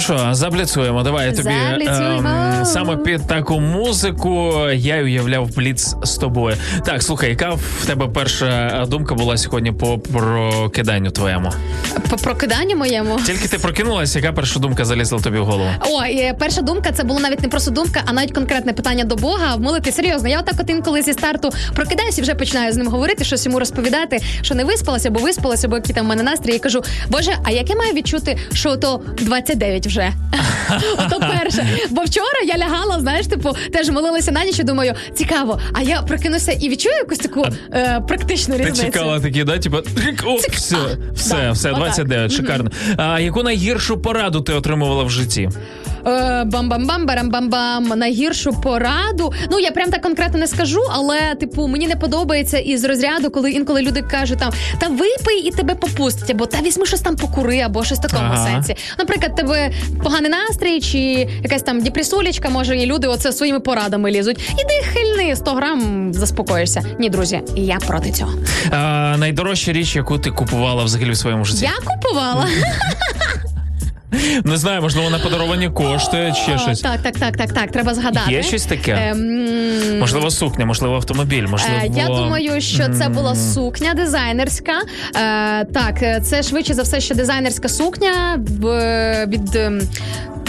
[0.00, 1.02] Що, забліцуємо.
[1.02, 2.28] Давай я тобі Забліцуємо.
[2.58, 6.56] ем, саме під таку музику я й уявляв бліц з тобою.
[6.84, 11.52] Так, слухай, яка в тебе перша думка була сьогодні по прокиданню твоєму?
[12.10, 13.16] По прокиданню моєму.
[13.26, 15.70] Тільки ти прокинулася, яка перша думка залізла тобі в голову?
[15.80, 19.16] О, і перша думка це було навіть не просто думка, а навіть конкретне питання до
[19.16, 19.56] Бога.
[19.56, 20.28] Молити серйозно.
[20.28, 23.58] Я отак от інколи зі старту прокидаюся і вже починаю з ним говорити, щось йому
[23.58, 26.54] розповідати, що не виспалася, бо виспалася, бо які там в мене настрій.
[26.54, 30.12] І кажу, Боже, а як я маю відчути, що то 29 вже?
[30.98, 31.66] Ото перше.
[31.90, 36.02] Бо вчора я лягала, знаєш, типу, теж молилася на ніч і думаю, цікаво, а я
[36.02, 38.82] прокинуся і відчую якусь таку е, практичну Ти різницю.
[38.82, 39.58] чекала такі, да?
[39.58, 39.76] Типу,
[40.24, 40.76] оп, все,
[41.14, 41.80] все, все, отак.
[41.80, 42.70] 29, шикарно.
[42.96, 45.50] А яку найгіршу пораду ти отримувала в житті?
[46.06, 47.96] Е, Бам-бам-бам, барам-бам-бам.
[47.96, 49.32] Найгіршу пораду.
[49.50, 53.50] Ну я прям так конкретно не скажу, але типу мені не подобається із розряду, коли
[53.50, 57.60] інколи люди кажуть там та випий і тебе попустять, або та візьми щось там покури,
[57.60, 58.46] або щось в такому Ага.
[58.50, 58.76] сенсі.
[58.98, 59.70] Наприклад, тебе
[60.02, 60.98] поганий настрій, чи
[61.42, 64.38] якась там депресулечка, може, і люди оце своїми порадами лізуть.
[64.52, 66.82] Іди хильни 100 грам, заспокоїшся.
[66.98, 68.32] Ні, друзі, я проти цього.
[68.70, 71.64] А, найдорожча річ, яку ти купувала взагалі в своєму житті?
[71.64, 72.46] Я купувала.
[74.44, 76.80] Не знаю, можливо, на подаровані кошти чи ще щось.
[76.80, 77.70] Так, так, так, так, так.
[77.70, 78.32] Треба згадати.
[78.32, 78.98] Є щось таке?
[79.10, 81.76] Ем, Можливо, сукня, можливо, автомобіль, можливо.
[81.82, 84.72] Е, Я думаю, що це була сукня дизайнерська.
[85.16, 88.38] Е, Так, е, це швидше за все, що дизайнерська сукня
[89.28, 89.58] від.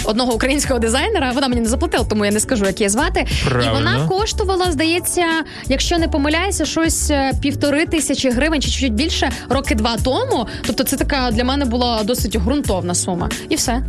[0.06, 3.26] Одного українського дизайнера, вона мені не заплатила, тому я не скажу, як її звати.
[3.66, 5.26] І вона коштувала, здається,
[5.68, 10.48] якщо не помиляюся, щось е, півтори тисячі гривень чи чуть більше роки два тому.
[10.68, 13.30] Тобто, це така для мене була досить ґрунтовна сума.
[13.50, 13.82] І все.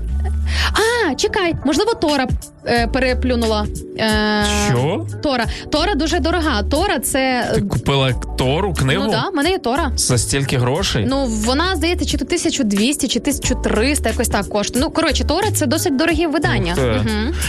[0.73, 2.27] А, чекай, можливо, Тора
[2.67, 3.67] е, переплюнула.
[3.99, 5.07] Е, Що?
[5.23, 5.47] Тора.
[5.73, 6.63] Тора дуже дорога.
[6.63, 7.51] Тора це.
[7.55, 9.05] Ти купила Тору, книгу?
[9.07, 9.93] Ну так, в мене є Тора.
[9.97, 11.07] За стільки грошей?
[11.09, 14.85] Ну, вона здається, чи то 1200, чи 1300, якось так коштує.
[14.85, 16.75] Ну, коротше, Тора це досить дорогі видання.
[16.75, 17.01] Ти.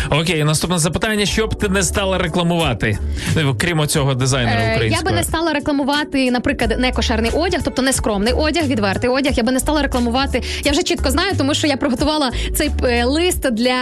[0.09, 2.97] Окей, наступне запитання: що б ти не стала рекламувати?
[3.35, 7.81] Ну, Крім цього дизайнера Е, Я би не стала рекламувати, наприклад, не кошерний одяг, тобто
[7.81, 9.33] не скромний одяг, відвертий одяг.
[9.35, 10.43] Я би не стала рекламувати.
[10.63, 13.75] Я вже чітко знаю, тому що я приготувала цей е, лист для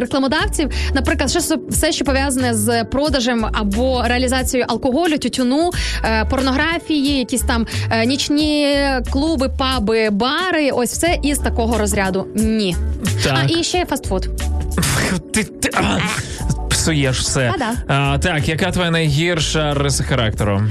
[0.00, 0.70] рекламодавців.
[0.94, 5.70] Наприклад, що все, що пов'язане з продажем або реалізацією алкоголю, тютюну,
[6.04, 7.66] е, порнографії, якісь там
[8.06, 8.76] нічні
[9.10, 10.70] клуби, паби, бари.
[10.70, 12.26] Ось все із такого розряду.
[12.34, 12.76] Ні.
[13.24, 13.38] Так.
[13.42, 14.21] А і ще фастфуд.
[15.32, 15.98] Ти, ти, а,
[16.70, 17.52] псуєш все.
[17.54, 17.94] А, да.
[17.94, 20.62] А, так, яка твоя найгірша риса характеру?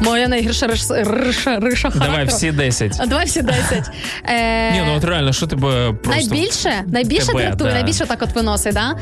[0.00, 2.92] Моя найгірша риша, риша, риша Давай всі 10.
[2.98, 3.90] А, Давай всі 10.
[4.24, 6.34] Е, Ні, ну от реально, що тебе просто.
[6.34, 7.74] найбільше, найбільше Тебе, дратує, да.
[7.76, 8.94] найбільше так от виносить, да?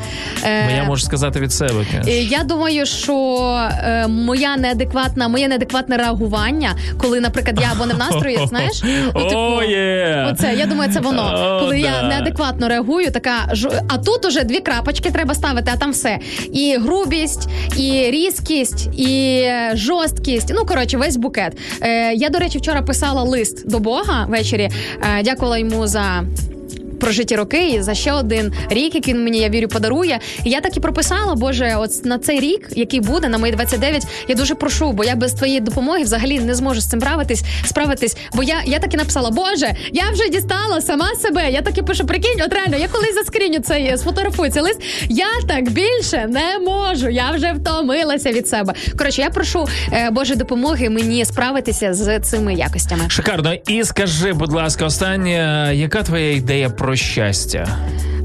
[0.43, 1.85] Е, я можу сказати від себе.
[1.91, 2.11] конечно.
[2.11, 3.43] е, Я думаю, що
[3.83, 9.23] е, моя неадекватна, моє неадекватне реагування, коли, наприклад, я або не в настрої, знаєш, ну,
[9.23, 10.27] типу, О, є!
[10.31, 11.57] Оце, я думаю, це воно.
[11.57, 13.53] О, Коли я неадекватно реагую, така
[13.89, 16.19] а тут уже дві крапочки треба ставити, а там все.
[16.53, 20.51] І грубість, і різкість, і е, жорсткість.
[20.55, 21.57] Ну коротше, весь букет.
[21.81, 24.69] Е, я, до речі, вчора писала лист до Бога ввечері.
[25.19, 26.23] Е, дякувала йому за.
[26.99, 30.19] Прожиті роки і за ще один рік, який він мені я вірю, подарує.
[30.43, 34.35] Я так і прописала, Боже, от на цей рік, який буде, на мої 29, я
[34.35, 38.17] дуже прошу, бо я без твоєї допомоги взагалі не зможу з цим справитись, справитись.
[38.33, 41.51] Бо я, я так і написала: Боже, я вже дістала сама себе.
[41.51, 44.81] Я так і пишу, прикинь, от реально, я колись заскріню цей сфотографую цей лист.
[45.09, 47.09] Я так більше не можу.
[47.09, 48.73] Я вже втомилася від себе.
[48.97, 53.03] Коротше, я прошу е, Боже допомоги мені справитися з цими якостями.
[53.07, 53.53] Шикарно.
[53.53, 57.77] І скажи, будь ласка, останнє, яка твоя ідея про щастя?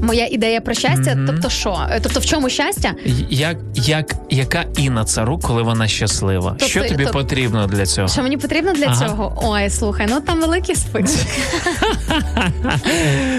[0.03, 1.79] Моя ідея про щастя, тобто що?
[1.91, 2.91] Е, Тобто, в чому щастя?
[3.29, 6.49] Як, як, яка Інна Царук, коли вона щаслива?
[6.49, 8.07] Тобто- що тобі тоб- потрібно для цього?
[8.07, 9.07] Що мені потрібно для Ага.
[9.07, 9.41] цього?
[9.45, 11.27] Ой, слухай, ну там великий список.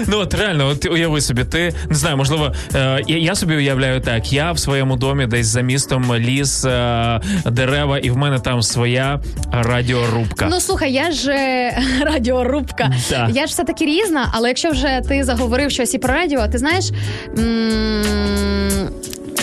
[0.07, 4.01] Ну от реально, от уяви собі, ти не знаю, можливо, е, я, я собі уявляю
[4.01, 4.33] так.
[4.33, 9.19] Я в своєму домі десь за містом ліс, е, дерева, і в мене там своя
[9.51, 10.47] радіорубка.
[10.49, 12.91] Ну слухай, я ж е, радіорубка.
[13.09, 13.29] Да.
[13.33, 16.59] Я ж все таки різна, але якщо вже ти заговорив щось і про радіо, ти
[16.59, 16.91] знаєш.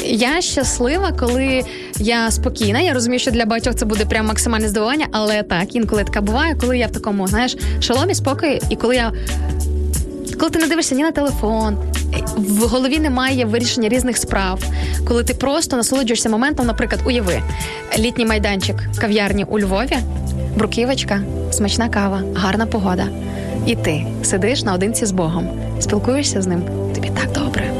[0.05, 1.63] Я щаслива, коли
[1.99, 2.81] я спокійна.
[2.81, 6.57] Я розумію, що для багатьох це буде прям максимальне здивування, але так, інколи така буває,
[6.61, 9.13] коли я в такому, знаєш, шаломі, спокої, і коли я.
[10.39, 11.77] Коли ти не дивишся ні на телефон,
[12.37, 14.65] в голові немає вирішення різних справ,
[15.09, 17.43] коли ти просто насолоджуєшся моментом, наприклад, уяви,
[17.99, 19.97] літній майданчик кав'ярні у Львові,
[20.57, 21.21] бруківочка,
[21.51, 23.07] смачна кава, гарна погода.
[23.67, 25.49] І ти сидиш наодинці з Богом,
[25.81, 26.63] спілкуєшся з ним.
[27.03, 27.71] Тобі так добре,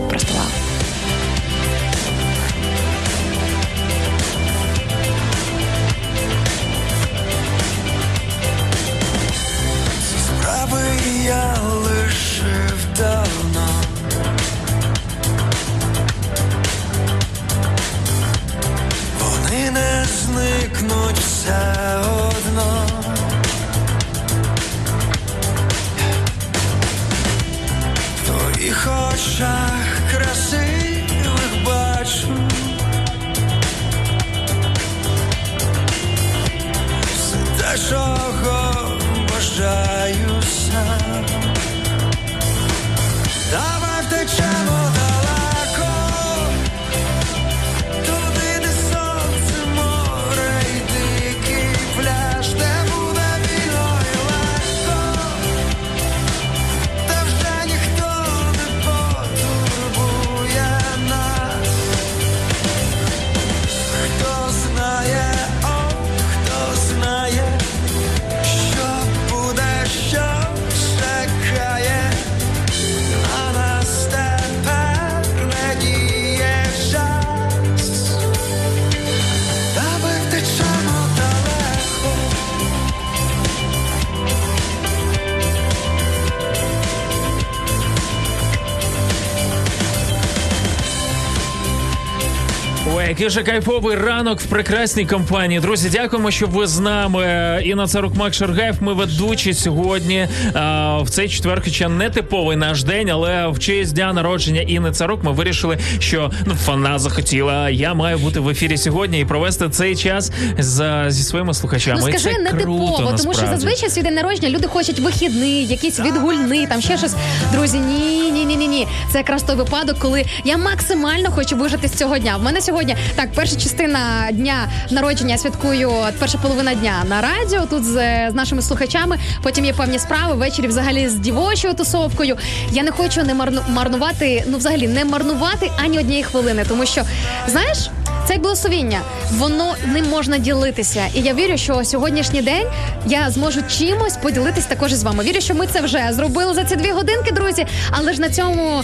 [93.23, 95.61] який же кайфовий ранок в прекрасній компанії.
[95.61, 97.63] Друзі, дякуємо, що ви з нами.
[97.65, 98.77] Інна Царук Мак Шаргаєв.
[98.81, 103.95] Ми ведучі сьогодні а, в цей четвер, хоча не типовий наш день, але в честь
[103.95, 107.71] дня народження Інни Царук ми вирішили, що ну фана захотіла.
[107.71, 112.01] Я маю бути в ефірі сьогодні і провести цей час з, зі своїми слухачами.
[112.01, 115.67] Ну скажи це не круто, типово, тому що зазвичай свій день народження люди хочуть вихідний,
[115.67, 117.15] якийсь відгульний, там ще щось.
[117.53, 118.87] Друзі, ні, ні, ні, ні, ні.
[119.13, 122.37] Це якраз той випадок, коли я максимально хочу вижити з цього дня.
[122.37, 127.67] В мене сьогодні так, перша частина дня народження я святкую перша половина дня на радіо
[127.71, 127.93] тут з,
[128.31, 129.19] з нашими слухачами.
[129.43, 130.35] Потім є певні справи.
[130.35, 132.37] Ввечері взагалі з дівочою тусовкою.
[132.73, 137.03] Я не хочу не марну- марнувати, ну взагалі не марнувати ані однієї хвилини, тому що
[137.49, 137.79] знаєш.
[138.25, 139.01] Це як благословіння,
[139.31, 141.03] воно ним можна ділитися.
[141.15, 142.67] І я вірю, що сьогоднішній день
[143.07, 145.25] я зможу чимось поділитись також із вами.
[145.25, 147.67] Вірю, що ми це вже зробили за ці дві годинки, друзі.
[147.91, 148.83] Але ж на цьому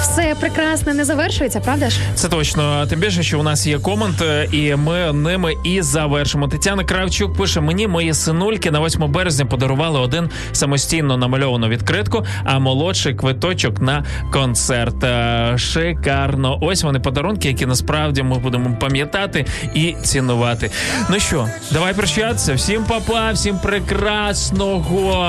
[0.00, 1.98] все прекрасне не завершується, правда ж?
[2.14, 2.86] Це точно.
[2.86, 6.48] Тим більше, що у нас є комент, е, і ми ними і завершимо.
[6.48, 12.58] Тетяна Кравчук пише: мені мої синульки на 8 березня подарували один самостійно намальовану відкритку, а
[12.58, 15.04] молодший квиточок на концерт.
[15.04, 16.58] Е, Шикарно.
[16.60, 20.70] Ось вони подарунки, які насправді ми будемо пам'ятати і цінувати.
[21.08, 22.54] Ну що, давай прощатися.
[22.54, 25.24] Всім папа, всім прекрасного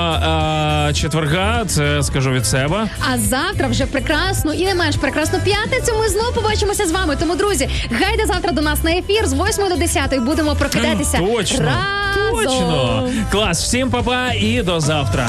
[0.88, 1.64] е, четверга.
[1.66, 2.88] Це скажу від себе.
[3.12, 5.92] А завтра вже прекрасну і не менш прекрасну п'ятницю.
[6.00, 7.16] Ми знову побачимося з вами.
[7.20, 7.68] Тому, друзі,
[8.00, 11.64] гайде завтра до нас на ефір з 8 до 10 будемо прокидатися Точно.
[11.64, 12.44] разом.
[12.44, 13.08] Точно.
[13.30, 13.62] Клас.
[13.62, 15.28] Всім папа і до завтра.